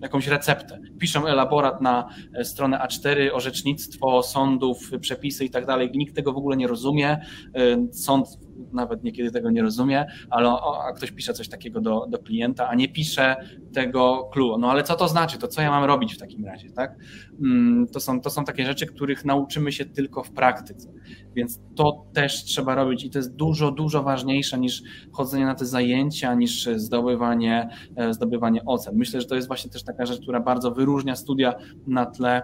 jakąś 0.00 0.26
receptę. 0.26 0.80
Piszą 0.98 1.26
elaborat 1.26 1.80
na 1.80 2.08
stronę 2.42 2.78
A4, 2.78 3.30
orzecznictwo 3.32 4.22
sądów, 4.22 4.90
przepisy 5.00 5.44
i 5.44 5.50
tak 5.50 5.66
dalej. 5.66 5.90
Nikt 5.94 6.16
tego 6.16 6.32
w 6.32 6.36
ogóle 6.36 6.56
nie 6.56 6.66
rozumie. 6.66 7.20
Sąd 7.92 8.28
nawet 8.72 9.04
niekiedy 9.04 9.30
tego 9.30 9.50
nie 9.50 9.62
rozumie, 9.62 10.06
ale 10.30 10.48
o, 10.48 10.84
a 10.84 10.92
ktoś 10.92 11.10
pisze 11.10 11.32
coś 11.32 11.48
takiego 11.48 11.80
do, 11.80 12.06
do 12.08 12.18
klienta, 12.18 12.68
a 12.68 12.74
nie 12.74 12.88
pisze 12.88 13.36
tego 13.72 14.30
clue. 14.32 14.58
No 14.58 14.70
ale 14.70 14.82
co 14.82 14.96
to 14.96 15.08
znaczy? 15.08 15.38
To 15.38 15.48
co 15.48 15.62
ja 15.62 15.70
mam 15.70 15.84
robić 15.84 16.14
w 16.14 16.18
takim 16.18 16.44
razie, 16.44 16.70
tak? 16.70 16.96
Mm, 17.42 17.86
to 17.88 18.00
są, 18.00 18.20
to 18.20 18.30
są 18.30 18.44
takie 18.44 18.66
rzeczy, 18.66 18.86
których 18.86 19.24
nauczymy 19.24 19.72
się 19.72 19.84
tylko 19.84 20.22
w 20.22 20.30
praktyce, 20.30 20.92
więc 21.34 21.60
to 21.76 22.06
też 22.12 22.44
trzeba 22.44 22.74
robić 22.74 23.04
i 23.04 23.10
to 23.10 23.18
jest 23.18 23.34
dużo, 23.34 23.70
dużo 23.70 24.02
ważniejsze 24.02 24.58
niż 24.58 24.82
chodzenie 25.12 25.46
na 25.46 25.54
te 25.54 25.66
zajęcia, 25.66 26.34
niż 26.34 26.68
zdobywanie, 26.76 27.68
e, 27.96 28.14
zdobywanie 28.14 28.64
ocen. 28.64 28.96
Myślę, 28.96 29.20
że 29.20 29.26
to 29.26 29.34
jest 29.34 29.48
właśnie 29.48 29.70
też 29.70 29.84
taka 29.84 30.06
rzecz, 30.06 30.20
która 30.20 30.40
bardzo 30.40 30.70
wyróżnia 30.70 31.16
studia 31.16 31.54
na 31.86 32.06
tle, 32.06 32.42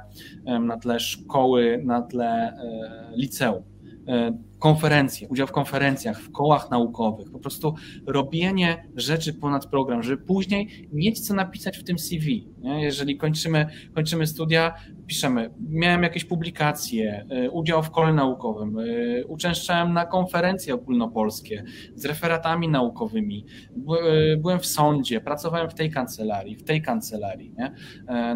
na 0.61 0.77
tle 0.77 1.01
szkoły, 1.01 1.83
na 1.85 2.03
tle 2.03 2.27
e, 2.27 3.13
liceum 3.17 3.63
e, 4.09 4.39
konferencje, 4.59 5.29
udział 5.29 5.47
w 5.47 5.53
konferencjach, 5.53 6.21
w 6.21 6.33
kołach 6.33 6.71
naukowych, 6.71 7.31
po 7.31 7.39
prostu 7.39 7.75
robienie 8.07 8.89
rzeczy 8.97 9.35
ponad 9.35 9.67
program, 9.67 10.03
żeby 10.03 10.23
później 10.23 10.89
mieć 10.93 11.27
co 11.27 11.35
napisać 11.35 11.79
w 11.79 11.85
tym 11.85 11.99
CV. 11.99 12.49
Nie? 12.59 12.83
Jeżeli 12.83 13.17
kończymy, 13.17 13.67
kończymy 13.95 14.27
studia, 14.27 14.75
piszemy, 15.07 15.51
miałem 15.69 16.03
jakieś 16.03 16.25
publikacje, 16.25 17.27
y, 17.47 17.51
udział 17.51 17.83
w 17.83 17.91
kole 17.91 18.13
naukowym, 18.13 18.79
y, 18.79 19.25
uczęszczałem 19.29 19.93
na 19.93 20.07
konferencje 20.07 20.75
ogólnopolskie 20.75 21.65
z 21.95 22.05
referatami 22.05 22.69
naukowymi, 22.69 23.47
y, 24.33 24.37
byłem 24.37 24.61
w 24.61 24.67
sądzie, 24.67 25.21
pracowałem 25.21 25.71
w 25.71 25.75
tej 25.75 25.91
kancelarii, 25.91 26.57
w 26.57 26.65
tej 26.65 26.83
kancelarii. 26.83 27.55
Nie? 27.59 27.73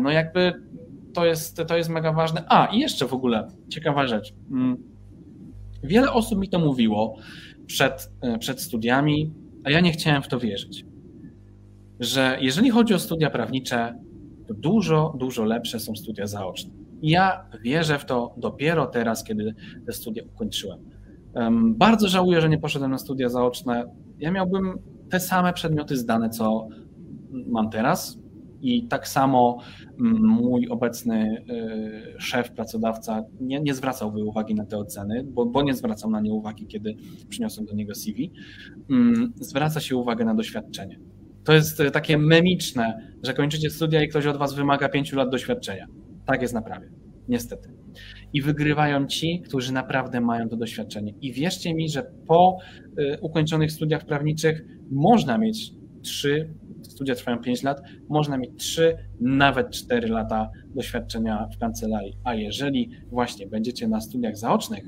No 0.00 0.10
jakby 0.10 0.52
to 1.14 1.24
jest, 1.24 1.62
to 1.68 1.76
jest 1.76 1.90
mega 1.90 2.12
ważne. 2.12 2.44
A, 2.48 2.66
i 2.66 2.78
jeszcze 2.78 3.06
w 3.06 3.12
ogóle 3.12 3.48
ciekawa 3.68 4.06
rzecz. 4.06 4.34
Wiele 5.82 6.12
osób 6.12 6.38
mi 6.38 6.48
to 6.48 6.58
mówiło 6.58 7.16
przed, 7.66 8.10
e, 8.20 8.38
przed 8.38 8.60
studiami, 8.60 9.32
a 9.64 9.70
ja 9.70 9.80
nie 9.80 9.92
chciałem 9.92 10.22
w 10.22 10.28
to 10.28 10.38
wierzyć. 10.38 10.84
Że 12.00 12.38
jeżeli 12.40 12.70
chodzi 12.70 12.94
o 12.94 12.98
studia 12.98 13.30
prawnicze, 13.30 13.98
to 14.48 14.54
dużo, 14.54 15.14
dużo 15.18 15.44
lepsze 15.44 15.80
są 15.80 15.96
studia 15.96 16.26
zaoczne. 16.26 16.70
I 17.02 17.10
ja 17.10 17.44
wierzę 17.62 17.98
w 17.98 18.04
to 18.04 18.34
dopiero 18.36 18.86
teraz, 18.86 19.24
kiedy 19.24 19.54
te 19.86 19.92
studia 19.92 20.22
ukończyłem. 20.34 20.78
Bardzo 21.62 22.08
żałuję, 22.08 22.40
że 22.40 22.48
nie 22.48 22.58
poszedłem 22.58 22.90
na 22.90 22.98
studia 22.98 23.28
zaoczne. 23.28 23.84
Ja 24.18 24.30
miałbym 24.30 24.78
te 25.10 25.20
same 25.20 25.52
przedmioty 25.52 25.96
zdane, 25.96 26.30
co 26.30 26.68
mam 27.30 27.70
teraz, 27.70 28.18
i 28.62 28.86
tak 28.86 29.08
samo 29.08 29.58
mm, 30.00 30.22
mój 30.22 30.68
obecny 30.68 31.44
y, 31.50 32.20
szef, 32.20 32.50
pracodawca 32.52 33.24
nie, 33.40 33.60
nie 33.60 33.74
zwracałby 33.74 34.24
uwagi 34.24 34.54
na 34.54 34.66
te 34.66 34.78
oceny, 34.78 35.24
bo, 35.24 35.46
bo 35.46 35.62
nie 35.62 35.74
zwracał 35.74 36.10
na 36.10 36.20
nie 36.20 36.32
uwagi, 36.32 36.66
kiedy 36.66 36.96
przyniosłem 37.28 37.66
do 37.66 37.74
niego 37.74 37.94
CV. 37.94 38.32
Mm, 38.90 39.32
zwraca 39.36 39.80
się 39.80 39.96
uwagę 39.96 40.24
na 40.24 40.34
doświadczenie. 40.34 40.98
To 41.44 41.52
jest 41.52 41.82
takie 41.92 42.18
memiczne, 42.18 43.12
że 43.22 43.34
kończycie 43.34 43.70
studia 43.70 44.02
i 44.02 44.08
ktoś 44.08 44.26
od 44.26 44.36
was 44.36 44.54
wymaga 44.54 44.88
pięciu 44.88 45.16
lat 45.16 45.30
doświadczenia. 45.30 45.86
Tak 46.26 46.42
jest 46.42 46.54
naprawdę, 46.54 46.88
niestety. 47.28 47.68
I 48.32 48.42
wygrywają 48.42 49.06
ci, 49.06 49.42
którzy 49.46 49.72
naprawdę 49.72 50.20
mają 50.20 50.48
to 50.48 50.56
doświadczenie. 50.56 51.14
I 51.20 51.32
wierzcie 51.32 51.74
mi, 51.74 51.88
że 51.88 52.02
po 52.26 52.58
y, 52.98 53.18
ukończonych 53.20 53.72
studiach 53.72 54.04
prawniczych 54.04 54.64
można 54.90 55.38
mieć 55.38 55.72
trzy 56.02 56.54
studia 56.82 57.14
trwają 57.14 57.38
5 57.38 57.62
lat, 57.62 57.80
można 58.08 58.38
mieć 58.38 58.50
3, 58.56 58.96
nawet 59.20 59.70
4 59.70 60.08
lata 60.08 60.50
doświadczenia 60.74 61.48
w 61.54 61.58
kancelarii. 61.58 62.16
A 62.24 62.34
jeżeli 62.34 62.90
właśnie 63.10 63.46
będziecie 63.46 63.88
na 63.88 64.00
studiach 64.00 64.36
zaocznych, 64.36 64.84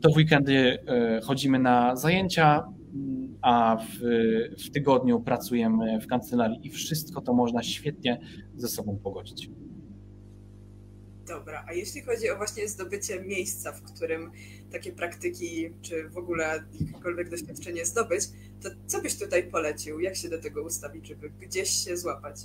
to 0.00 0.10
w 0.10 0.16
weekendy 0.16 0.78
e, 0.88 1.20
chodzimy 1.20 1.58
na 1.58 1.96
zajęcia, 1.96 2.64
a 3.42 3.76
w, 3.76 3.98
w 4.64 4.70
tygodniu 4.70 5.20
pracujemy 5.20 6.00
w 6.00 6.06
kancelarii 6.06 6.58
i 6.62 6.70
wszystko 6.70 7.20
to 7.20 7.34
można 7.34 7.62
świetnie 7.62 8.20
ze 8.56 8.68
sobą 8.68 8.98
pogodzić. 9.02 9.50
Dobra, 11.28 11.64
a 11.68 11.72
jeśli 11.72 12.02
chodzi 12.02 12.30
o 12.30 12.36
właśnie 12.36 12.68
zdobycie 12.68 13.20
miejsca, 13.20 13.72
w 13.72 13.82
którym 13.82 14.32
takie 14.72 14.92
praktyki, 14.92 15.70
czy 15.82 16.08
w 16.08 16.16
ogóle 16.16 16.64
jakiekolwiek 16.80 17.30
doświadczenie 17.30 17.86
zdobyć, 17.86 18.22
to 18.62 18.68
co 18.86 19.02
byś 19.02 19.18
tutaj 19.18 19.50
polecił? 19.50 20.00
Jak 20.00 20.16
się 20.16 20.28
do 20.28 20.40
tego 20.40 20.62
ustawić, 20.62 21.06
żeby 21.08 21.30
gdzieś 21.30 21.70
się 21.70 21.96
złapać? 21.96 22.36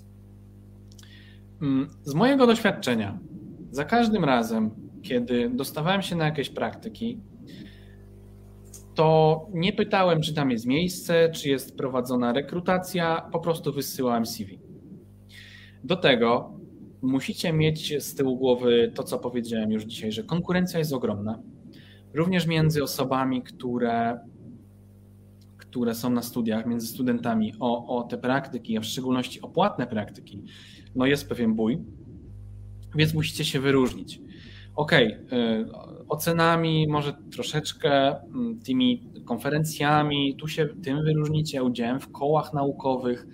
Mm, 1.62 1.89
z 2.04 2.13
mojego 2.13 2.48
doświadczenia, 2.48 3.20
za 3.72 3.86
każdym 3.86 4.26
razem, 4.26 4.72
kiedy 5.02 5.50
dostawałem 5.50 6.02
się 6.02 6.15
na 6.15 6.26
jakieś 6.26 6.50
praktyki, 6.50 7.20
to 8.96 9.48
nie 9.54 9.74
pytałem, 9.74 10.22
czy 10.22 10.34
tam 10.34 10.52
jest 10.52 10.65
miejsce, 10.65 11.30
czy 11.30 11.50
jest 11.50 11.78
prowadzona 11.78 12.34
rekrutacja, 12.34 13.30
po 13.32 13.39
prostu 13.39 13.74
wysyłałem 13.74 14.26
CV. 14.26 14.60
Do 15.84 15.96
tego 15.96 16.61
musicie 17.02 17.54
mieć 17.54 18.04
z 18.04 18.16
tyłu 18.16 18.38
głowy 18.38 18.92
to, 18.96 19.04
co 19.04 19.20
powiedziałem 19.20 19.72
już 19.72 19.84
dzisiaj, 19.84 20.12
że 20.12 20.24
konkurencja 20.24 20.80
jest 20.80 20.94
ogromna. 20.94 21.40
Również 22.14 22.48
między 22.48 22.84
osobami, 22.84 23.44
które, 23.44 24.20
które 25.58 25.96
są 25.96 26.10
na 26.10 26.22
studiach, 26.22 26.66
między 26.66 26.88
studentami 26.88 27.54
o, 27.60 27.98
o 27.98 28.04
te 28.04 28.18
praktyki, 28.18 28.78
a 28.78 28.82
w 28.82 28.86
szczególności 28.86 29.42
o 29.42 29.50
płatne 29.50 29.88
praktyki, 29.88 30.44
no 30.96 31.06
jest 31.06 31.30
pewien 31.30 31.56
bój, 31.56 31.80
więc 32.96 33.14
musicie 33.14 33.46
się 33.46 33.60
wyróżnić. 33.60 34.22
OK, 34.76 34.92
ocenami, 36.08 36.88
może 36.88 37.14
troszeczkę 37.32 38.22
mm, 38.22 38.60
tymi 38.60 39.10
konferencjami, 39.26 40.36
tu 40.36 40.48
się 40.48 40.68
tym 40.84 41.04
wyróżnicie, 41.04 41.64
udziałem 41.64 42.00
w 42.00 42.12
kołach 42.12 42.54
naukowych, 42.54 43.28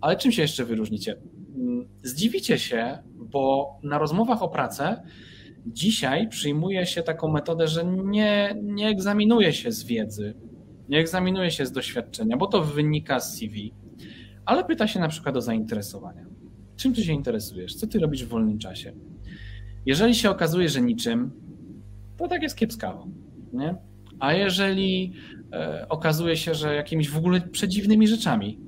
ale 0.00 0.16
czym 0.16 0.32
się 0.32 0.42
jeszcze 0.42 0.64
wyróżnicie? 0.64 1.16
Mm, 1.62 1.88
zdziwicie 2.02 2.58
się, 2.58 2.98
bo 3.14 3.70
na 3.82 3.98
rozmowach 3.98 4.42
o 4.42 4.48
pracę 4.48 5.02
dzisiaj 5.66 6.28
przyjmuje 6.28 6.86
się 6.86 7.02
taką 7.02 7.28
metodę, 7.28 7.68
że 7.68 7.84
nie, 7.84 8.54
nie 8.62 8.88
egzaminuje 8.88 9.52
się 9.52 9.72
z 9.72 9.84
wiedzy, 9.84 10.34
nie 10.88 10.98
egzaminuje 10.98 11.50
się 11.50 11.66
z 11.66 11.72
doświadczenia, 11.72 12.36
bo 12.36 12.46
to 12.46 12.62
wynika 12.62 13.20
z 13.20 13.36
CV, 13.38 13.74
ale 14.44 14.64
pyta 14.64 14.86
się 14.86 15.00
na 15.00 15.08
przykład 15.08 15.36
o 15.36 15.40
zainteresowania. 15.40 16.26
Czym 16.76 16.94
ty 16.94 17.04
się 17.04 17.12
interesujesz? 17.12 17.74
Co 17.74 17.86
ty 17.86 17.98
robisz 17.98 18.24
w 18.24 18.28
wolnym 18.28 18.58
czasie? 18.58 18.92
Jeżeli 19.86 20.14
się 20.14 20.30
okazuje, 20.30 20.68
że 20.68 20.80
niczym, 20.80 21.30
to 22.16 22.28
tak 22.28 22.42
jest 22.42 22.56
kiepskawo. 22.56 23.06
Nie? 23.52 23.76
A 24.18 24.32
jeżeli 24.32 25.12
e, 25.52 25.86
okazuje 25.88 26.36
się, 26.36 26.54
że 26.54 26.74
jakimiś 26.74 27.10
w 27.10 27.16
ogóle 27.16 27.40
przedziwnymi 27.40 28.08
rzeczami, 28.08 28.60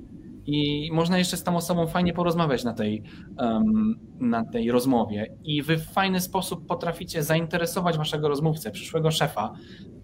i 0.45 0.89
można 0.93 1.17
jeszcze 1.17 1.37
z 1.37 1.43
tą 1.43 1.57
osobą 1.57 1.87
fajnie 1.87 2.13
porozmawiać 2.13 2.63
na 2.63 2.73
tej, 2.73 3.03
um, 3.37 3.99
na 4.19 4.45
tej 4.45 4.71
rozmowie. 4.71 5.35
I 5.43 5.61
wy 5.61 5.77
w 5.77 5.85
fajny 5.85 6.21
sposób 6.21 6.67
potraficie 6.67 7.23
zainteresować 7.23 7.97
waszego 7.97 8.27
rozmówcę, 8.27 8.71
przyszłego 8.71 9.11
szefa, 9.11 9.53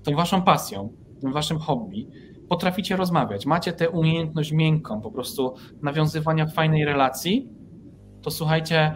tą 0.03 0.15
waszą 0.15 0.41
pasją, 0.41 0.93
tym 1.21 1.33
waszym 1.33 1.57
hobby, 1.57 2.07
potraficie 2.49 2.95
rozmawiać, 2.95 3.45
macie 3.45 3.73
tę 3.73 3.89
umiejętność 3.89 4.51
miękką, 4.51 5.01
po 5.01 5.11
prostu 5.11 5.53
nawiązywania 5.81 6.47
fajnej 6.47 6.85
relacji, 6.85 7.49
to 8.21 8.31
słuchajcie, 8.31 8.95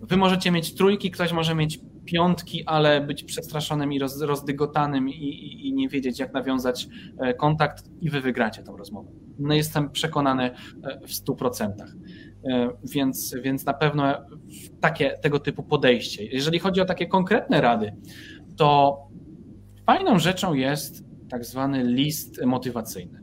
wy 0.00 0.16
możecie 0.16 0.50
mieć 0.50 0.74
trójki, 0.74 1.10
ktoś 1.10 1.32
może 1.32 1.54
mieć 1.54 1.80
piątki, 2.04 2.64
ale 2.66 3.00
być 3.00 3.24
przestraszonym 3.24 3.92
i 3.92 3.98
roz, 3.98 4.20
rozdygotanym 4.20 5.08
i, 5.08 5.12
i, 5.12 5.68
i, 5.68 5.72
nie 5.72 5.88
wiedzieć, 5.88 6.18
jak 6.18 6.32
nawiązać 6.34 6.88
e, 7.18 7.34
kontakt, 7.34 7.84
i 8.00 8.10
wy 8.10 8.20
wygracie 8.20 8.62
tą 8.62 8.76
rozmowę. 8.76 9.27
No 9.38 9.54
jestem 9.54 9.90
przekonany 9.90 10.42
e, 10.42 11.00
w 11.00 11.10
100%. 11.10 11.72
E, 12.44 12.70
więc, 12.84 13.36
więc 13.42 13.64
na 13.64 13.74
pewno 13.74 14.14
takie, 14.80 15.18
tego 15.22 15.40
typu 15.40 15.62
podejście. 15.62 16.24
Jeżeli 16.24 16.58
chodzi 16.58 16.80
o 16.80 16.84
takie 16.84 17.06
konkretne 17.06 17.60
rady, 17.60 17.92
to 18.56 18.98
fajną 19.86 20.18
rzeczą 20.18 20.54
jest 20.54 21.04
tak 21.28 21.44
zwany 21.44 21.84
list 21.84 22.44
motywacyjny. 22.44 23.22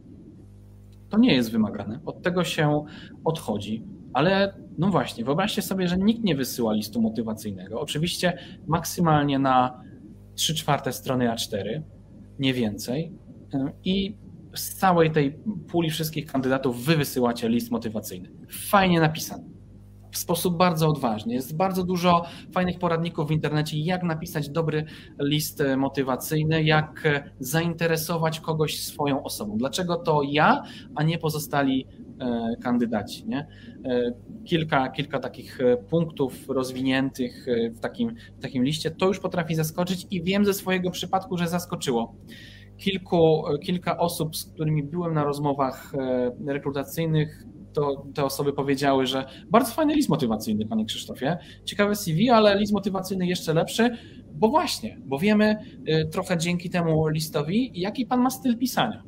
To 1.10 1.18
nie 1.18 1.34
jest 1.34 1.52
wymagane, 1.52 2.00
od 2.06 2.22
tego 2.22 2.44
się 2.44 2.86
odchodzi, 3.24 3.84
ale 4.14 4.54
no 4.78 4.90
właśnie, 4.90 5.26
wyobraźcie 5.26 5.62
sobie, 5.62 5.88
że 5.88 5.98
nikt 5.98 6.24
nie 6.24 6.36
wysyła 6.36 6.74
listu 6.74 7.02
motywacyjnego. 7.02 7.82
Oczywiście 7.82 8.38
maksymalnie 8.68 9.40
na 9.40 9.82
3 10.36 10.56
czwarte 10.56 10.94
strony 10.94 11.26
A4, 11.28 11.82
nie 12.40 12.54
więcej. 12.54 13.14
I 13.84 14.18
z 14.56 14.76
całej 14.76 15.12
tej 15.12 15.40
puli 15.68 15.90
wszystkich 15.90 16.26
kandydatów 16.26 16.86
wy 16.86 16.98
wysyłacie 16.98 17.50
list 17.50 17.72
motywacyjny. 17.72 18.30
Fajnie 18.50 19.00
napisany. 19.00 19.44
W 20.12 20.18
sposób 20.18 20.58
bardzo 20.58 20.90
odważny. 20.90 21.34
Jest 21.34 21.56
bardzo 21.56 21.84
dużo 21.84 22.26
fajnych 22.54 22.80
poradników 22.80 23.28
w 23.28 23.32
internecie, 23.32 23.80
jak 23.80 24.04
napisać 24.04 24.50
dobry 24.50 24.86
list 25.20 25.64
motywacyjny, 25.78 26.64
jak 26.64 27.04
zainteresować 27.40 28.40
kogoś 28.40 28.80
swoją 28.80 29.24
osobą. 29.24 29.58
Dlaczego 29.58 29.96
to 29.96 30.22
ja, 30.24 30.64
a 30.96 31.04
nie 31.04 31.18
pozostali 31.18 31.88
E, 32.20 32.56
kandydaci. 32.62 33.26
Nie? 33.28 33.48
E, 33.86 34.12
kilka, 34.46 34.90
kilka 34.90 35.20
takich 35.20 35.62
e, 35.62 35.78
punktów 35.78 36.50
rozwiniętych 36.50 37.46
w 37.72 37.80
takim, 37.80 38.16
w 38.38 38.42
takim 38.42 38.64
liście, 38.64 38.92
to 38.92 39.08
już 39.08 39.20
potrafi 39.20 39.56
zaskoczyć 39.56 40.08
i 40.12 40.24
wiem 40.24 40.46
ze 40.46 40.54
swojego 40.54 40.92
przypadku, 40.92 41.38
że 41.38 41.48
zaskoczyło. 41.48 42.16
Kilku, 42.78 43.44
kilka 43.64 43.98
osób, 43.98 44.38
z 44.38 44.46
którymi 44.46 44.84
byłem 44.84 45.14
na 45.14 45.24
rozmowach 45.24 45.94
rekrutacyjnych, 46.48 47.44
to 47.74 48.06
te 48.14 48.26
osoby 48.26 48.54
powiedziały, 48.54 49.06
że 49.06 49.26
bardzo 49.50 49.72
fajny 49.72 49.96
list 49.96 50.10
motywacyjny, 50.10 50.66
panie 50.66 50.86
Krzysztofie. 50.86 51.38
Ciekawe 51.66 51.96
CV, 51.96 52.30
ale 52.30 52.60
list 52.60 52.74
motywacyjny 52.74 53.28
jeszcze 53.28 53.54
lepszy, 53.54 53.90
bo 54.34 54.50
właśnie, 54.50 54.98
bo 55.06 55.20
wiemy 55.20 55.56
trochę 56.12 56.38
dzięki 56.38 56.70
temu 56.70 57.08
listowi, 57.08 57.72
jaki 57.74 58.06
pan 58.06 58.22
ma 58.22 58.30
styl 58.30 58.58
pisania. 58.58 59.04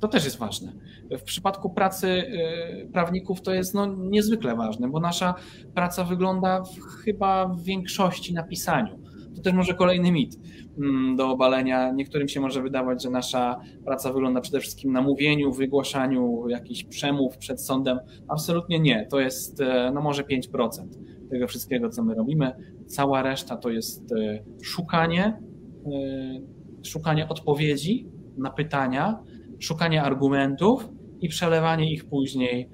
To 0.00 0.08
też 0.08 0.24
jest 0.24 0.38
ważne. 0.38 0.72
W 1.10 1.22
przypadku 1.22 1.70
pracy 1.70 2.08
y, 2.08 2.88
prawników 2.92 3.42
to 3.42 3.54
jest 3.54 3.74
no, 3.74 3.86
niezwykle 3.86 4.56
ważne, 4.56 4.88
bo 4.88 5.00
nasza 5.00 5.34
praca 5.74 6.04
wygląda 6.04 6.62
w, 6.62 6.80
chyba 7.04 7.46
w 7.48 7.62
większości 7.62 8.34
na 8.34 8.42
pisaniu. 8.42 9.03
To 9.36 9.42
też 9.42 9.52
może 9.52 9.74
kolejny 9.74 10.12
mit 10.12 10.38
mm, 10.78 11.16
do 11.16 11.30
obalenia. 11.30 11.92
Niektórym 11.92 12.28
się 12.28 12.40
może 12.40 12.62
wydawać, 12.62 13.02
że 13.02 13.10
nasza 13.10 13.60
praca 13.84 14.12
wygląda 14.12 14.40
przede 14.40 14.60
wszystkim 14.60 14.92
na 14.92 15.02
mówieniu, 15.02 15.52
wygłaszaniu 15.52 16.48
jakichś 16.48 16.84
przemów 16.84 17.36
przed 17.36 17.62
sądem. 17.62 17.98
Absolutnie 18.28 18.80
nie. 18.80 19.06
To 19.10 19.20
jest 19.20 19.60
e, 19.60 19.90
no 19.94 20.00
może 20.00 20.22
5% 20.22 20.88
tego 21.30 21.46
wszystkiego, 21.46 21.88
co 21.88 22.04
my 22.04 22.14
robimy. 22.14 22.52
Cała 22.86 23.22
reszta 23.22 23.56
to 23.56 23.70
jest 23.70 24.12
e, 24.12 24.44
szukanie, 24.62 25.24
e, 25.24 26.88
szukanie 26.88 27.28
odpowiedzi 27.28 28.08
na 28.36 28.50
pytania, 28.50 29.18
szukanie 29.58 30.02
argumentów 30.02 30.88
i 31.20 31.28
przelewanie 31.28 31.92
ich 31.92 32.04
później 32.04 32.68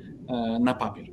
na 0.60 0.74
papier, 0.74 1.06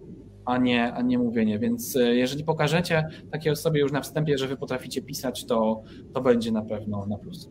a 0.47 0.57
nie, 0.57 0.93
a 0.93 1.01
nie 1.01 1.19
mówienie. 1.19 1.59
Więc 1.59 1.95
e, 1.95 1.99
jeżeli 1.99 2.43
pokażecie 2.43 3.09
takiej 3.31 3.51
osobie 3.51 3.81
już 3.81 3.91
na 3.91 4.01
wstępie, 4.01 4.37
że 4.37 4.47
wy 4.47 4.57
potraficie 4.57 5.01
pisać, 5.01 5.45
to, 5.45 5.83
to 6.13 6.21
będzie 6.21 6.51
na 6.51 6.61
pewno 6.61 7.05
na 7.05 7.17
plus. 7.17 7.49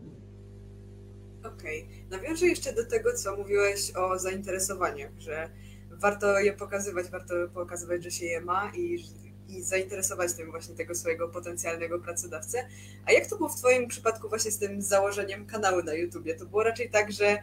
Okej. 1.45 1.83
Okay. 1.83 2.21
Nawiążę 2.21 2.47
jeszcze 2.47 2.73
do 2.73 2.87
tego, 2.87 3.13
co 3.13 3.37
mówiłeś 3.37 3.93
o 3.97 4.19
zainteresowaniach, 4.19 5.11
że 5.19 5.51
warto 5.91 6.39
je 6.39 6.53
pokazywać, 6.53 7.07
warto 7.07 7.35
pokazywać, 7.55 8.05
że 8.05 8.11
się 8.11 8.27
je 8.27 8.41
ma 8.41 8.73
i, 8.77 9.05
i 9.49 9.63
zainteresować 9.63 10.33
tym 10.33 10.51
właśnie 10.51 10.75
tego 10.75 10.95
swojego 10.95 11.29
potencjalnego 11.29 11.99
pracodawcę. 11.99 12.59
A 13.07 13.13
jak 13.13 13.27
to 13.27 13.37
było 13.37 13.49
w 13.49 13.57
Twoim 13.57 13.89
przypadku 13.89 14.29
właśnie 14.29 14.51
z 14.51 14.59
tym 14.59 14.83
założeniem 14.83 15.47
kanału 15.47 15.83
na 15.83 15.95
YouTubie? 15.95 16.35
To 16.35 16.47
było 16.47 16.63
raczej 16.63 16.91
tak, 16.91 17.13
że 17.13 17.39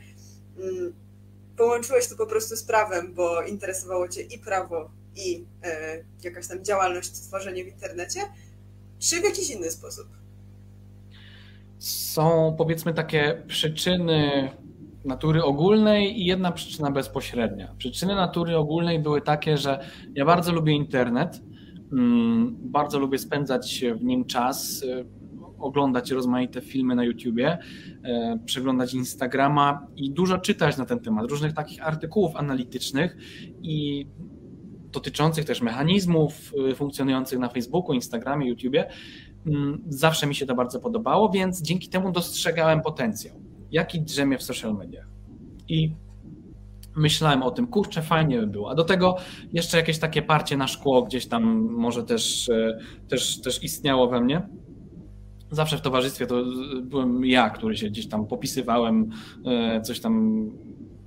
Mm, 0.57 0.93
połączyłeś 1.57 2.07
to 2.07 2.15
po 2.15 2.25
prostu 2.25 2.55
z 2.55 2.63
prawem, 2.63 3.13
bo 3.13 3.43
interesowało 3.43 4.07
Cię 4.07 4.21
i 4.21 4.39
prawo, 4.39 4.91
i 5.15 5.45
e, 5.63 6.03
jakaś 6.23 6.47
tam 6.47 6.65
działalność, 6.65 7.11
tworzenie 7.11 7.63
w 7.63 7.67
internecie, 7.67 8.19
czy 8.99 9.21
w 9.21 9.23
jakiś 9.23 9.49
inny 9.49 9.71
sposób? 9.71 10.07
Są 11.79 12.55
powiedzmy 12.57 12.93
takie 12.93 13.43
przyczyny 13.47 14.49
natury 15.05 15.43
ogólnej 15.43 16.21
i 16.21 16.25
jedna 16.25 16.51
przyczyna 16.51 16.91
bezpośrednia. 16.91 17.75
Przyczyny 17.77 18.15
natury 18.15 18.57
ogólnej 18.57 18.99
były 18.99 19.21
takie, 19.21 19.57
że 19.57 19.85
ja 20.15 20.25
bardzo 20.25 20.51
lubię 20.51 20.73
internet, 20.73 21.41
mm, 21.91 22.55
bardzo 22.59 22.99
lubię 22.99 23.17
spędzać 23.17 23.83
w 23.99 24.03
nim 24.03 24.25
czas 24.25 24.83
oglądać 25.63 26.11
rozmaite 26.11 26.61
filmy 26.61 26.95
na 26.95 27.03
YouTubie, 27.03 27.57
e, 28.03 28.39
przeglądać 28.45 28.93
Instagrama 28.93 29.87
i 29.95 30.11
dużo 30.11 30.37
czytać 30.37 30.77
na 30.77 30.85
ten 30.85 30.99
temat, 30.99 31.29
różnych 31.29 31.53
takich 31.53 31.87
artykułów 31.87 32.35
analitycznych 32.35 33.17
i 33.61 34.07
dotyczących 34.93 35.45
też 35.45 35.61
mechanizmów 35.61 36.53
e, 36.71 36.75
funkcjonujących 36.75 37.39
na 37.39 37.49
Facebooku, 37.49 37.93
Instagramie, 37.93 38.47
YouTubie. 38.47 38.89
Mm, 39.47 39.83
zawsze 39.87 40.27
mi 40.27 40.35
się 40.35 40.45
to 40.45 40.55
bardzo 40.55 40.79
podobało, 40.79 41.29
więc 41.29 41.61
dzięki 41.61 41.89
temu 41.89 42.11
dostrzegałem 42.11 42.81
potencjał, 42.81 43.35
jaki 43.71 44.01
drzemie 44.01 44.37
w 44.37 44.43
social 44.43 44.73
mediach. 44.73 45.07
I 45.69 45.95
myślałem 46.95 47.43
o 47.43 47.51
tym, 47.51 47.67
kurczę, 47.67 48.01
fajnie 48.01 48.39
by 48.39 48.47
było. 48.47 48.71
A 48.71 48.75
do 48.75 48.83
tego 48.83 49.15
jeszcze 49.53 49.77
jakieś 49.77 49.99
takie 49.99 50.21
parcie 50.21 50.57
na 50.57 50.67
szkło 50.67 51.01
gdzieś 51.01 51.25
tam 51.25 51.43
może 51.71 52.03
też, 52.03 52.49
e, 52.49 52.79
też, 53.07 53.41
też 53.41 53.63
istniało 53.63 54.07
we 54.07 54.21
mnie 54.21 54.47
zawsze 55.55 55.77
w 55.77 55.81
towarzystwie 55.81 56.27
to 56.27 56.43
byłem 56.81 57.25
ja, 57.25 57.49
który 57.49 57.77
się 57.77 57.89
gdzieś 57.89 58.07
tam 58.07 58.27
popisywałem, 58.27 59.09
e, 59.45 59.81
coś 59.81 59.99
tam 59.99 60.45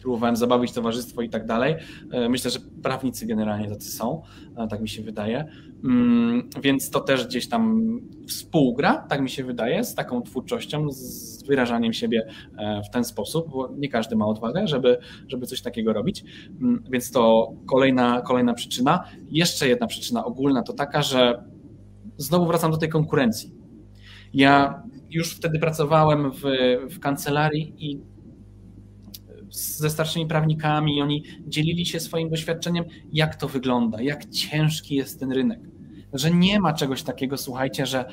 próbowałem 0.07 0.37
zabawić 0.37 0.73
towarzystwo 0.73 1.23
i 1.23 1.29
tak 1.29 1.47
dalej. 1.47 1.75
E, 2.12 2.29
myślę, 2.29 2.51
że 2.51 2.59
prawnicy 2.83 3.27
generalnie 3.27 3.69
tacy 3.69 3.90
są, 3.90 4.23
e, 4.57 4.69
tak 4.69 4.81
mi 4.81 4.88
się 4.88 5.03
wydaje. 5.03 5.45
Mm, 5.85 6.49
więc 6.62 6.90
to 6.90 7.01
też 7.01 7.27
gdzieś 7.27 7.49
tam 7.49 7.90
współgra, 8.29 9.07
tak 9.09 9.21
mi 9.21 9.31
się 9.31 9.45
wydaje, 9.45 9.85
z 9.85 9.95
taką 9.95 10.23
twórczością, 10.23 10.90
z 10.90 11.42
wyrażaniem 11.47 11.92
siebie 11.92 12.27
w 12.88 12.90
ten 12.92 13.05
sposób, 13.05 13.51
bo 13.51 13.69
nie 13.79 13.88
każdy 13.88 14.16
ma 14.16 14.27
odwagę, 14.27 14.66
żeby, 14.66 14.99
żeby 15.29 15.47
coś 15.47 15.62
takiego 15.62 15.92
robić. 15.92 16.25
Mm, 16.61 16.85
więc 16.90 17.11
to 17.11 17.53
kolejna, 17.71 18.21
kolejna 18.21 18.55
przyczyna. 18.55 19.05
Jeszcze 19.31 19.69
jedna 19.69 19.87
przyczyna 19.87 20.25
ogólna 20.25 20.62
to 20.62 20.73
taka, 20.73 21.03
że 21.03 21.45
znowu 22.16 22.47
wracam 22.47 22.71
do 22.71 22.77
tej 22.77 22.88
konkurencji 22.88 23.57
ja 24.37 24.83
już 25.11 25.37
wtedy 25.37 25.59
pracowałem 25.59 26.31
w, 26.31 26.42
w 26.90 27.01
kancelarii 27.01 27.75
i 27.79 28.01
ze 29.57 29.90
starszymi 29.90 30.27
prawnikami, 30.27 30.97
i 30.97 31.03
oni 31.03 31.23
dzielili 31.47 31.87
się 31.87 32.01
swoim 32.01 32.31
doświadczeniem, 32.31 32.85
jak 33.12 33.37
to 33.37 33.49
wygląda, 33.49 34.03
jak 34.03 34.31
ciężki 34.31 34.95
jest 34.95 35.21
ten 35.21 35.33
rynek. 35.33 35.61
Że 36.12 36.31
nie 36.31 36.61
ma 36.61 36.73
czegoś 36.73 37.03
takiego, 37.03 37.37
słuchajcie, 37.37 37.87
że 37.87 38.05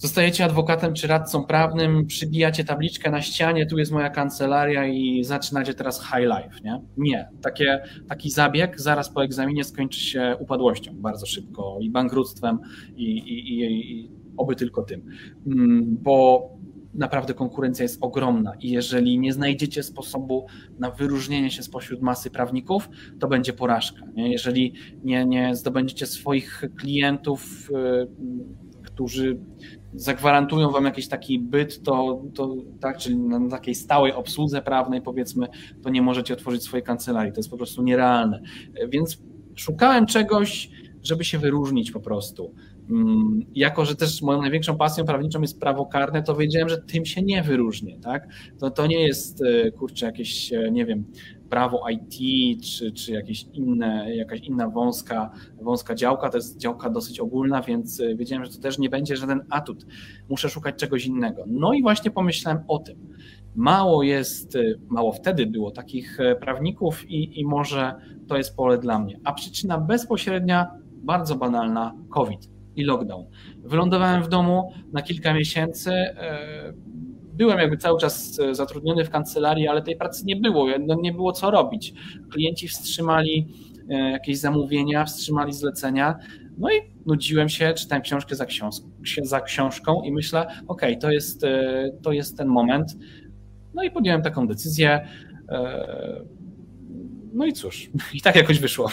zostajecie 0.00 0.44
adwokatem 0.44 0.94
czy 0.94 1.06
radcą 1.06 1.44
prawnym, 1.44 2.06
przybijacie 2.06 2.64
tabliczkę 2.64 3.10
na 3.10 3.22
ścianie, 3.22 3.66
tu 3.66 3.78
jest 3.78 3.92
moja 3.92 4.10
kancelaria 4.10 4.86
i 4.86 5.24
zaczynacie 5.24 5.74
teraz 5.74 6.02
high 6.02 6.26
life, 6.26 6.60
nie? 6.64 6.80
Nie. 6.96 7.28
Takie, 7.42 7.82
taki 8.08 8.30
zabieg 8.30 8.80
zaraz 8.80 9.10
po 9.10 9.24
egzaminie 9.24 9.64
skończy 9.64 10.00
się 10.00 10.36
upadłością 10.40 10.92
bardzo 10.94 11.26
szybko 11.26 11.78
i 11.80 11.90
bankructwem 11.90 12.58
i, 12.96 13.04
i, 13.04 13.60
i, 13.60 13.92
i 13.92 14.10
oby 14.36 14.56
tylko 14.56 14.82
tym, 14.82 15.02
mm, 15.46 15.96
bo 16.02 16.48
naprawdę 16.94 17.34
konkurencja 17.34 17.82
jest 17.82 17.98
ogromna 18.00 18.52
i 18.60 18.70
jeżeli 18.70 19.18
nie 19.18 19.32
znajdziecie 19.32 19.82
sposobu 19.82 20.46
na 20.78 20.90
wyróżnienie 20.90 21.50
się 21.50 21.62
spośród 21.62 22.02
masy 22.02 22.30
prawników, 22.30 22.88
to 23.20 23.28
będzie 23.28 23.52
porażka. 23.52 24.06
Nie? 24.14 24.32
Jeżeli 24.32 24.74
nie, 25.04 25.26
nie 25.26 25.54
zdobędziecie 25.54 26.06
swoich 26.06 26.64
klientów, 26.76 27.70
y, 27.70 28.80
którzy 28.82 29.38
zagwarantują 29.94 30.70
wam 30.70 30.84
jakiś 30.84 31.08
taki 31.08 31.38
byt, 31.38 31.82
to, 31.82 32.22
to 32.34 32.56
tak, 32.80 32.98
czyli 32.98 33.16
na 33.16 33.50
takiej 33.50 33.74
stałej 33.74 34.12
obsłudze 34.12 34.62
prawnej, 34.62 35.02
powiedzmy, 35.02 35.46
to 35.82 35.90
nie 35.90 36.02
możecie 36.02 36.34
otworzyć 36.34 36.62
swojej 36.62 36.84
kancelarii. 36.84 37.32
To 37.32 37.38
jest 37.38 37.50
po 37.50 37.56
prostu 37.56 37.82
nierealne. 37.82 38.42
Więc 38.88 39.22
szukałem 39.54 40.06
czegoś, 40.06 40.70
żeby 41.02 41.24
się 41.24 41.38
wyróżnić 41.38 41.90
po 41.90 42.00
prostu. 42.00 42.54
Mm, 42.90 43.40
jako, 43.54 43.84
że 43.84 43.96
też 43.96 44.22
moją 44.22 44.42
największą 44.42 44.76
pasją 44.76 45.04
prawniczą 45.04 45.40
jest 45.40 45.60
prawo 45.60 45.86
karne, 45.86 46.22
to 46.22 46.36
wiedziałem, 46.36 46.68
że 46.68 46.78
tym 46.78 47.06
się 47.06 47.22
nie 47.22 47.42
wyróżnię, 47.42 47.98
tak? 47.98 48.28
To, 48.58 48.70
to 48.70 48.86
nie 48.86 49.06
jest, 49.06 49.42
e, 49.42 49.70
kurczę, 49.70 50.06
jakieś, 50.06 50.52
e, 50.52 50.70
nie 50.70 50.86
wiem, 50.86 51.04
prawo 51.50 51.84
IT, 51.90 52.14
czy, 52.64 52.92
czy 52.92 53.12
jakieś 53.12 53.46
inne, 53.52 54.16
jakaś 54.16 54.40
inna 54.40 54.68
wąska, 54.68 55.30
wąska 55.62 55.94
działka, 55.94 56.30
to 56.30 56.38
jest 56.38 56.58
działka 56.58 56.90
dosyć 56.90 57.20
ogólna, 57.20 57.62
więc 57.62 58.00
e, 58.00 58.14
wiedziałem, 58.14 58.44
że 58.44 58.52
to 58.52 58.58
też 58.58 58.78
nie 58.78 58.90
będzie 58.90 59.16
żaden 59.16 59.40
atut. 59.50 59.86
Muszę 60.28 60.48
szukać 60.48 60.74
czegoś 60.76 61.06
innego. 61.06 61.44
No 61.46 61.72
i 61.72 61.82
właśnie 61.82 62.10
pomyślałem 62.10 62.60
o 62.68 62.78
tym. 62.78 62.96
Mało 63.54 64.02
jest, 64.02 64.58
mało 64.88 65.12
wtedy 65.12 65.46
było 65.46 65.70
takich 65.70 66.18
prawników 66.40 67.10
i, 67.10 67.40
i 67.40 67.46
może 67.46 67.94
to 68.28 68.36
jest 68.36 68.56
pole 68.56 68.78
dla 68.78 68.98
mnie. 68.98 69.20
A 69.24 69.32
przyczyna 69.32 69.78
bezpośrednia, 69.78 70.70
bardzo 71.02 71.36
banalna, 71.36 71.94
COVID 72.10 72.59
i 72.76 72.84
lockdown. 72.84 73.26
Wylądowałem 73.58 74.22
w 74.22 74.28
domu 74.28 74.72
na 74.92 75.02
kilka 75.02 75.34
miesięcy. 75.34 75.90
E, 75.92 76.72
byłem 77.32 77.58
jakby 77.58 77.76
cały 77.76 78.00
czas 78.00 78.40
e, 78.40 78.54
zatrudniony 78.54 79.04
w 79.04 79.10
kancelarii, 79.10 79.68
ale 79.68 79.82
tej 79.82 79.96
pracy 79.96 80.22
nie 80.26 80.36
było, 80.36 80.66
no 80.86 80.94
nie 80.94 81.12
było 81.12 81.32
co 81.32 81.50
robić. 81.50 81.94
Klienci 82.32 82.68
wstrzymali 82.68 83.48
e, 83.90 84.10
jakieś 84.10 84.38
zamówienia, 84.38 85.04
wstrzymali 85.04 85.52
zlecenia. 85.52 86.18
No 86.58 86.70
i 86.70 86.74
nudziłem 87.06 87.48
się, 87.48 87.74
czytałem 87.74 88.02
książkę 88.02 88.36
za, 88.36 88.46
książ 88.46 88.74
za 89.22 89.40
książką 89.40 90.02
i 90.02 90.12
myślę, 90.12 90.46
ok, 90.68 90.82
to 91.00 91.10
jest, 91.10 91.42
to 92.02 92.12
jest 92.12 92.38
ten 92.38 92.48
moment. 92.48 92.96
No 93.74 93.82
i 93.82 93.90
podjąłem 93.90 94.22
taką 94.22 94.46
decyzję. 94.46 95.08
No 97.32 97.46
i 97.46 97.52
cóż, 97.52 97.90
i 98.14 98.20
tak 98.20 98.36
jakoś 98.36 98.58
wyszło. 98.58 98.90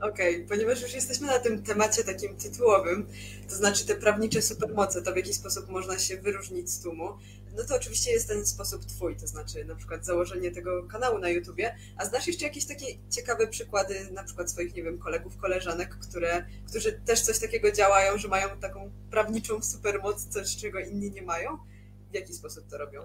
Okej, 0.00 0.34
okay, 0.34 0.48
ponieważ 0.48 0.82
już 0.82 0.94
jesteśmy 0.94 1.26
na 1.26 1.38
tym 1.38 1.62
temacie 1.62 2.04
takim 2.04 2.36
tytułowym, 2.36 3.06
to 3.48 3.54
znaczy 3.54 3.86
te 3.86 3.94
prawnicze 3.94 4.42
supermoce, 4.42 5.02
to 5.02 5.12
w 5.12 5.16
jaki 5.16 5.34
sposób 5.34 5.68
można 5.68 5.98
się 5.98 6.16
wyróżnić 6.16 6.70
z 6.70 6.82
tłumu, 6.82 7.08
no 7.56 7.64
to 7.64 7.76
oczywiście 7.76 8.10
jest 8.10 8.28
ten 8.28 8.46
sposób 8.46 8.84
twój, 8.84 9.16
to 9.16 9.26
znaczy 9.26 9.64
na 9.64 9.74
przykład 9.74 10.06
założenie 10.06 10.50
tego 10.50 10.82
kanału 10.82 11.18
na 11.18 11.28
YouTubie, 11.28 11.74
a 11.96 12.04
znasz 12.04 12.26
jeszcze 12.26 12.44
jakieś 12.44 12.66
takie 12.66 12.86
ciekawe 13.10 13.46
przykłady 13.46 13.94
na 14.12 14.24
przykład 14.24 14.50
swoich, 14.50 14.74
nie 14.74 14.82
wiem, 14.82 14.98
kolegów, 14.98 15.36
koleżanek, 15.36 15.98
które, 15.98 16.44
którzy 16.68 16.92
też 16.92 17.20
coś 17.20 17.38
takiego 17.38 17.72
działają, 17.72 18.18
że 18.18 18.28
mają 18.28 18.48
taką 18.60 18.90
prawniczą 19.10 19.62
supermoc, 19.62 20.26
coś 20.26 20.56
czego 20.56 20.78
inni 20.80 21.10
nie 21.10 21.22
mają? 21.22 21.58
W 22.10 22.14
jaki 22.14 22.34
sposób 22.34 22.64
to 22.70 22.78
robią? 22.78 23.00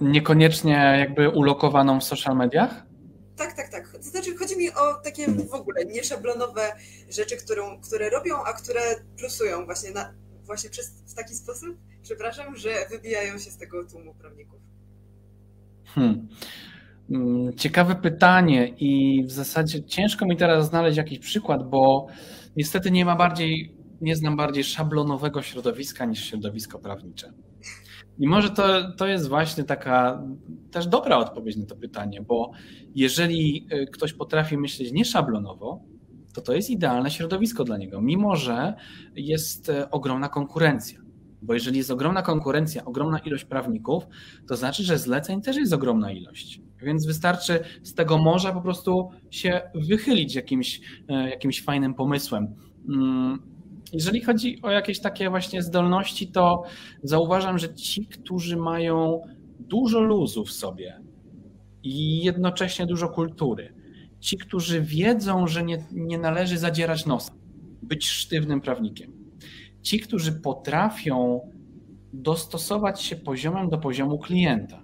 Niekoniecznie 0.00 0.96
jakby 0.98 1.28
ulokowaną 1.28 2.00
w 2.00 2.04
social 2.04 2.36
mediach? 2.36 2.93
Tak, 3.36 3.56
tak, 3.56 3.68
tak. 3.68 3.92
To 3.92 4.02
znaczy 4.02 4.36
chodzi 4.36 4.56
mi 4.56 4.70
o 4.70 4.94
takie 4.94 5.26
w 5.28 5.54
ogóle 5.54 5.84
nieszablonowe 5.84 6.72
rzeczy, 7.10 7.36
którą, 7.36 7.80
które 7.80 8.10
robią, 8.10 8.44
a 8.44 8.52
które 8.52 8.80
plusują 9.18 9.64
właśnie, 9.64 9.90
na, 9.90 10.14
właśnie 10.42 10.70
przez, 10.70 11.02
w 11.06 11.14
taki 11.14 11.34
sposób, 11.34 11.76
przepraszam, 12.02 12.56
że 12.56 12.70
wybijają 12.90 13.38
się 13.38 13.50
z 13.50 13.56
tego 13.56 13.84
tłumu 13.84 14.14
prawników. 14.14 14.60
Hmm. 15.84 16.28
Mm, 17.10 17.56
ciekawe 17.56 17.94
pytanie 17.94 18.68
i 18.68 19.24
w 19.24 19.30
zasadzie 19.30 19.84
ciężko 19.84 20.26
mi 20.26 20.36
teraz 20.36 20.66
znaleźć 20.66 20.96
jakiś 20.96 21.18
przykład, 21.18 21.70
bo 21.70 22.06
niestety 22.56 22.90
nie 22.90 23.04
ma 23.04 23.16
bardziej, 23.16 23.74
nie 24.00 24.16
znam 24.16 24.36
bardziej 24.36 24.64
szablonowego 24.64 25.42
środowiska 25.42 26.04
niż 26.04 26.24
środowisko 26.24 26.78
prawnicze. 26.78 27.32
I 28.18 28.28
może 28.28 28.50
to, 28.50 28.92
to 28.92 29.06
jest 29.06 29.28
właśnie 29.28 29.64
taka 29.64 30.22
też 30.70 30.86
dobra 30.86 31.16
odpowiedź 31.16 31.56
na 31.56 31.66
to 31.66 31.76
pytanie, 31.76 32.22
bo 32.22 32.50
jeżeli 32.94 33.66
y, 33.72 33.86
ktoś 33.86 34.12
potrafi 34.12 34.58
myśleć 34.58 34.92
nieszablonowo, 34.92 35.80
to 36.34 36.40
to 36.40 36.52
jest 36.52 36.70
idealne 36.70 37.10
środowisko 37.10 37.64
dla 37.64 37.76
niego, 37.76 38.00
mimo 38.00 38.36
że 38.36 38.74
jest 39.14 39.68
e, 39.68 39.90
ogromna 39.90 40.28
konkurencja. 40.28 41.00
Bo 41.42 41.54
jeżeli 41.54 41.78
jest 41.78 41.90
ogromna 41.90 42.22
konkurencja, 42.22 42.84
ogromna 42.84 43.18
ilość 43.18 43.44
prawników, 43.44 44.06
to 44.48 44.56
znaczy, 44.56 44.82
że 44.82 44.98
zleceń 44.98 45.42
też 45.42 45.56
jest 45.56 45.72
ogromna 45.72 46.12
ilość. 46.12 46.60
Więc 46.82 47.06
wystarczy 47.06 47.60
z 47.82 47.94
tego 47.94 48.18
morza 48.18 48.52
po 48.52 48.60
prostu 48.60 49.10
się 49.30 49.60
wychylić 49.74 50.34
jakimś, 50.34 50.80
e, 51.08 51.30
jakimś 51.30 51.62
fajnym 51.62 51.94
pomysłem. 51.94 52.54
Jeżeli 53.92 54.20
chodzi 54.20 54.62
o 54.62 54.70
jakieś 54.70 55.00
takie 55.00 55.30
właśnie 55.30 55.62
zdolności, 55.62 56.26
to 56.26 56.62
zauważam, 57.02 57.58
że 57.58 57.74
ci, 57.74 58.06
którzy 58.06 58.56
mają 58.56 59.20
dużo 59.58 60.00
luzu 60.00 60.44
w 60.44 60.52
sobie 60.52 61.00
i 61.82 62.24
jednocześnie 62.24 62.86
dużo 62.86 63.08
kultury, 63.08 63.74
ci, 64.20 64.38
którzy 64.38 64.80
wiedzą, 64.80 65.46
że 65.46 65.64
nie, 65.64 65.84
nie 65.92 66.18
należy 66.18 66.58
zadzierać 66.58 67.06
nosa, 67.06 67.32
być 67.82 68.08
sztywnym 68.08 68.60
prawnikiem, 68.60 69.12
ci, 69.82 70.00
którzy 70.00 70.32
potrafią 70.32 71.40
dostosować 72.12 73.02
się 73.02 73.16
poziomem 73.16 73.68
do 73.68 73.78
poziomu 73.78 74.18
klienta, 74.18 74.82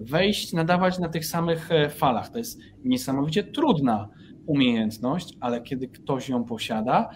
wejść, 0.00 0.52
nadawać 0.52 0.98
na 0.98 1.08
tych 1.08 1.26
samych 1.26 1.72
e, 1.72 1.90
falach. 1.90 2.28
To 2.28 2.38
jest 2.38 2.60
niesamowicie 2.84 3.44
trudna 3.44 4.08
umiejętność, 4.46 5.36
ale 5.40 5.62
kiedy 5.62 5.88
ktoś 5.88 6.28
ją 6.28 6.44
posiada, 6.44 7.10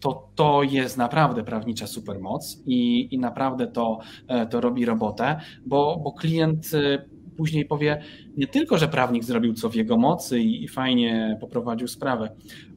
to 0.00 0.28
to 0.34 0.62
jest 0.62 0.96
naprawdę 0.96 1.44
prawnicza 1.44 1.86
supermoc 1.86 2.62
i, 2.66 3.08
i 3.14 3.18
naprawdę 3.18 3.66
to, 3.66 3.98
e, 4.28 4.46
to 4.46 4.60
robi 4.60 4.84
robotę, 4.84 5.40
bo, 5.66 6.00
bo 6.04 6.12
klient 6.12 6.70
e, 6.74 7.04
później 7.36 7.66
powie 7.66 8.02
nie 8.36 8.46
tylko, 8.46 8.78
że 8.78 8.88
prawnik 8.88 9.24
zrobił 9.24 9.54
co 9.54 9.70
w 9.70 9.74
jego 9.74 9.96
mocy 9.96 10.40
i, 10.40 10.64
i 10.64 10.68
fajnie 10.68 11.38
poprowadził 11.40 11.88
sprawę, 11.88 12.30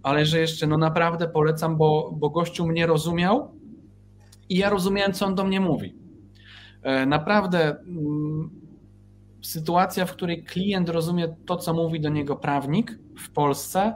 ale 0.04 0.26
że 0.26 0.40
jeszcze 0.40 0.68
no 0.68 0.78
naprawdę 0.78 1.28
polecam, 1.28 1.78
bo, 1.78 2.12
bo 2.18 2.30
gościu 2.30 2.68
mnie 2.68 2.88
rozumiał 2.88 3.52
i 4.50 4.58
ja 4.58 4.70
rozumiałem, 4.70 5.14
co 5.14 5.26
on 5.26 5.36
do 5.36 5.44
mnie 5.44 5.60
mówi. 5.60 5.96
E, 6.84 7.06
naprawdę 7.06 7.80
mm, 7.80 8.50
sytuacja, 9.42 10.06
w 10.06 10.12
której 10.12 10.44
klient 10.44 10.90
rozumie 10.90 11.36
to, 11.46 11.58
co 11.58 11.74
mówi 11.74 12.02
do 12.02 12.10
niego 12.10 12.36
prawnik 12.36 13.00
w 13.18 13.30
Polsce, 13.30 13.94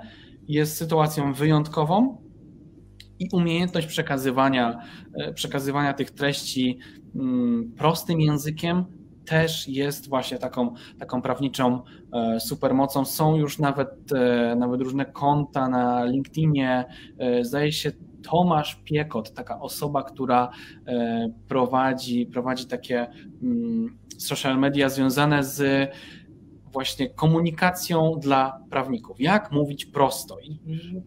jest 0.47 0.77
sytuacją 0.77 1.33
wyjątkową 1.33 2.23
i 3.23 3.29
umiejętność 3.33 3.87
przekazywania, 3.87 4.79
e, 5.13 5.33
przekazywania 5.33 5.93
tych 5.93 6.11
treści 6.11 6.79
mm, 7.15 7.71
prostym 7.77 8.21
językiem 8.21 8.85
też 9.25 9.67
jest 9.67 10.09
właśnie 10.09 10.37
taką, 10.37 10.73
taką 10.99 11.21
prawniczą 11.21 11.81
e, 12.13 12.39
supermocą. 12.39 13.05
Są 13.05 13.35
już 13.35 13.59
nawet, 13.59 14.11
e, 14.13 14.55
nawet 14.55 14.81
różne 14.81 15.05
konta 15.05 15.69
na 15.69 16.05
LinkedInie. 16.05 16.85
Zdaje 17.41 17.71
się, 17.71 17.91
Tomasz 18.31 18.75
Piekot, 18.83 19.33
taka 19.33 19.59
osoba, 19.59 20.03
która 20.03 20.49
prowadzi, 21.47 22.25
prowadzi 22.25 22.65
takie 22.65 23.07
mm, 23.43 23.97
social 24.17 24.59
media 24.59 24.89
związane 24.89 25.43
z 25.43 25.89
właśnie 26.73 27.09
komunikacją 27.09 28.11
dla 28.19 28.59
prawników. 28.69 29.21
Jak 29.21 29.51
mówić 29.51 29.85
prosto? 29.85 30.39
I 30.39 30.59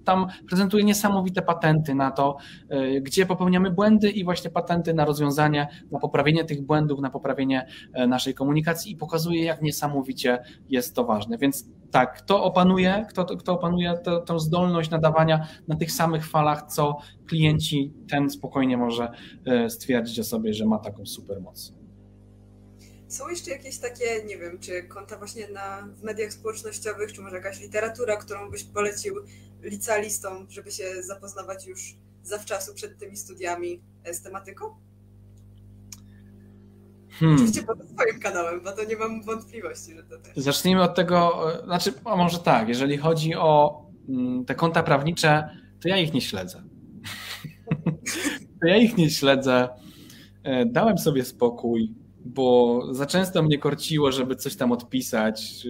tam 0.05 0.27
prezentuje 0.49 0.85
niesamowite 0.85 1.43
patenty 1.43 1.95
na 1.95 2.11
to, 2.11 2.37
e, 2.69 3.01
gdzie 3.01 3.27
popełniamy 3.27 3.71
błędy 3.71 4.11
i 4.11 4.25
właśnie 4.25 4.51
patenty 4.51 4.95
na 4.95 5.05
rozwiązanie, 5.05 5.69
na 5.91 5.99
poprawienie 5.99 6.45
tych 6.45 6.63
błędów, 6.63 7.01
na 7.01 7.11
poprawienie 7.11 7.67
e, 7.93 8.07
naszej 8.07 8.35
komunikacji 8.35 8.93
i 8.93 8.97
pokazuje, 8.97 9.45
jak 9.45 9.63
niesamowicie 9.63 10.39
jest 10.69 10.95
to 10.95 11.05
ważne. 11.05 11.39
Więc 11.39 11.69
tak, 11.91 12.23
kto 12.23 12.45
opanuje, 12.45 13.07
kto, 13.11 13.25
kto 13.25 13.53
opanuje 13.53 13.95
to, 14.05 14.21
tą 14.21 14.39
zdolność 14.39 14.91
nadawania 14.91 15.47
na 15.69 15.77
tych 15.77 15.93
samych 15.93 16.27
falach, 16.29 16.63
co 16.63 16.99
klienci, 17.27 17.93
ten 18.11 18.31
spokojnie 18.31 18.77
może 18.77 19.11
e, 19.47 19.71
stwierdzić 19.71 20.19
o 20.19 20.25
sobie, 20.25 20.55
że 20.55 20.67
ma 20.67 20.79
taką 20.79 21.07
super 21.07 21.41
moc. 21.41 21.76
Są 23.09 23.29
jeszcze 23.29 23.51
jakieś 23.51 23.79
takie, 23.79 24.25
nie 24.25 24.39
wiem, 24.39 24.59
czy 24.59 24.83
konta 24.83 25.19
właśnie 25.19 25.49
na, 25.49 25.89
w 25.97 26.03
mediach 26.03 26.33
społecznościowych, 26.33 27.13
czy 27.13 27.21
może 27.21 27.37
jakaś 27.37 27.61
literatura, 27.61 28.17
którą 28.17 28.51
byś 28.51 28.65
polecił 28.65 29.15
licealistom, 29.63 30.47
żeby 30.51 30.71
się 30.71 31.03
zapoznawać 31.03 31.67
już 31.67 31.95
zawczasu 32.23 32.75
przed 32.75 32.99
tymi 32.99 33.17
studiami 33.17 33.83
e, 34.05 34.15
z 34.15 34.23
tematyką? 34.23 34.65
Hmm. 37.11 37.37
Oczywiście 37.37 37.63
poza 37.63 37.85
swoim 37.85 38.21
kanałem, 38.21 38.61
bo 38.65 38.73
to 38.73 38.85
nie 38.85 38.97
mam 38.97 39.23
wątpliwości, 39.23 39.95
że 39.95 40.03
to 40.03 40.19
też. 40.19 40.37
Zacznijmy 40.37 40.83
od 40.83 40.95
tego, 40.95 41.43
e, 41.63 41.65
znaczy, 41.65 41.93
a 42.05 42.17
może 42.17 42.39
tak, 42.39 42.69
jeżeli 42.69 42.97
chodzi 42.97 43.35
o 43.35 43.83
mm, 44.09 44.45
te 44.45 44.55
konta 44.55 44.83
prawnicze, 44.83 45.49
to 45.83 45.89
ja 45.89 45.99
ich 45.99 46.13
nie 46.13 46.21
śledzę. 46.21 46.63
to 48.61 48.67
ja 48.67 48.77
ich 48.77 48.97
nie 48.97 49.11
śledzę. 49.11 49.69
E, 50.43 50.67
dałem 50.67 50.99
sobie 50.99 51.25
spokój 51.25 52.06
bo 52.27 52.81
za 52.95 53.07
często 53.07 53.43
mnie 53.43 53.59
korciło, 53.59 54.13
żeby 54.13 54.37
coś 54.37 54.57
tam 54.57 54.73
odpisać, 54.73 55.67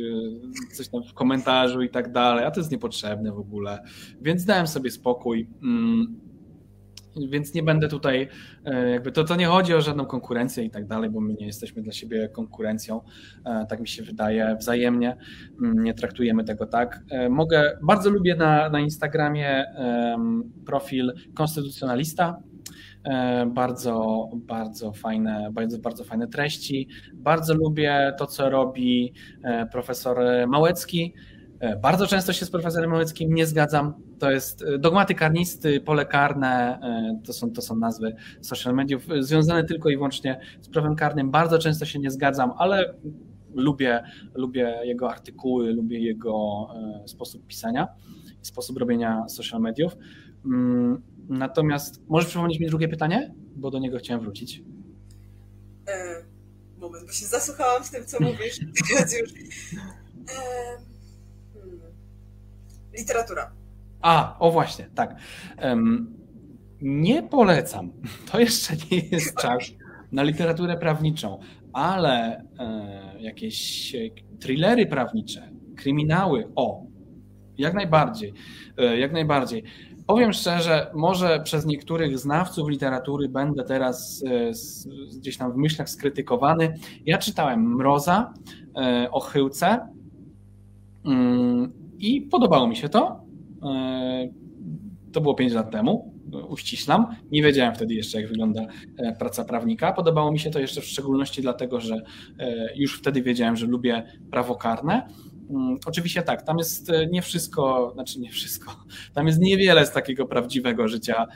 coś 0.77 0.89
tam 0.89 1.03
w 1.03 1.15
komentarzu 1.15 1.83
i 1.83 1.91
tak 1.91 2.13
dalej, 2.13 2.45
a 2.45 2.51
to 2.51 2.61
jest 2.61 2.73
niepotrzebne 2.73 3.33
w 3.33 3.39
ogóle. 3.39 3.83
Więc 4.21 4.45
dałem 4.45 4.67
sobie 4.67 4.91
spokój. 4.91 5.49
Mm. 5.63 6.27
więc 7.31 7.55
nie 7.55 7.63
będę 7.63 7.89
tutaj, 7.89 8.29
e, 8.65 8.91
jakby 8.91 9.13
to, 9.13 9.25
to 9.25 9.37
nie 9.37 9.47
chodzi 9.47 9.75
o 9.75 9.81
żadną 9.81 10.07
konkurencję 10.07 10.65
i 10.65 10.71
tak 10.71 10.87
dalej, 10.87 11.11
bo 11.11 11.21
my 11.21 11.35
nie 11.35 11.47
jesteśmy 11.47 11.83
dla 11.83 11.93
siebie 11.93 12.29
konkurencją, 12.29 13.01
e, 13.45 13.67
tak 13.67 13.81
mi 13.81 13.89
się 13.89 14.03
wydaje, 14.03 14.57
wzajemnie, 14.61 15.17
mm, 15.63 15.85
nie 15.85 15.95
traktujemy 15.95 16.45
tego 16.45 16.67
tak. 16.67 17.01
E, 17.11 17.29
mogę, 17.29 17.79
bardzo 17.83 18.11
lubię 18.11 18.35
na, 18.35 18.69
na 18.69 18.81
Instagramie 18.81 19.65
profil 20.67 21.13
konstytucjonalista, 21.35 22.43
bardzo, 23.47 24.29
bardzo 24.35 24.93
fajne, 24.93 25.49
bardzo, 25.53 25.79
bardzo 25.79 26.05
fajne 26.05 26.29
treści. 26.29 26.89
Bardzo 27.15 27.55
lubię 27.55 28.15
to, 28.19 28.27
co 28.27 28.51
robi 28.51 29.13
profesor 29.73 30.19
Małecki. 30.49 31.15
E, 31.61 31.77
bardzo 31.77 32.07
często 32.07 32.33
się 32.33 32.47
z 32.47 32.51
profesorem 32.51 32.91
Małeckim 32.91 33.35
nie 33.35 33.47
zgadzam. 33.47 33.95
To 34.19 34.31
jest 34.31 34.63
e, 34.63 34.79
dogmaty 34.79 35.15
karnisty, 35.15 35.81
pole 35.81 36.07
karne, 36.07 36.79
e, 36.83 37.21
to 37.27 37.33
są, 37.33 37.53
to 37.53 37.63
są 37.63 37.77
nazwy 37.77 38.15
social 38.41 38.75
mediów, 38.75 39.07
związane 39.21 39.65
tylko 39.65 39.89
i 39.89 39.97
wyłącznie 39.97 40.41
z 40.61 40.69
prawem 40.69 40.97
karnym. 40.97 41.31
Bardzo 41.31 41.59
często 41.59 41.85
się 41.85 41.99
nie 41.99 42.11
zgadzam, 42.11 42.53
ale 42.59 42.95
lubię, 43.55 44.03
lubię 44.35 44.81
jego 44.85 45.11
artykuły, 45.11 45.73
lubię 45.73 46.01
jego 46.01 46.69
sposób 47.07 47.47
pisania, 47.47 47.89
sposób 48.43 48.79
robienia 48.79 49.29
social 49.29 49.61
mediów. 49.61 49.97
Natomiast 51.29 52.01
możesz 52.09 52.29
przypomnieć 52.29 52.61
mi 52.61 52.67
drugie 52.67 52.89
pytanie, 52.89 53.35
bo 53.57 53.71
do 53.71 53.79
niego 53.79 53.99
chciałem 53.99 54.21
wrócić. 54.21 54.63
E, 55.89 56.25
moment, 56.79 57.07
bo 57.07 57.13
się 57.13 57.27
zasłuchałam 57.27 57.85
w 57.85 57.91
tym, 57.91 58.07
co 58.07 58.21
mówisz. 58.21 58.61
już. 59.21 59.33
E 60.29 60.97
literatura. 62.99 63.53
A, 64.01 64.37
o 64.39 64.51
właśnie, 64.51 64.91
tak. 64.95 65.17
Um, 65.63 66.15
nie 66.83 67.23
polecam. 67.23 67.93
To 68.33 68.41
jeszcze 68.41 68.75
nie 68.91 68.99
jest 68.99 69.37
czas 69.43 69.63
na 70.13 70.23
literaturę 70.23 70.77
prawniczą, 70.77 71.39
ale 71.73 72.45
e, 72.59 73.15
jakieś 73.21 73.93
thrillery 74.41 74.87
prawnicze, 74.87 75.51
kryminały, 75.77 76.49
o, 76.57 76.83
jak 77.59 77.75
najbardziej, 77.75 78.33
e, 78.79 78.99
jak 78.99 79.13
najbardziej. 79.13 79.63
Powiem 80.07 80.33
szczerze, 80.33 80.91
może 80.95 81.41
przez 81.41 81.67
niektórych 81.67 82.19
znawców 82.19 82.69
literatury 82.69 83.29
będę 83.29 83.65
teraz 83.65 84.25
e, 84.27 84.51
gdzieś 85.19 85.37
tam 85.37 85.53
w 85.53 85.57
myślach 85.57 85.91
skrytykowany. 85.91 86.75
Ja 87.07 87.19
czytałem 87.19 87.75
Mroza 87.75 88.35
e, 88.77 89.09
o 89.11 89.21
Chyłce. 89.21 89.89
Mm, 91.05 91.73
i 91.99 92.23
podobało 92.23 92.69
mi 92.69 92.77
się 92.77 92.89
to. 92.89 93.21
E, 93.63 94.29
to 95.13 95.21
było 95.21 95.35
5 95.35 95.53
lat 95.53 95.71
temu, 95.71 96.15
uściślam. 96.49 97.07
Nie 97.31 97.43
wiedziałem 97.43 97.75
wtedy 97.75 97.95
jeszcze, 97.95 98.21
jak 98.21 98.31
wygląda 98.31 98.67
praca 99.19 99.45
prawnika. 99.45 99.93
Podobało 99.93 100.33
mi 100.33 100.39
się 100.39 100.51
to 100.51 100.61
jeszcze 100.61 100.81
w 100.81 100.85
szczególności 100.85 101.43
dlatego, 101.43 101.81
że 101.81 102.03
już 102.77 102.99
wtedy 102.99 103.23
wiedziałem, 103.23 103.57
że 103.57 103.67
lubię 103.67 104.03
prawo 104.31 104.55
karne. 104.55 105.09
Mm, 105.51 105.77
oczywiście 105.87 106.23
tak, 106.23 106.43
tam 106.43 106.59
jest 106.59 106.93
nie 107.11 107.23
wszystko, 107.23 107.91
znaczy 107.95 108.21
nie 108.21 108.31
wszystko, 108.31 108.77
tam 109.15 109.27
jest 109.27 109.41
niewiele 109.41 109.87
z 109.87 109.93
takiego 109.93 110.27
prawdziwego 110.27 110.89
życia 110.89 111.27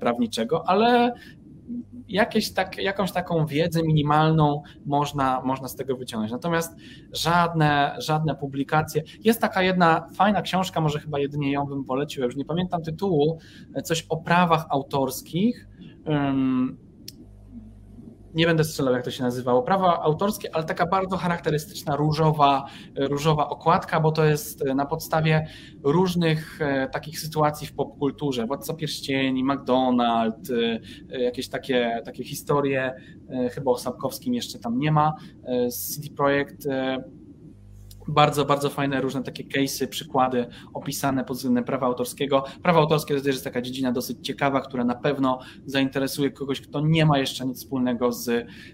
prawniczego, 0.00 0.68
ale 0.68 1.12
jakieś 2.08 2.52
tak, 2.52 2.78
jakąś 2.78 3.12
taką 3.12 3.46
wiedzę 3.46 3.82
minimalną 3.82 4.62
można, 4.86 5.40
można 5.44 5.68
z 5.68 5.76
tego 5.76 5.96
wyciągnąć. 5.96 6.32
Natomiast 6.32 6.76
żadne, 7.12 7.96
żadne 7.98 8.34
publikacje. 8.34 9.02
Jest 9.24 9.40
taka 9.40 9.62
jedna 9.62 10.08
fajna 10.14 10.42
książka, 10.42 10.80
może 10.80 11.00
chyba 11.00 11.18
jedynie 11.18 11.52
ją 11.52 11.66
bym 11.66 11.84
polecił, 11.84 12.24
już 12.24 12.36
nie 12.36 12.44
pamiętam 12.44 12.82
tytułu, 12.82 13.38
coś 13.84 14.06
o 14.08 14.16
prawach 14.16 14.66
autorskich 14.70 15.68
nie 18.36 18.46
będę 18.46 18.64
strzelał, 18.64 18.94
jak 18.94 19.04
to 19.04 19.10
się 19.10 19.22
nazywało, 19.22 19.62
prawa 19.62 20.02
autorskie, 20.02 20.54
ale 20.54 20.64
taka 20.64 20.86
bardzo 20.86 21.16
charakterystyczna 21.16 21.96
różowa, 21.96 22.64
różowa 22.96 23.48
okładka, 23.48 24.00
bo 24.00 24.12
to 24.12 24.24
jest 24.24 24.64
na 24.64 24.86
podstawie 24.86 25.46
różnych 25.82 26.60
e, 26.60 26.88
takich 26.88 27.20
sytuacji 27.20 27.66
w 27.66 27.72
popkulturze. 27.72 28.46
Władca 28.46 28.74
Pierścieni, 28.74 29.44
McDonald, 29.44 30.50
e, 31.10 31.20
jakieś 31.22 31.48
takie, 31.48 32.02
takie 32.04 32.24
historie, 32.24 32.94
e, 33.30 33.48
chyba 33.48 33.70
o 33.70 33.78
Sapkowskim 33.78 34.34
jeszcze 34.34 34.58
tam 34.58 34.78
nie 34.78 34.92
ma. 34.92 35.14
CD 35.70 36.08
Projekt 36.16 36.68
bardzo, 38.08 38.44
bardzo 38.44 38.70
fajne 38.70 39.00
różne 39.00 39.22
takie 39.22 39.44
case'y, 39.44 39.86
przykłady 39.86 40.46
opisane 40.74 41.24
pod 41.24 41.36
względem 41.36 41.64
prawa 41.64 41.86
autorskiego. 41.86 42.44
Prawo 42.62 42.80
autorskie 42.80 43.14
to 43.14 43.20
też 43.20 43.34
jest 43.34 43.44
taka 43.44 43.62
dziedzina 43.62 43.92
dosyć 43.92 44.26
ciekawa, 44.26 44.60
która 44.60 44.84
na 44.84 44.94
pewno 44.94 45.38
zainteresuje 45.66 46.30
kogoś, 46.30 46.60
kto 46.60 46.80
nie 46.80 47.06
ma 47.06 47.18
jeszcze 47.18 47.46
nic 47.46 47.58
wspólnego 47.58 48.12
z 48.12 48.28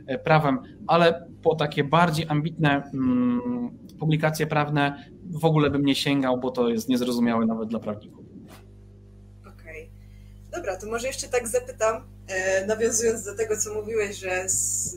e, 0.07 0.19
prawem, 0.19 0.59
ale 0.87 1.27
po 1.43 1.55
takie 1.55 1.85
bardziej 1.85 2.27
ambitne 2.29 2.83
mm, 2.95 3.79
publikacje 3.99 4.47
prawne 4.47 5.13
w 5.25 5.45
ogóle 5.45 5.71
bym 5.71 5.85
nie 5.85 5.95
sięgał, 5.95 6.41
bo 6.41 6.51
to 6.51 6.69
jest 6.69 6.89
niezrozumiałe 6.89 7.47
nawet 7.47 7.69
dla 7.69 7.79
prawników. 7.79 8.25
Okej. 9.41 9.53
Okay. 9.55 9.91
Dobra, 10.53 10.77
to 10.77 10.87
może 10.87 11.07
jeszcze 11.07 11.29
tak 11.29 11.49
zapytam, 11.49 12.05
e, 12.29 12.67
nawiązując 12.67 13.25
do 13.25 13.37
tego, 13.37 13.57
co 13.57 13.75
mówiłeś, 13.75 14.17
że 14.17 14.49
z 14.49 14.97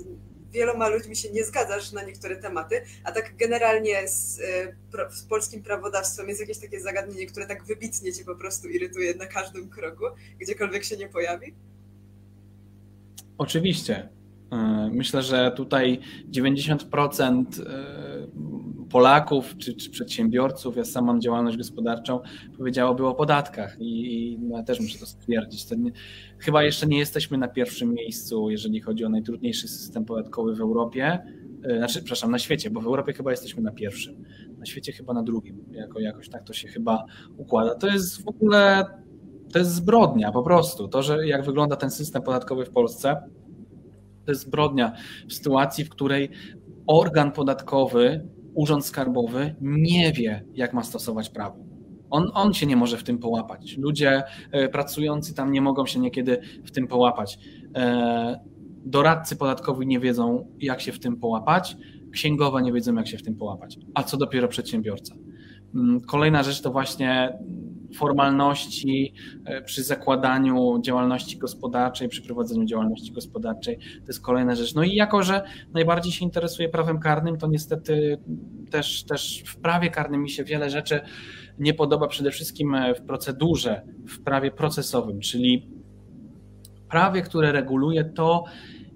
wieloma 0.55 0.89
ludźmi 0.89 1.15
się 1.15 1.29
nie 1.29 1.43
zgadzasz 1.43 1.91
na 1.91 2.03
niektóre 2.03 2.35
tematy, 2.35 2.81
a 3.03 3.11
tak 3.11 3.35
generalnie 3.37 4.07
z, 4.07 4.39
e, 4.39 5.11
z, 5.11 5.23
polskim 5.23 5.63
prawodawstwem 5.63 6.29
jest 6.29 6.41
jakieś 6.41 6.57
takie 6.57 6.81
zagadnienie, 6.81 7.27
które 7.27 7.45
tak 7.47 7.63
wybitnie 7.63 8.13
cię 8.13 8.25
po 8.25 8.35
prostu 8.35 8.69
irytuje 8.69 9.15
na 9.15 9.25
każdym 9.25 9.69
kroku, 9.69 10.03
gdziekolwiek 10.39 10.83
się 10.83 10.97
nie 10.97 11.07
pojawi? 11.07 11.53
Oczywiście. 13.37 14.09
E, 14.51 14.89
myślę, 14.93 15.21
że 15.23 15.51
tutaj 15.55 15.99
90% 16.31 17.45
Polaków 18.95 19.57
czy, 19.57 19.73
czy, 19.73 19.89
przedsiębiorców, 19.89 20.77
ja 20.77 20.85
sam 20.85 21.05
mam 21.05 21.21
działalność 21.21 21.57
gospodarczą, 21.57 22.19
powiedziałoby 22.57 23.07
o 23.07 23.15
podatkach 23.15 23.77
i, 23.79 24.23
i 24.33 24.39
no, 24.39 24.57
ja 24.57 24.63
też 24.63 24.79
muszę 24.79 24.99
to 24.99 25.05
stwierdzić. 25.05 25.65
To 25.65 25.75
nie, 25.75 25.91
chyba 26.39 26.63
jeszcze 26.63 26.87
nie 26.87 26.97
jesteśmy 26.97 27.37
na 27.37 27.47
pierwszym 27.47 27.93
miejscu, 27.93 28.49
jeżeli 28.49 28.81
chodzi 28.81 29.05
o 29.05 29.09
najtrudniejszy 29.09 29.67
system 29.67 30.05
podatkowy 30.05 30.55
w 30.55 30.61
Europie, 30.61 31.19
e, 31.63 31.77
znaczy, 31.77 31.99
przepraszam, 31.99 32.31
na 32.31 32.39
świecie, 32.39 32.69
bo 32.69 32.81
w 32.81 32.85
Europie 32.85 33.13
chyba 33.13 33.31
jesteśmy 33.31 33.63
na 33.63 33.71
pierwszym, 33.71 34.23
na 34.57 34.65
świecie 34.65 34.91
chyba 34.91 35.13
na 35.13 35.23
drugim, 35.23 35.65
jako, 35.71 35.99
jakoś 35.99 36.29
tak 36.29 36.43
to 36.43 36.53
się 36.53 36.67
chyba 36.67 37.05
układa. 37.37 37.75
To 37.75 37.87
jest 37.87 38.23
w 38.23 38.27
ogóle, 38.27 38.85
to 39.53 39.59
jest 39.59 39.71
zbrodnia 39.71 40.31
po 40.31 40.43
prostu. 40.43 40.87
To, 40.87 41.03
że 41.03 41.27
jak 41.27 41.45
wygląda 41.45 41.75
ten 41.75 41.91
system 41.91 42.21
podatkowy 42.21 42.65
w 42.65 42.69
Polsce, 42.69 43.15
to 44.25 44.31
jest 44.31 44.41
zbrodnia 44.41 44.93
w 45.29 45.33
sytuacji, 45.33 45.85
w 45.85 45.89
której 45.89 46.29
organ 46.87 47.31
podatkowy 47.31 48.34
Urząd 48.55 48.85
Skarbowy 48.85 49.55
nie 49.61 50.11
wie, 50.11 50.45
jak 50.53 50.73
ma 50.73 50.83
stosować 50.83 51.29
prawo. 51.29 51.57
On, 52.09 52.31
on 52.33 52.53
się 52.53 52.65
nie 52.65 52.75
może 52.75 52.97
w 52.97 53.03
tym 53.03 53.17
połapać. 53.17 53.77
Ludzie 53.77 54.23
e, 54.51 54.69
pracujący 54.69 55.33
tam 55.33 55.51
nie 55.51 55.61
mogą 55.61 55.85
się 55.85 55.99
niekiedy 55.99 56.39
w 56.65 56.71
tym 56.71 56.87
połapać. 56.87 57.39
E, 57.75 58.39
doradcy 58.85 59.35
podatkowi 59.35 59.87
nie 59.87 59.99
wiedzą, 59.99 60.47
jak 60.59 60.81
się 60.81 60.91
w 60.91 60.99
tym 60.99 61.17
połapać. 61.17 61.77
Księgowa 62.11 62.61
nie 62.61 62.73
wiedzą, 62.73 62.95
jak 62.95 63.07
się 63.07 63.17
w 63.17 63.23
tym 63.23 63.35
połapać. 63.35 63.77
A 63.93 64.03
co 64.03 64.17
dopiero 64.17 64.47
przedsiębiorca. 64.47 65.15
Mm, 65.75 66.01
kolejna 66.01 66.43
rzecz 66.43 66.61
to 66.61 66.71
właśnie 66.71 67.39
formalności 67.95 69.13
e, 69.45 69.61
przy 69.61 69.83
zakładaniu 69.83 70.81
działalności 70.81 71.37
gospodarczej, 71.37 72.09
przy 72.09 72.21
prowadzeniu 72.21 72.65
działalności 72.65 73.11
gospodarczej. 73.11 73.77
To 73.77 74.07
jest 74.07 74.21
kolejna 74.21 74.55
rzecz. 74.55 74.75
No 74.75 74.83
i 74.83 74.95
jako, 74.95 75.23
że 75.23 75.43
najbardziej 75.73 76.11
się 76.11 76.25
interesuje 76.25 76.69
prawem 76.69 76.99
karnym, 76.99 77.37
to 77.37 77.47
niestety 77.47 78.17
też, 78.71 79.03
też 79.03 79.43
w 79.45 79.57
prawie 79.57 79.89
karnym 79.89 80.21
mi 80.21 80.29
się 80.29 80.43
wiele 80.43 80.69
rzeczy 80.69 81.01
nie 81.59 81.73
podoba, 81.73 82.07
przede 82.07 82.31
wszystkim 82.31 82.75
w 82.97 83.01
procedurze, 83.01 83.81
w 84.07 84.23
prawie 84.23 84.51
procesowym, 84.51 85.19
czyli 85.19 85.69
prawie, 86.89 87.21
które 87.21 87.51
reguluje 87.51 88.03
to, 88.03 88.43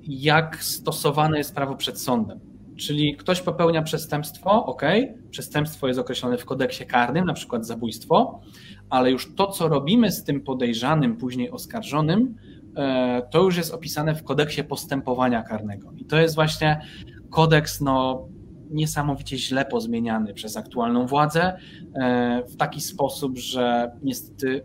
jak 0.04 0.64
stosowane 0.64 1.38
jest 1.38 1.56
prawo 1.56 1.76
przed 1.76 2.02
sądem. 2.02 2.40
Czyli 2.78 3.18
ktoś 3.18 3.42
popełnia 3.42 3.82
przestępstwo, 3.82 4.66
ok, 4.66 4.82
przestępstwo 5.30 5.88
jest 5.88 6.00
określone 6.00 6.38
w 6.38 6.46
kodeksie 6.46 6.86
karnym, 6.86 7.26
na 7.26 7.34
przykład 7.34 7.66
zabójstwo, 7.66 8.42
ale 8.90 9.12
już 9.12 9.36
to, 9.36 9.48
co 9.48 9.68
robimy 9.68 10.12
z 10.12 10.24
tym 10.24 10.42
podejrzanym, 10.42 11.18
później 11.18 11.52
oskarżonym, 11.52 12.36
e, 12.76 13.22
to 13.32 13.44
już 13.44 13.58
jest 13.58 13.74
opisane 13.74 14.16
w 14.16 14.24
kodeksie 14.24 14.64
postępowania 14.64 15.44
karnego. 15.44 15.92
I 15.98 16.06
to 16.06 16.18
jest 16.18 16.36
właśnie 16.36 16.82
kodeks 17.30 17.82
no, 17.82 18.28
niesamowicie 18.70 19.38
źle 19.38 19.66
pozmieniany 19.66 20.34
przez 20.34 20.58
aktualną 20.58 21.08
władzę 21.08 21.58
e, 21.94 22.44
w 22.50 22.56
taki 22.56 22.82
sposób, 22.82 23.38
że 23.38 23.92
niestety 24.04 24.62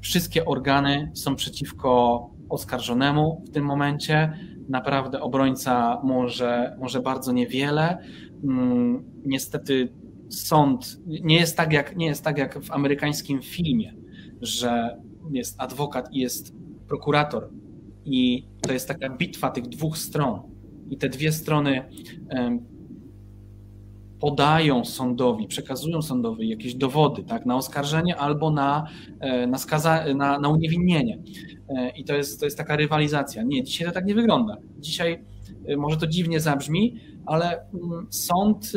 wszystkie 0.00 0.44
organy 0.44 1.10
są 1.14 1.36
przeciwko 1.36 2.30
oskarżonemu 2.48 3.44
w 3.46 3.50
tym 3.50 3.64
momencie. 3.64 4.32
Naprawdę 4.68 5.20
obrońca 5.20 6.00
może, 6.02 6.76
może 6.80 7.00
bardzo 7.00 7.32
niewiele. 7.32 7.98
Mm, 8.44 9.04
niestety 9.24 9.92
sąd 10.28 11.00
nie 11.06 11.36
jest 11.36 11.56
tak 11.56 11.72
jak, 11.72 11.96
nie 11.96 12.06
jest 12.06 12.24
tak 12.24 12.38
jak 12.38 12.62
w 12.64 12.72
amerykańskim 12.72 13.42
filmie, 13.42 13.94
że 14.40 15.00
jest 15.30 15.54
adwokat 15.58 16.12
i 16.12 16.18
jest 16.18 16.54
prokurator 16.88 17.50
i 18.04 18.46
to 18.60 18.72
jest 18.72 18.88
taka 18.88 19.10
bitwa 19.10 19.50
tych 19.50 19.68
dwóch 19.68 19.98
stron 19.98 20.40
i 20.90 20.96
te 20.96 21.08
dwie 21.08 21.32
strony 21.32 21.82
podają 24.20 24.84
sądowi, 24.84 25.46
przekazują 25.46 26.02
sądowi 26.02 26.48
jakieś 26.48 26.74
dowody 26.74 27.22
tak, 27.22 27.46
na 27.46 27.56
oskarżenie 27.56 28.16
albo 28.16 28.50
na, 28.50 28.86
e, 29.20 29.46
na, 29.46 29.58
skaza, 29.58 30.04
na, 30.14 30.38
na 30.38 30.48
uniewinnienie. 30.48 31.18
E, 31.68 31.90
I 31.90 32.04
to 32.04 32.14
jest, 32.14 32.40
to 32.40 32.46
jest 32.46 32.58
taka 32.58 32.76
rywalizacja. 32.76 33.42
Nie, 33.42 33.64
dzisiaj 33.64 33.86
to 33.86 33.94
tak 33.94 34.06
nie 34.06 34.14
wygląda. 34.14 34.56
Dzisiaj 34.78 35.24
e, 35.66 35.76
może 35.76 35.96
to 35.96 36.06
dziwnie 36.06 36.40
zabrzmi, 36.40 37.00
ale 37.26 37.60
mm, 37.74 38.06
sąd 38.10 38.72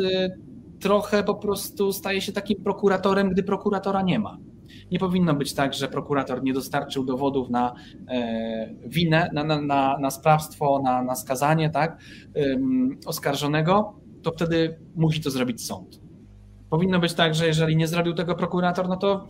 trochę 0.80 1.24
po 1.24 1.34
prostu 1.34 1.92
staje 1.92 2.20
się 2.20 2.32
takim 2.32 2.62
prokuratorem, 2.62 3.30
gdy 3.30 3.42
prokuratora 3.42 4.02
nie 4.02 4.18
ma. 4.18 4.38
Nie 4.90 4.98
powinno 4.98 5.34
być 5.34 5.54
tak, 5.54 5.74
że 5.74 5.88
prokurator 5.88 6.42
nie 6.42 6.52
dostarczył 6.52 7.04
dowodów 7.04 7.50
na 7.50 7.74
winę, 8.86 9.30
na, 9.32 9.44
na, 9.44 9.60
na, 9.60 9.98
na 9.98 10.10
sprawstwo, 10.10 10.80
na, 10.84 11.02
na 11.02 11.14
skazanie 11.14 11.70
tak, 11.70 12.00
oskarżonego, 13.06 13.94
to 14.22 14.32
wtedy 14.32 14.78
musi 14.96 15.20
to 15.20 15.30
zrobić 15.30 15.66
sąd. 15.66 16.00
Powinno 16.70 16.98
być 16.98 17.14
tak, 17.14 17.34
że 17.34 17.46
jeżeli 17.46 17.76
nie 17.76 17.86
zrobił 17.86 18.14
tego 18.14 18.34
prokurator, 18.34 18.88
no 18.88 18.96
to 18.96 19.28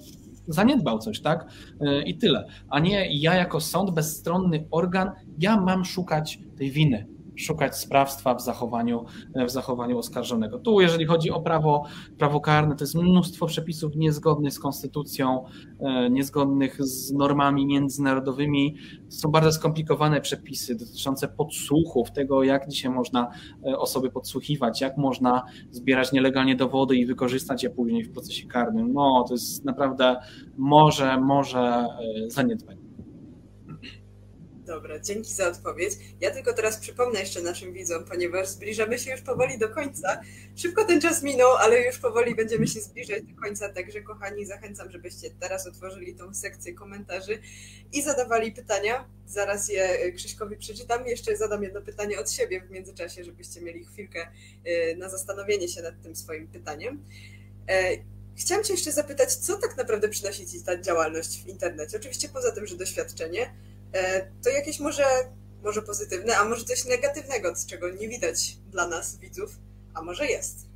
zaniedbał 0.49 0.99
coś, 0.99 1.21
tak? 1.21 1.47
E, 1.81 2.03
I 2.03 2.19
tyle. 2.19 2.47
A 2.69 2.81
nie 2.81 3.21
ja 3.21 3.35
jako 3.35 3.61
sąd, 3.61 3.91
bezstronny 3.91 4.67
organ, 4.71 5.11
ja 5.39 5.61
mam 5.61 5.85
szukać 5.85 6.39
tej 6.57 6.71
winy 6.71 7.07
szukać 7.41 7.77
sprawstwa 7.77 8.35
w 8.35 8.43
zachowaniu, 8.43 9.05
w 9.47 9.51
zachowaniu 9.51 9.99
oskarżonego. 9.99 10.59
Tu, 10.59 10.81
jeżeli 10.81 11.07
chodzi 11.07 11.31
o 11.31 11.41
prawo, 11.41 11.85
prawo 12.19 12.41
karne, 12.41 12.77
to 12.77 12.85
jest 12.85 12.95
mnóstwo 12.95 13.47
przepisów 13.47 13.97
niezgodnych 13.97 14.53
z 14.53 14.59
konstytucją, 14.59 15.45
e, 15.81 16.11
niezgodnych 16.11 16.85
z 16.85 17.13
normami 17.13 17.67
międzynarodowymi. 17.67 18.77
Są 19.09 19.31
bardzo 19.31 19.53
skomplikowane 19.53 20.21
przepisy 20.21 20.75
dotyczące 20.75 21.29
podsłuchów, 21.29 22.11
tego 22.11 22.43
jak 22.43 22.69
dzisiaj 22.69 22.91
można 22.91 23.31
e, 23.67 23.79
osoby 23.79 24.11
podsłuchiwać, 24.11 24.81
jak 24.81 24.97
można 24.97 25.43
zbierać 25.71 26.13
nielegalnie 26.13 26.57
dowody 26.57 26.97
i 26.97 27.07
wykorzystać 27.07 27.63
je 27.63 27.71
później 27.71 28.05
w 28.05 28.13
procesie 28.13 28.49
karnym. 28.49 28.93
No, 28.93 29.25
to 29.29 29.35
jest 29.35 29.65
naprawdę 29.65 30.17
może, 30.59 31.21
może 31.21 31.61
e, 31.61 32.31
zaniedbanie. 32.31 32.80
Dobra, 34.71 35.01
dzięki 35.01 35.35
za 35.35 35.49
odpowiedź. 35.49 35.93
Ja 36.21 36.31
tylko 36.31 36.53
teraz 36.53 36.77
przypomnę 36.77 37.21
jeszcze 37.21 37.43
naszym 37.43 37.73
widzom, 37.73 38.05
ponieważ 38.05 38.49
zbliżamy 38.49 38.99
się 38.99 39.11
już 39.11 39.21
powoli 39.21 39.59
do 39.59 39.69
końca. 39.69 40.21
Szybko 40.57 40.85
ten 40.85 41.01
czas 41.01 41.23
minął, 41.23 41.57
ale 41.57 41.81
już 41.81 41.99
powoli 41.99 42.35
będziemy 42.35 42.67
się 42.67 42.81
zbliżać 42.81 43.23
do 43.23 43.41
końca, 43.43 43.69
także 43.69 44.01
kochani, 44.01 44.47
zachęcam, 44.47 44.91
żebyście 44.91 45.31
teraz 45.41 45.67
otworzyli 45.67 46.15
tą 46.15 46.35
sekcję 46.35 46.75
komentarzy 46.75 47.39
i 47.93 48.03
zadawali 48.03 48.53
pytania. 48.53 49.05
Zaraz 49.27 49.69
je 49.69 50.13
Krzyśkowi 50.13 50.57
przeczytam. 50.57 51.07
Jeszcze 51.07 51.37
zadam 51.37 51.63
jedno 51.63 51.83
pytanie 51.83 52.21
od 52.21 52.31
siebie 52.31 52.61
w 52.61 52.71
międzyczasie, 52.71 53.25
żebyście 53.25 53.61
mieli 53.61 53.85
chwilkę 53.85 54.29
y, 54.67 54.97
na 54.97 55.09
zastanowienie 55.09 55.69
się 55.69 55.83
nad 55.83 56.03
tym 56.03 56.17
swoim 56.17 56.49
pytaniem. 56.49 57.05
E, 57.69 57.91
chciałam 58.37 58.65
Cię 58.65 58.73
jeszcze 58.73 58.93
zapytać, 58.93 59.35
co 59.35 59.57
tak 59.57 59.77
naprawdę 59.77 60.09
przynosi 60.09 60.47
Ci 60.47 60.63
ta 60.63 60.81
działalność 60.81 61.45
w 61.45 61.47
internecie? 61.47 61.97
Oczywiście 61.97 62.29
poza 62.29 62.53
tym, 62.53 62.67
że 62.67 62.77
doświadczenie, 62.77 63.51
E, 63.51 63.70
to 64.45 64.51
jakieś 64.51 64.81
może, 64.81 65.05
może 65.65 65.83
pozytywne, 65.83 66.37
a 66.37 66.45
może 66.45 66.65
coś 66.65 66.85
negatywnego, 66.85 67.57
z 67.57 67.67
czego 67.67 67.91
nie 67.91 68.09
widać 68.09 68.57
dla 68.71 68.89
nas, 68.89 69.19
widzów, 69.19 69.59
a 69.95 70.03
może 70.03 70.27
jest. 70.27 70.69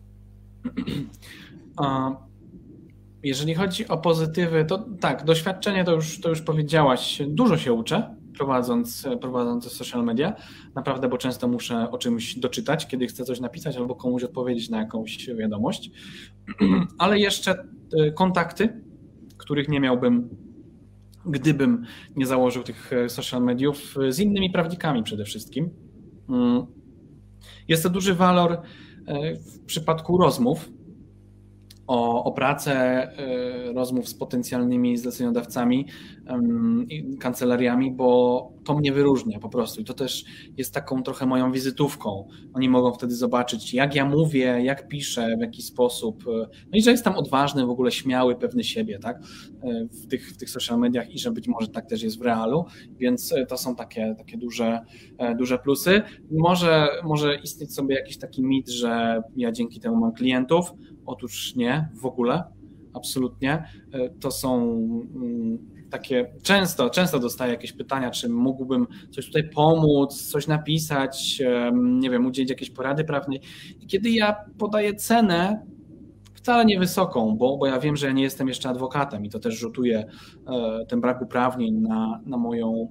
Jeżeli 3.22 3.54
chodzi 3.54 3.88
o 3.88 3.98
pozytywy, 3.98 4.64
to 4.64 4.86
tak, 5.00 5.24
doświadczenie 5.24 5.84
to 5.84 5.92
już, 5.92 6.20
to 6.20 6.28
już 6.28 6.42
powiedziałaś, 6.42 7.22
dużo 7.26 7.58
się 7.58 7.72
uczę 7.72 8.16
prowadząc, 8.36 9.08
prowadząc 9.20 9.72
social 9.72 10.04
media, 10.04 10.36
naprawdę, 10.74 11.08
bo 11.08 11.18
często 11.18 11.48
muszę 11.48 11.90
o 11.90 11.98
czymś 11.98 12.38
doczytać, 12.38 12.86
kiedy 12.86 13.06
chcę 13.06 13.24
coś 13.24 13.40
napisać 13.40 13.76
albo 13.76 13.94
komuś 13.94 14.22
odpowiedzieć 14.22 14.70
na 14.70 14.78
jakąś 14.78 15.26
wiadomość, 15.26 15.90
ale 16.98 17.18
jeszcze 17.18 17.64
e, 17.98 18.10
kontakty, 18.10 18.82
których 19.36 19.68
nie 19.68 19.80
miałbym 19.80 20.28
gdybym 21.27 21.85
nie 22.16 22.27
założył 22.27 22.62
tych 22.62 22.93
e, 22.93 23.09
social 23.09 23.43
mediów 23.43 23.95
z 24.09 24.18
innymi 24.18 24.51
prawnikami 24.51 25.03
przede 25.03 25.25
wszystkim. 25.25 25.70
Mm. 26.29 26.66
Jest 27.68 27.83
to 27.83 27.91
duży 27.91 28.14
walor 28.14 28.53
e, 28.53 29.37
w 29.37 29.64
przypadku 29.64 30.18
rozmów, 30.18 30.70
o, 31.87 32.25
o 32.25 32.33
pracę 32.33 32.72
e, 32.72 33.72
rozmów 33.72 34.09
z 34.09 34.14
potencjalnymi 34.14 34.97
zleceniodawcami 34.97 35.87
kancelariami, 37.20 37.91
bo 37.93 38.53
to 38.64 38.74
mnie 38.74 38.92
wyróżnia 38.92 39.38
po 39.38 39.48
prostu 39.48 39.80
i 39.80 39.84
to 39.84 39.94
też 39.94 40.24
jest 40.56 40.74
taką 40.74 41.02
trochę 41.02 41.26
moją 41.26 41.52
wizytówką. 41.52 42.28
Oni 42.54 42.68
mogą 42.68 42.92
wtedy 42.92 43.14
zobaczyć, 43.14 43.74
jak 43.74 43.94
ja 43.94 44.04
mówię, 44.04 44.60
jak 44.62 44.88
piszę, 44.88 45.36
w 45.38 45.40
jaki 45.40 45.62
sposób. 45.62 46.24
E, 46.28 46.30
no 46.64 46.72
i 46.72 46.82
że 46.82 46.90
jestem 46.90 47.14
odważny, 47.14 47.66
w 47.66 47.70
ogóle 47.70 47.92
śmiały, 47.92 48.36
pewny 48.36 48.64
siebie, 48.64 48.98
tak? 48.98 49.16
E, 49.62 49.86
w 49.86 50.06
tych, 50.06 50.30
w 50.30 50.36
tych 50.36 50.50
social 50.50 50.78
mediach 50.78 51.10
i 51.10 51.18
że 51.18 51.30
być 51.30 51.48
może 51.48 51.68
tak 51.68 51.86
też 51.86 52.02
jest 52.02 52.18
w 52.18 52.22
realu, 52.22 52.64
więc 52.98 53.34
to 53.48 53.56
są 53.56 53.76
takie, 53.76 54.14
takie 54.18 54.38
duże, 54.38 54.80
duże 55.38 55.58
plusy. 55.58 56.02
Może, 56.30 56.88
może 57.04 57.36
istnieć 57.36 57.74
sobie 57.74 57.94
jakiś 57.94 58.18
taki 58.18 58.42
mit, 58.42 58.68
że 58.68 59.22
ja 59.36 59.52
dzięki 59.52 59.80
temu 59.80 59.96
mam 59.96 60.12
klientów. 60.12 60.72
Otóż 61.06 61.54
nie, 61.56 61.88
w 61.94 62.06
ogóle, 62.06 62.44
absolutnie. 62.94 63.64
E, 63.92 64.08
to 64.20 64.30
są 64.30 64.62
mm, 65.14 65.74
takie, 65.95 66.32
często, 66.42 66.90
często 66.90 67.18
dostaję 67.18 67.53
jakieś 67.53 67.72
pytania, 67.72 68.11
czy 68.11 68.28
mógłbym 68.28 68.86
coś 69.11 69.26
tutaj 69.26 69.51
pomóc, 69.51 70.30
coś 70.30 70.47
napisać, 70.47 71.42
nie 71.72 72.11
wiem, 72.11 72.26
udzielić 72.26 72.51
jakiejś 72.51 72.70
porady 72.70 73.05
prawnej. 73.05 73.40
I 73.80 73.86
kiedy 73.86 74.11
ja 74.11 74.36
podaję 74.59 74.95
cenę, 74.95 75.66
wcale 76.34 76.64
niewysoką, 76.64 77.36
bo, 77.36 77.57
bo 77.57 77.66
ja 77.66 77.80
wiem, 77.80 77.97
że 77.97 78.07
ja 78.07 78.12
nie 78.12 78.22
jestem 78.22 78.49
jeszcze 78.49 78.68
adwokatem 78.68 79.24
i 79.24 79.30
to 79.30 79.38
też 79.38 79.55
rzutuje 79.55 80.05
e, 80.47 80.86
ten 80.88 81.01
brak 81.01 81.22
uprawnień 81.22 81.74
na, 81.74 82.20
na 82.26 82.36
moją 82.36 82.88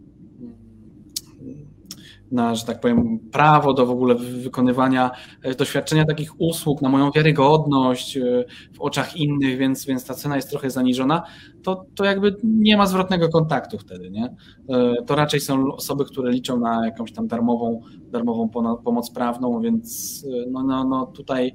na, 2.34 2.56
że 2.56 2.66
tak 2.66 2.80
powiem, 2.80 3.20
prawo 3.32 3.74
do 3.74 3.86
w 3.86 3.92
ogóle 3.92 4.16
wykonywania 4.16 5.12
e, 5.42 5.56
doświadczenia 5.56 6.06
takich 6.06 6.42
usług, 6.42 6.82
na 6.82 6.90
moją 6.90 7.12
wiarygodność 7.12 8.18
e, 8.18 8.46
w 8.74 8.82
oczach 8.82 9.18
innych, 9.18 9.58
więc, 9.58 9.86
więc 9.86 10.06
ta 10.06 10.14
cena 10.14 10.36
jest 10.36 10.50
trochę 10.50 10.70
zaniżona, 10.70 11.24
to, 11.64 11.86
to 11.96 12.06
jakby 12.06 12.36
nie 12.44 12.78
ma 12.78 12.86
zwrotnego 12.86 13.30
kontaktu 13.30 13.78
wtedy, 13.78 14.12
nie? 14.12 14.36
E, 14.70 14.94
to 15.06 15.16
raczej 15.16 15.40
są 15.40 15.74
osoby, 15.74 16.06
które 16.06 16.32
liczą 16.32 16.60
na 16.60 16.86
jakąś 16.86 17.12
tam 17.12 17.28
darmową, 17.28 17.82
darmową 18.12 18.50
pomoc 18.84 19.12
prawną, 19.12 19.62
więc 19.62 20.26
no, 20.52 20.64
no, 20.64 20.84
no 20.84 21.06
tutaj 21.06 21.54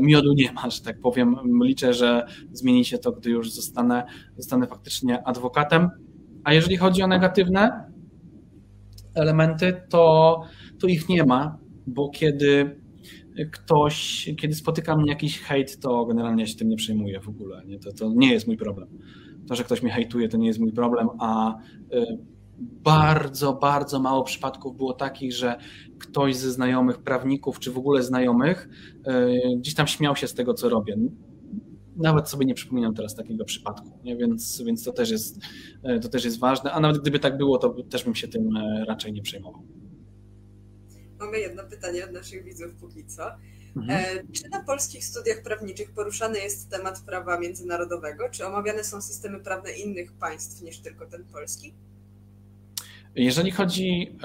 miodu 0.00 0.32
nie 0.32 0.52
ma, 0.52 0.70
że 0.70 0.80
tak 0.80 1.00
powiem. 1.00 1.36
Liczę, 1.62 1.94
że 1.94 2.26
zmieni 2.52 2.84
się 2.84 2.98
to, 2.98 3.12
gdy 3.12 3.30
już 3.30 3.52
zostanę, 3.52 4.04
zostanę 4.36 4.66
faktycznie 4.66 5.26
adwokatem. 5.26 5.90
A 6.44 6.52
jeżeli 6.52 6.76
chodzi 6.76 7.02
o 7.02 7.06
negatywne, 7.06 7.83
elementy, 9.14 9.82
to, 9.88 10.40
to 10.80 10.86
ich 10.86 11.08
nie 11.08 11.24
ma, 11.24 11.58
bo 11.86 12.10
kiedy 12.10 12.80
ktoś, 13.52 14.28
kiedy 14.38 14.54
spotyka 14.54 14.96
mnie 14.96 15.10
jakiś 15.10 15.40
hejt, 15.40 15.80
to 15.80 16.06
generalnie 16.06 16.46
się 16.46 16.56
tym 16.56 16.68
nie 16.68 16.76
przejmuję 16.76 17.20
w 17.20 17.28
ogóle. 17.28 17.62
Nie? 17.66 17.78
To, 17.78 17.92
to 17.92 18.12
nie 18.14 18.32
jest 18.32 18.46
mój 18.46 18.56
problem. 18.56 18.88
To, 19.48 19.54
że 19.54 19.64
ktoś 19.64 19.82
mnie 19.82 19.92
hejtuje, 19.92 20.28
to 20.28 20.36
nie 20.36 20.46
jest 20.46 20.60
mój 20.60 20.72
problem, 20.72 21.08
a 21.18 21.54
y, 21.92 22.18
bardzo, 22.60 23.52
bardzo 23.52 24.00
mało 24.00 24.24
przypadków 24.24 24.76
było 24.76 24.92
takich, 24.92 25.32
że 25.32 25.56
ktoś 25.98 26.36
ze 26.36 26.52
znajomych 26.52 26.98
prawników, 26.98 27.58
czy 27.58 27.70
w 27.70 27.78
ogóle 27.78 28.02
znajomych, 28.02 28.68
y, 29.08 29.58
gdzieś 29.58 29.74
tam 29.74 29.86
śmiał 29.86 30.16
się 30.16 30.26
z 30.26 30.34
tego, 30.34 30.54
co 30.54 30.68
robię 30.68 30.96
nawet 31.96 32.28
sobie 32.28 32.46
nie 32.46 32.54
przypominam 32.54 32.94
teraz 32.94 33.14
takiego 33.14 33.44
przypadku, 33.44 33.98
nie? 34.04 34.16
Więc, 34.16 34.62
więc 34.62 34.84
to, 34.84 34.92
też 34.92 35.10
jest, 35.10 35.38
e, 35.82 36.00
to 36.00 36.08
też 36.08 36.24
jest 36.24 36.38
ważne, 36.38 36.72
a 36.72 36.80
nawet 36.80 37.02
gdyby 37.02 37.18
tak 37.18 37.36
było, 37.36 37.58
to 37.58 37.76
też 37.90 38.04
bym 38.04 38.14
się 38.14 38.28
tym 38.28 38.56
e, 38.56 38.84
raczej 38.84 39.12
nie 39.12 39.22
przejmował. 39.22 39.62
Mamy 41.18 41.38
jedno 41.38 41.64
pytanie 41.64 42.04
od 42.04 42.12
naszych 42.12 42.44
widzów 42.44 42.74
póki 42.80 43.06
co. 43.06 43.22
Mhm. 43.76 44.18
E, 44.18 44.32
czy 44.32 44.48
na 44.48 44.64
polskich 44.64 45.04
studiach 45.04 45.42
prawniczych 45.42 45.90
poruszany 45.92 46.38
jest 46.38 46.70
temat 46.70 47.00
prawa 47.00 47.38
międzynarodowego? 47.38 48.28
Czy 48.30 48.46
omawiane 48.46 48.84
są 48.84 49.02
systemy 49.02 49.40
prawne 49.40 49.72
innych 49.72 50.12
państw 50.12 50.62
niż 50.62 50.78
tylko 50.78 51.06
ten 51.06 51.24
polski? 51.24 51.74
Jeżeli 53.14 53.50
chodzi, 53.50 54.18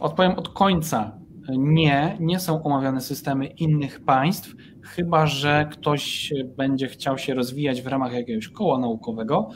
odpowiem 0.00 0.32
od 0.32 0.48
końca. 0.48 1.19
Nie, 1.58 2.16
nie 2.20 2.40
są 2.40 2.62
omawiane 2.62 3.00
systemy 3.00 3.46
innych 3.46 4.00
państw 4.04 4.54
chyba 4.82 5.26
że 5.26 5.68
ktoś 5.72 6.32
będzie 6.56 6.88
chciał 6.88 7.18
się 7.18 7.34
rozwijać 7.34 7.82
w 7.82 7.86
ramach 7.86 8.12
jakiegoś 8.12 8.48
koła 8.48 8.78
naukowego, 8.78 9.48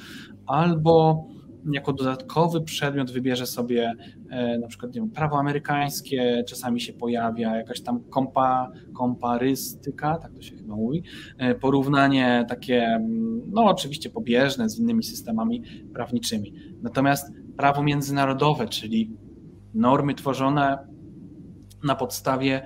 albo 0.46 1.24
jako 1.72 1.92
dodatkowy 1.92 2.60
przedmiot 2.60 3.10
wybierze 3.10 3.46
sobie 3.46 3.92
e, 4.30 4.58
na 4.58 4.66
przykład 4.66 4.94
nie 4.94 5.00
wiem, 5.00 5.10
prawo 5.10 5.38
amerykańskie, 5.38 6.44
czasami 6.48 6.80
się 6.80 6.92
pojawia 6.92 7.56
jakaś 7.56 7.80
tam 7.80 8.04
kompa, 8.10 8.72
komparystyka, 8.94 10.18
tak 10.18 10.32
to 10.32 10.42
się 10.42 10.56
chyba 10.56 10.76
mówi, 10.76 11.02
e, 11.38 11.54
porównanie 11.54 12.46
takie, 12.48 13.00
no 13.52 13.64
oczywiście 13.64 14.10
pobieżne 14.10 14.68
z 14.68 14.78
innymi 14.78 15.02
systemami 15.02 15.62
prawniczymi. 15.94 16.52
Natomiast 16.82 17.32
prawo 17.56 17.82
międzynarodowe, 17.82 18.68
czyli 18.68 19.10
normy 19.74 20.14
tworzone 20.14 20.93
na 21.84 21.94
podstawie 21.94 22.62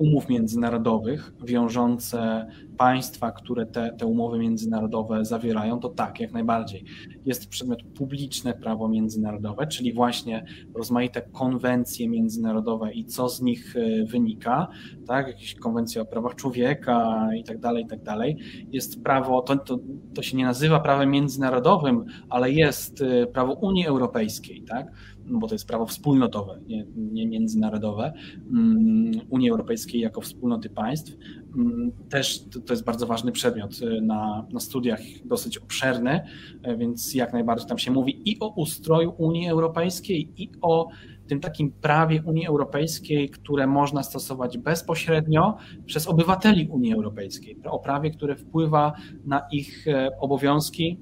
umów 0.00 0.28
międzynarodowych 0.28 1.32
wiążące 1.44 2.46
państwa, 2.78 3.32
które 3.32 3.66
te, 3.66 3.96
te 3.98 4.06
umowy 4.06 4.38
międzynarodowe 4.38 5.24
zawierają, 5.24 5.80
to 5.80 5.88
tak, 5.88 6.20
jak 6.20 6.32
najbardziej. 6.32 6.84
Jest 7.24 7.48
przedmiot 7.48 7.82
publiczne 7.82 8.54
prawo 8.54 8.88
międzynarodowe, 8.88 9.66
czyli 9.66 9.92
właśnie 9.92 10.44
rozmaite 10.74 11.22
konwencje 11.22 12.08
międzynarodowe 12.08 12.92
i 12.92 13.04
co 13.04 13.28
z 13.28 13.42
nich 13.42 13.76
e, 13.76 14.04
wynika, 14.04 14.68
tak, 15.06 15.28
jakieś 15.28 15.54
konwencje 15.54 16.02
o 16.02 16.04
prawach 16.04 16.34
człowieka 16.34 17.28
i 17.38 17.44
tak 17.44 17.58
dalej, 17.58 17.84
i 17.84 17.86
tak 17.86 18.02
dalej. 18.02 18.36
Jest 18.70 19.02
prawo, 19.02 19.42
to, 19.42 19.56
to, 19.56 19.78
to 20.14 20.22
się 20.22 20.36
nie 20.36 20.44
nazywa 20.44 20.80
prawem 20.80 21.10
międzynarodowym, 21.10 22.04
ale 22.28 22.50
jest 22.50 23.02
e, 23.02 23.26
prawo 23.26 23.52
Unii 23.52 23.86
Europejskiej, 23.86 24.64
tak, 24.68 24.86
no 25.24 25.38
bo 25.38 25.48
to 25.48 25.54
jest 25.54 25.66
prawo 25.66 25.86
wspólnotowe, 25.86 26.60
nie, 26.66 26.86
nie 26.96 27.26
międzynarodowe, 27.26 28.12
mm, 28.50 29.12
Unii 29.28 29.50
Europejskiej 29.50 30.00
jako 30.00 30.20
wspólnoty 30.20 30.70
państw. 30.70 31.16
Mm, 31.56 31.92
też 32.08 32.44
to 32.66 32.72
jest 32.72 32.84
bardzo 32.84 33.06
ważny 33.06 33.32
przedmiot 33.32 33.82
y, 33.82 34.00
na, 34.00 34.46
na 34.52 34.60
studiach, 34.60 35.00
dosyć 35.24 35.58
obszerny, 35.58 36.20
y, 36.66 36.76
więc 36.76 37.14
jak 37.14 37.32
najbardziej 37.32 37.68
tam 37.68 37.78
się 37.78 37.90
mówi 37.90 38.22
i 38.24 38.40
o 38.40 38.48
ustroju 38.48 39.14
Unii 39.18 39.48
Europejskiej, 39.48 40.28
i 40.36 40.50
o 40.62 40.88
tym 41.30 41.40
takim 41.40 41.72
prawie 41.72 42.22
Unii 42.22 42.46
Europejskiej, 42.46 43.30
które 43.30 43.66
można 43.66 44.02
stosować 44.02 44.58
bezpośrednio 44.58 45.56
przez 45.86 46.08
obywateli 46.08 46.68
Unii 46.68 46.94
Europejskiej, 46.94 47.58
o 47.64 47.78
prawie, 47.78 48.10
które 48.10 48.36
wpływa 48.36 48.92
na 49.24 49.42
ich 49.52 49.88
e, 49.88 50.08
obowiązki 50.20 50.98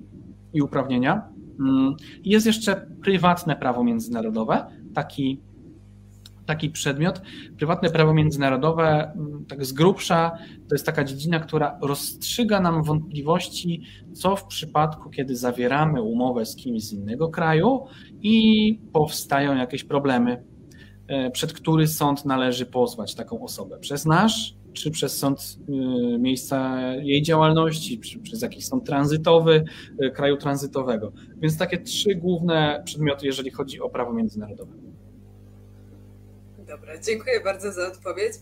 i 0.53 0.62
uprawnienia. 0.62 1.38
Mm, 1.61 1.94
jest 2.24 2.46
jeszcze 2.46 2.86
prywatne 3.02 3.56
prawo 3.56 3.84
międzynarodowe, 3.84 4.66
taki, 4.94 5.40
taki 6.46 6.70
przedmiot. 6.70 7.22
Prywatne 7.56 7.90
prawo 7.90 8.14
międzynarodowe, 8.14 9.12
mm, 9.12 9.44
tak 9.48 9.64
z 9.64 9.72
grubsza, 9.72 10.38
to 10.68 10.74
jest 10.74 10.86
taka 10.86 11.04
dziedzina, 11.04 11.40
która 11.40 11.78
rozstrzyga 11.82 12.61
nam 12.61 12.82
wątpliwości, 12.82 13.82
co 14.12 14.36
w 14.36 14.44
przypadku, 14.44 15.11
kiedy 15.11 15.36
zawieramy 15.36 16.02
umowę 16.02 16.46
z 16.46 16.56
kimś 16.56 16.84
z 16.84 16.92
innego 16.92 17.28
kraju 17.28 17.84
i 18.22 18.74
powstają 18.92 19.56
jakieś 19.56 19.84
problemy, 19.84 20.44
e, 21.06 21.30
przed 21.30 21.52
który 21.52 21.86
sąd 21.86 22.24
należy 22.24 22.66
pozwać 22.66 23.14
taką 23.14 23.42
osobę. 23.42 23.78
Przez 23.78 24.06
nasz 24.06 24.57
czy 24.73 24.91
przez 24.91 25.16
sąd 25.16 25.59
y, 25.69 26.19
miejsca 26.19 26.81
jej 26.97 27.23
działalności, 27.23 27.99
czy 27.99 28.19
przez 28.19 28.43
jakiś 28.43 28.66
sąd 28.66 28.87
tranzytowy, 28.87 29.64
y, 30.05 30.11
kraju 30.11 30.37
tranzytowego. 30.37 31.12
Więc 31.37 31.59
takie 31.59 31.79
trzy 31.79 32.14
główne 32.14 32.83
przedmioty, 32.85 33.27
jeżeli 33.27 33.51
chodzi 33.51 33.81
o 33.81 33.89
prawo 33.89 34.12
międzynarodowe. 34.12 34.73
Dobra, 36.59 36.99
dziękuję 36.99 37.41
bardzo 37.41 37.73
za 37.73 37.89
odpowiedź. 37.89 38.33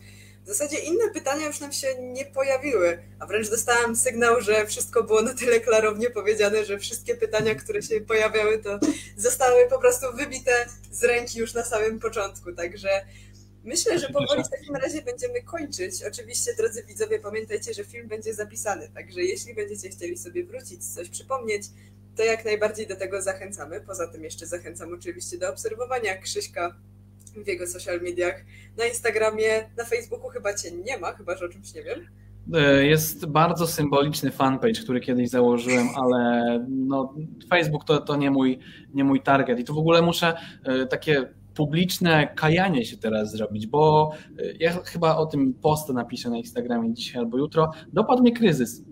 W 0.46 0.48
zasadzie 0.48 0.78
inne 0.78 1.10
pytania 1.14 1.46
już 1.46 1.60
nam 1.60 1.72
się 1.72 1.86
nie 2.02 2.24
pojawiły, 2.24 2.98
a 3.18 3.26
wręcz 3.26 3.50
dostałam 3.50 3.96
sygnał, 3.96 4.40
że 4.40 4.66
wszystko 4.66 5.02
było 5.02 5.22
na 5.22 5.34
tyle 5.34 5.60
klarownie 5.60 6.10
powiedziane, 6.10 6.64
że 6.64 6.78
wszystkie 6.78 7.14
pytania, 7.14 7.54
które 7.54 7.82
się 7.82 8.00
pojawiały, 8.00 8.58
to 8.58 8.78
zostały 9.16 9.68
po 9.70 9.78
prostu 9.78 10.06
wybite 10.16 10.66
z 10.90 11.04
ręki 11.04 11.38
już 11.38 11.54
na 11.54 11.64
samym 11.64 12.00
początku. 12.00 12.52
Także 12.52 12.88
Myślę, 13.66 13.98
że 13.98 14.08
powoli 14.08 14.44
w 14.44 14.50
takim 14.50 14.76
razie 14.76 15.02
będziemy 15.02 15.42
kończyć. 15.42 16.02
Oczywiście, 16.08 16.54
drodzy 16.58 16.82
widzowie, 16.82 17.18
pamiętajcie, 17.18 17.74
że 17.74 17.84
film 17.84 18.08
będzie 18.08 18.34
zapisany, 18.34 18.88
także 18.94 19.22
jeśli 19.22 19.54
będziecie 19.54 19.88
chcieli 19.88 20.16
sobie 20.16 20.44
wrócić, 20.44 20.84
coś 20.84 21.08
przypomnieć, 21.08 21.62
to 22.16 22.24
jak 22.24 22.44
najbardziej 22.44 22.86
do 22.86 22.96
tego 22.96 23.22
zachęcamy. 23.22 23.80
Poza 23.80 24.08
tym 24.08 24.24
jeszcze 24.24 24.46
zachęcam 24.46 24.94
oczywiście 24.94 25.38
do 25.38 25.50
obserwowania 25.50 26.16
Krzyśka 26.16 26.76
w 27.44 27.48
jego 27.48 27.66
social 27.66 28.00
mediach. 28.00 28.44
Na 28.76 28.84
Instagramie, 28.84 29.70
na 29.76 29.84
Facebooku 29.84 30.28
chyba 30.28 30.54
cię 30.54 30.70
nie 30.72 30.98
ma, 30.98 31.12
chyba 31.12 31.36
że 31.36 31.46
o 31.46 31.48
czymś 31.48 31.74
nie 31.74 31.82
wiem. 31.82 32.06
E, 32.54 32.86
jest 32.86 33.26
bardzo 33.26 33.66
symboliczny 33.66 34.30
fanpage, 34.30 34.82
który 34.82 35.00
kiedyś 35.00 35.28
założyłem, 35.28 35.88
ale 35.96 36.66
no, 36.68 37.14
Facebook 37.50 37.84
to, 37.84 38.00
to 38.00 38.16
nie, 38.16 38.30
mój, 38.30 38.58
nie 38.94 39.04
mój 39.04 39.22
target. 39.22 39.58
I 39.58 39.64
tu 39.64 39.74
w 39.74 39.78
ogóle 39.78 40.02
muszę 40.02 40.34
e, 40.64 40.86
takie 40.86 41.28
publiczne 41.56 42.28
kajanie 42.34 42.84
się 42.84 42.96
teraz 42.96 43.32
zrobić, 43.32 43.66
bo 43.66 44.12
y, 44.40 44.56
ja 44.60 44.72
chyba 44.72 45.16
o 45.16 45.26
tym 45.26 45.54
post 45.54 45.88
napiszę 45.88 46.30
na 46.30 46.36
Instagramie 46.38 46.94
dzisiaj 46.94 47.22
albo 47.22 47.38
jutro. 47.38 47.70
Dopadł 47.92 48.22
mnie 48.22 48.32
kryzys. 48.32 48.84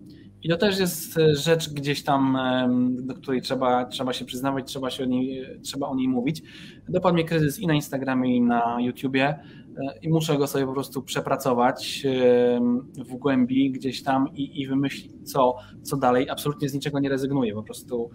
I 0.43 0.49
to 0.49 0.57
też 0.57 0.79
jest 0.79 1.19
y, 1.19 1.35
rzecz 1.35 1.73
gdzieś 1.73 2.03
tam, 2.03 2.39
do 3.01 3.15
której 3.15 3.43
trzeba, 3.43 3.85
trzeba 3.85 4.13
się 4.13 4.25
przyznawać, 4.25 4.67
trzeba, 4.67 4.91
się 4.91 5.03
o 5.03 5.07
niej, 5.07 5.47
trzeba 5.63 5.89
o 5.89 5.95
niej 5.95 6.09
mówić. 6.09 6.43
Dopadł 6.89 7.15
mnie 7.15 7.25
kryzys 7.25 7.59
i 7.59 7.67
na 7.67 7.75
Instagramie, 7.75 8.37
i 8.37 8.41
na 8.41 8.77
YouTubie 8.81 9.35
y, 9.35 9.99
i 10.03 10.09
muszę 10.09 10.39
go 10.39 10.47
sobie 10.47 10.67
po 10.67 10.73
prostu 10.73 11.03
przepracować 11.03 12.03
w 12.99 13.17
głębi 13.17 13.71
gdzieś 13.71 14.03
tam 14.03 14.35
i, 14.35 14.61
i 14.61 14.67
wymyślić, 14.67 15.13
co, 15.33 15.57
co 15.83 15.97
dalej. 15.97 16.31
Absolutnie 16.31 16.69
z 16.69 16.75
niczego 16.75 16.99
nie 17.01 17.09
rezygnuję, 17.09 17.55
po 17.55 17.63
prostu 17.63 18.11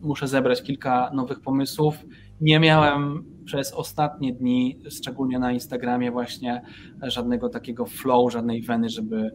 muszę 0.00 0.28
zebrać 0.28 0.62
kilka 0.62 1.10
nowych 1.14 1.40
pomysłów. 1.40 2.04
Nie 2.40 2.60
miałem 2.60 3.24
przez 3.44 3.72
ostatnie 3.72 4.32
dni, 4.32 4.80
szczególnie 4.90 5.38
na 5.38 5.52
Instagramie, 5.52 6.10
właśnie 6.10 6.62
żadnego 7.02 7.48
takiego 7.48 7.86
flow, 7.86 8.32
żadnej 8.32 8.62
weny, 8.62 8.88
żeby 8.88 9.30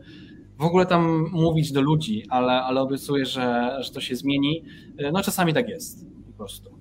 w 0.60 0.64
ogóle 0.64 0.86
tam 0.86 1.30
mówić 1.32 1.72
do 1.72 1.82
ludzi, 1.82 2.24
ale, 2.30 2.51
ale 2.51 2.82
obiecuję, 2.82 3.26
że, 3.26 3.78
że 3.80 3.91
to 3.91 4.01
się 4.01 4.16
zmieni. 4.16 4.66
No 5.14 5.24
czasami 5.24 5.54
tak 5.54 5.70
jest 5.70 6.06
po 6.26 6.34
prostu. 6.38 6.80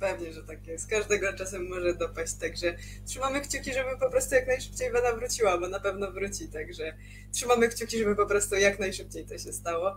Pewnie, 0.00 0.32
że 0.32 0.42
tak 0.42 0.66
jest. 0.66 0.90
Każdego 0.90 1.32
czasem 1.32 1.68
może 1.68 1.94
dopaść, 1.94 2.34
także 2.34 2.76
trzymamy 3.06 3.40
kciuki, 3.40 3.74
żeby 3.74 3.90
po 4.00 4.10
prostu 4.10 4.34
jak 4.34 4.46
najszybciej 4.46 4.92
Wena 4.92 5.12
wróciła, 5.12 5.58
bo 5.58 5.68
na 5.68 5.80
pewno 5.80 6.12
wróci, 6.12 6.48
także 6.48 6.94
trzymamy 7.32 7.68
kciuki, 7.68 7.98
żeby 7.98 8.16
po 8.16 8.26
prostu 8.26 8.54
jak 8.54 8.80
najszybciej 8.80 9.26
to 9.26 9.38
się 9.38 9.52
stało. 9.52 9.96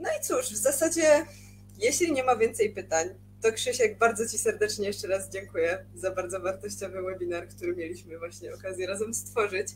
No 0.00 0.08
i 0.20 0.24
cóż, 0.24 0.46
w 0.46 0.56
zasadzie, 0.56 1.26
jeśli 1.78 2.12
nie 2.12 2.24
ma 2.24 2.36
więcej 2.36 2.70
pytań, 2.70 3.08
to 3.42 3.52
Krzysiek, 3.52 3.98
bardzo 3.98 4.28
Ci 4.28 4.38
serdecznie 4.38 4.86
jeszcze 4.86 5.08
raz 5.08 5.30
dziękuję 5.30 5.84
za 5.94 6.10
bardzo 6.10 6.40
wartościowy 6.40 7.02
webinar, 7.02 7.48
który 7.48 7.76
mieliśmy 7.76 8.18
właśnie 8.18 8.54
okazję 8.54 8.86
razem 8.86 9.14
stworzyć. 9.14 9.68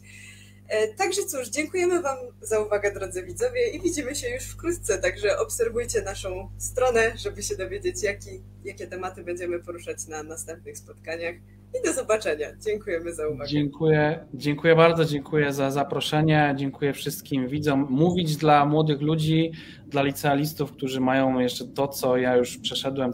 E, 0.68 0.94
także 0.94 1.22
cóż, 1.22 1.48
dziękujemy 1.48 2.02
Wam 2.02 2.18
za 2.40 2.60
uwagę, 2.60 2.92
drodzy 2.92 3.22
widzowie, 3.22 3.68
i 3.68 3.80
widzimy 3.80 4.14
się 4.14 4.28
już 4.28 4.44
wkrótce. 4.44 4.98
Także 4.98 5.38
obserwujcie 5.38 6.02
naszą 6.02 6.50
stronę, 6.58 7.12
żeby 7.16 7.42
się 7.42 7.56
dowiedzieć, 7.56 8.02
jaki, 8.02 8.42
jakie 8.64 8.86
tematy 8.86 9.24
będziemy 9.24 9.60
poruszać 9.60 10.06
na 10.08 10.22
następnych 10.22 10.78
spotkaniach. 10.78 11.34
I 11.80 11.86
do 11.86 11.92
zobaczenia. 11.92 12.46
Dziękujemy 12.66 13.14
za 13.14 13.28
uwagę. 13.28 13.50
Dziękuję, 13.50 14.26
dziękuję 14.34 14.76
bardzo, 14.76 15.04
dziękuję 15.04 15.52
za 15.52 15.70
zaproszenie, 15.70 16.54
dziękuję 16.58 16.92
wszystkim 16.92 17.48
widzom. 17.48 17.86
Mówić 17.90 18.36
dla 18.36 18.66
młodych 18.66 19.00
ludzi, 19.00 19.52
dla 19.86 20.02
licealistów, 20.02 20.72
którzy 20.72 21.00
mają 21.00 21.38
jeszcze 21.38 21.64
to, 21.64 21.88
co 21.88 22.16
ja 22.16 22.36
już 22.36 22.58
przeszedłem 22.58 23.12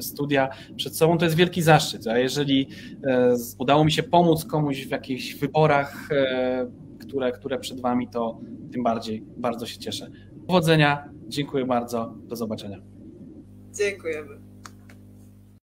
studia 0.00 0.48
przed 0.76 0.96
sobą, 0.96 1.18
to 1.18 1.24
jest 1.24 1.36
wielki 1.36 1.62
zaszczyt. 1.62 2.06
A 2.06 2.18
jeżeli 2.18 2.68
e, 3.06 3.34
udało 3.58 3.84
mi 3.84 3.92
się 3.92 4.02
pomóc 4.02 4.44
komuś 4.44 4.86
w 4.86 4.90
jakichś 4.90 5.34
wyborach, 5.34 6.08
e, 6.12 6.70
które, 7.00 7.32
które 7.32 7.58
przed 7.58 7.80
Wami, 7.80 8.08
to 8.08 8.40
tym 8.72 8.82
bardziej 8.82 9.24
bardzo 9.36 9.66
się 9.66 9.78
cieszę. 9.78 10.10
Powodzenia, 10.46 11.08
dziękuję 11.28 11.66
bardzo, 11.66 12.14
do 12.18 12.36
zobaczenia. 12.36 12.78
Dziękujemy. 13.72 14.43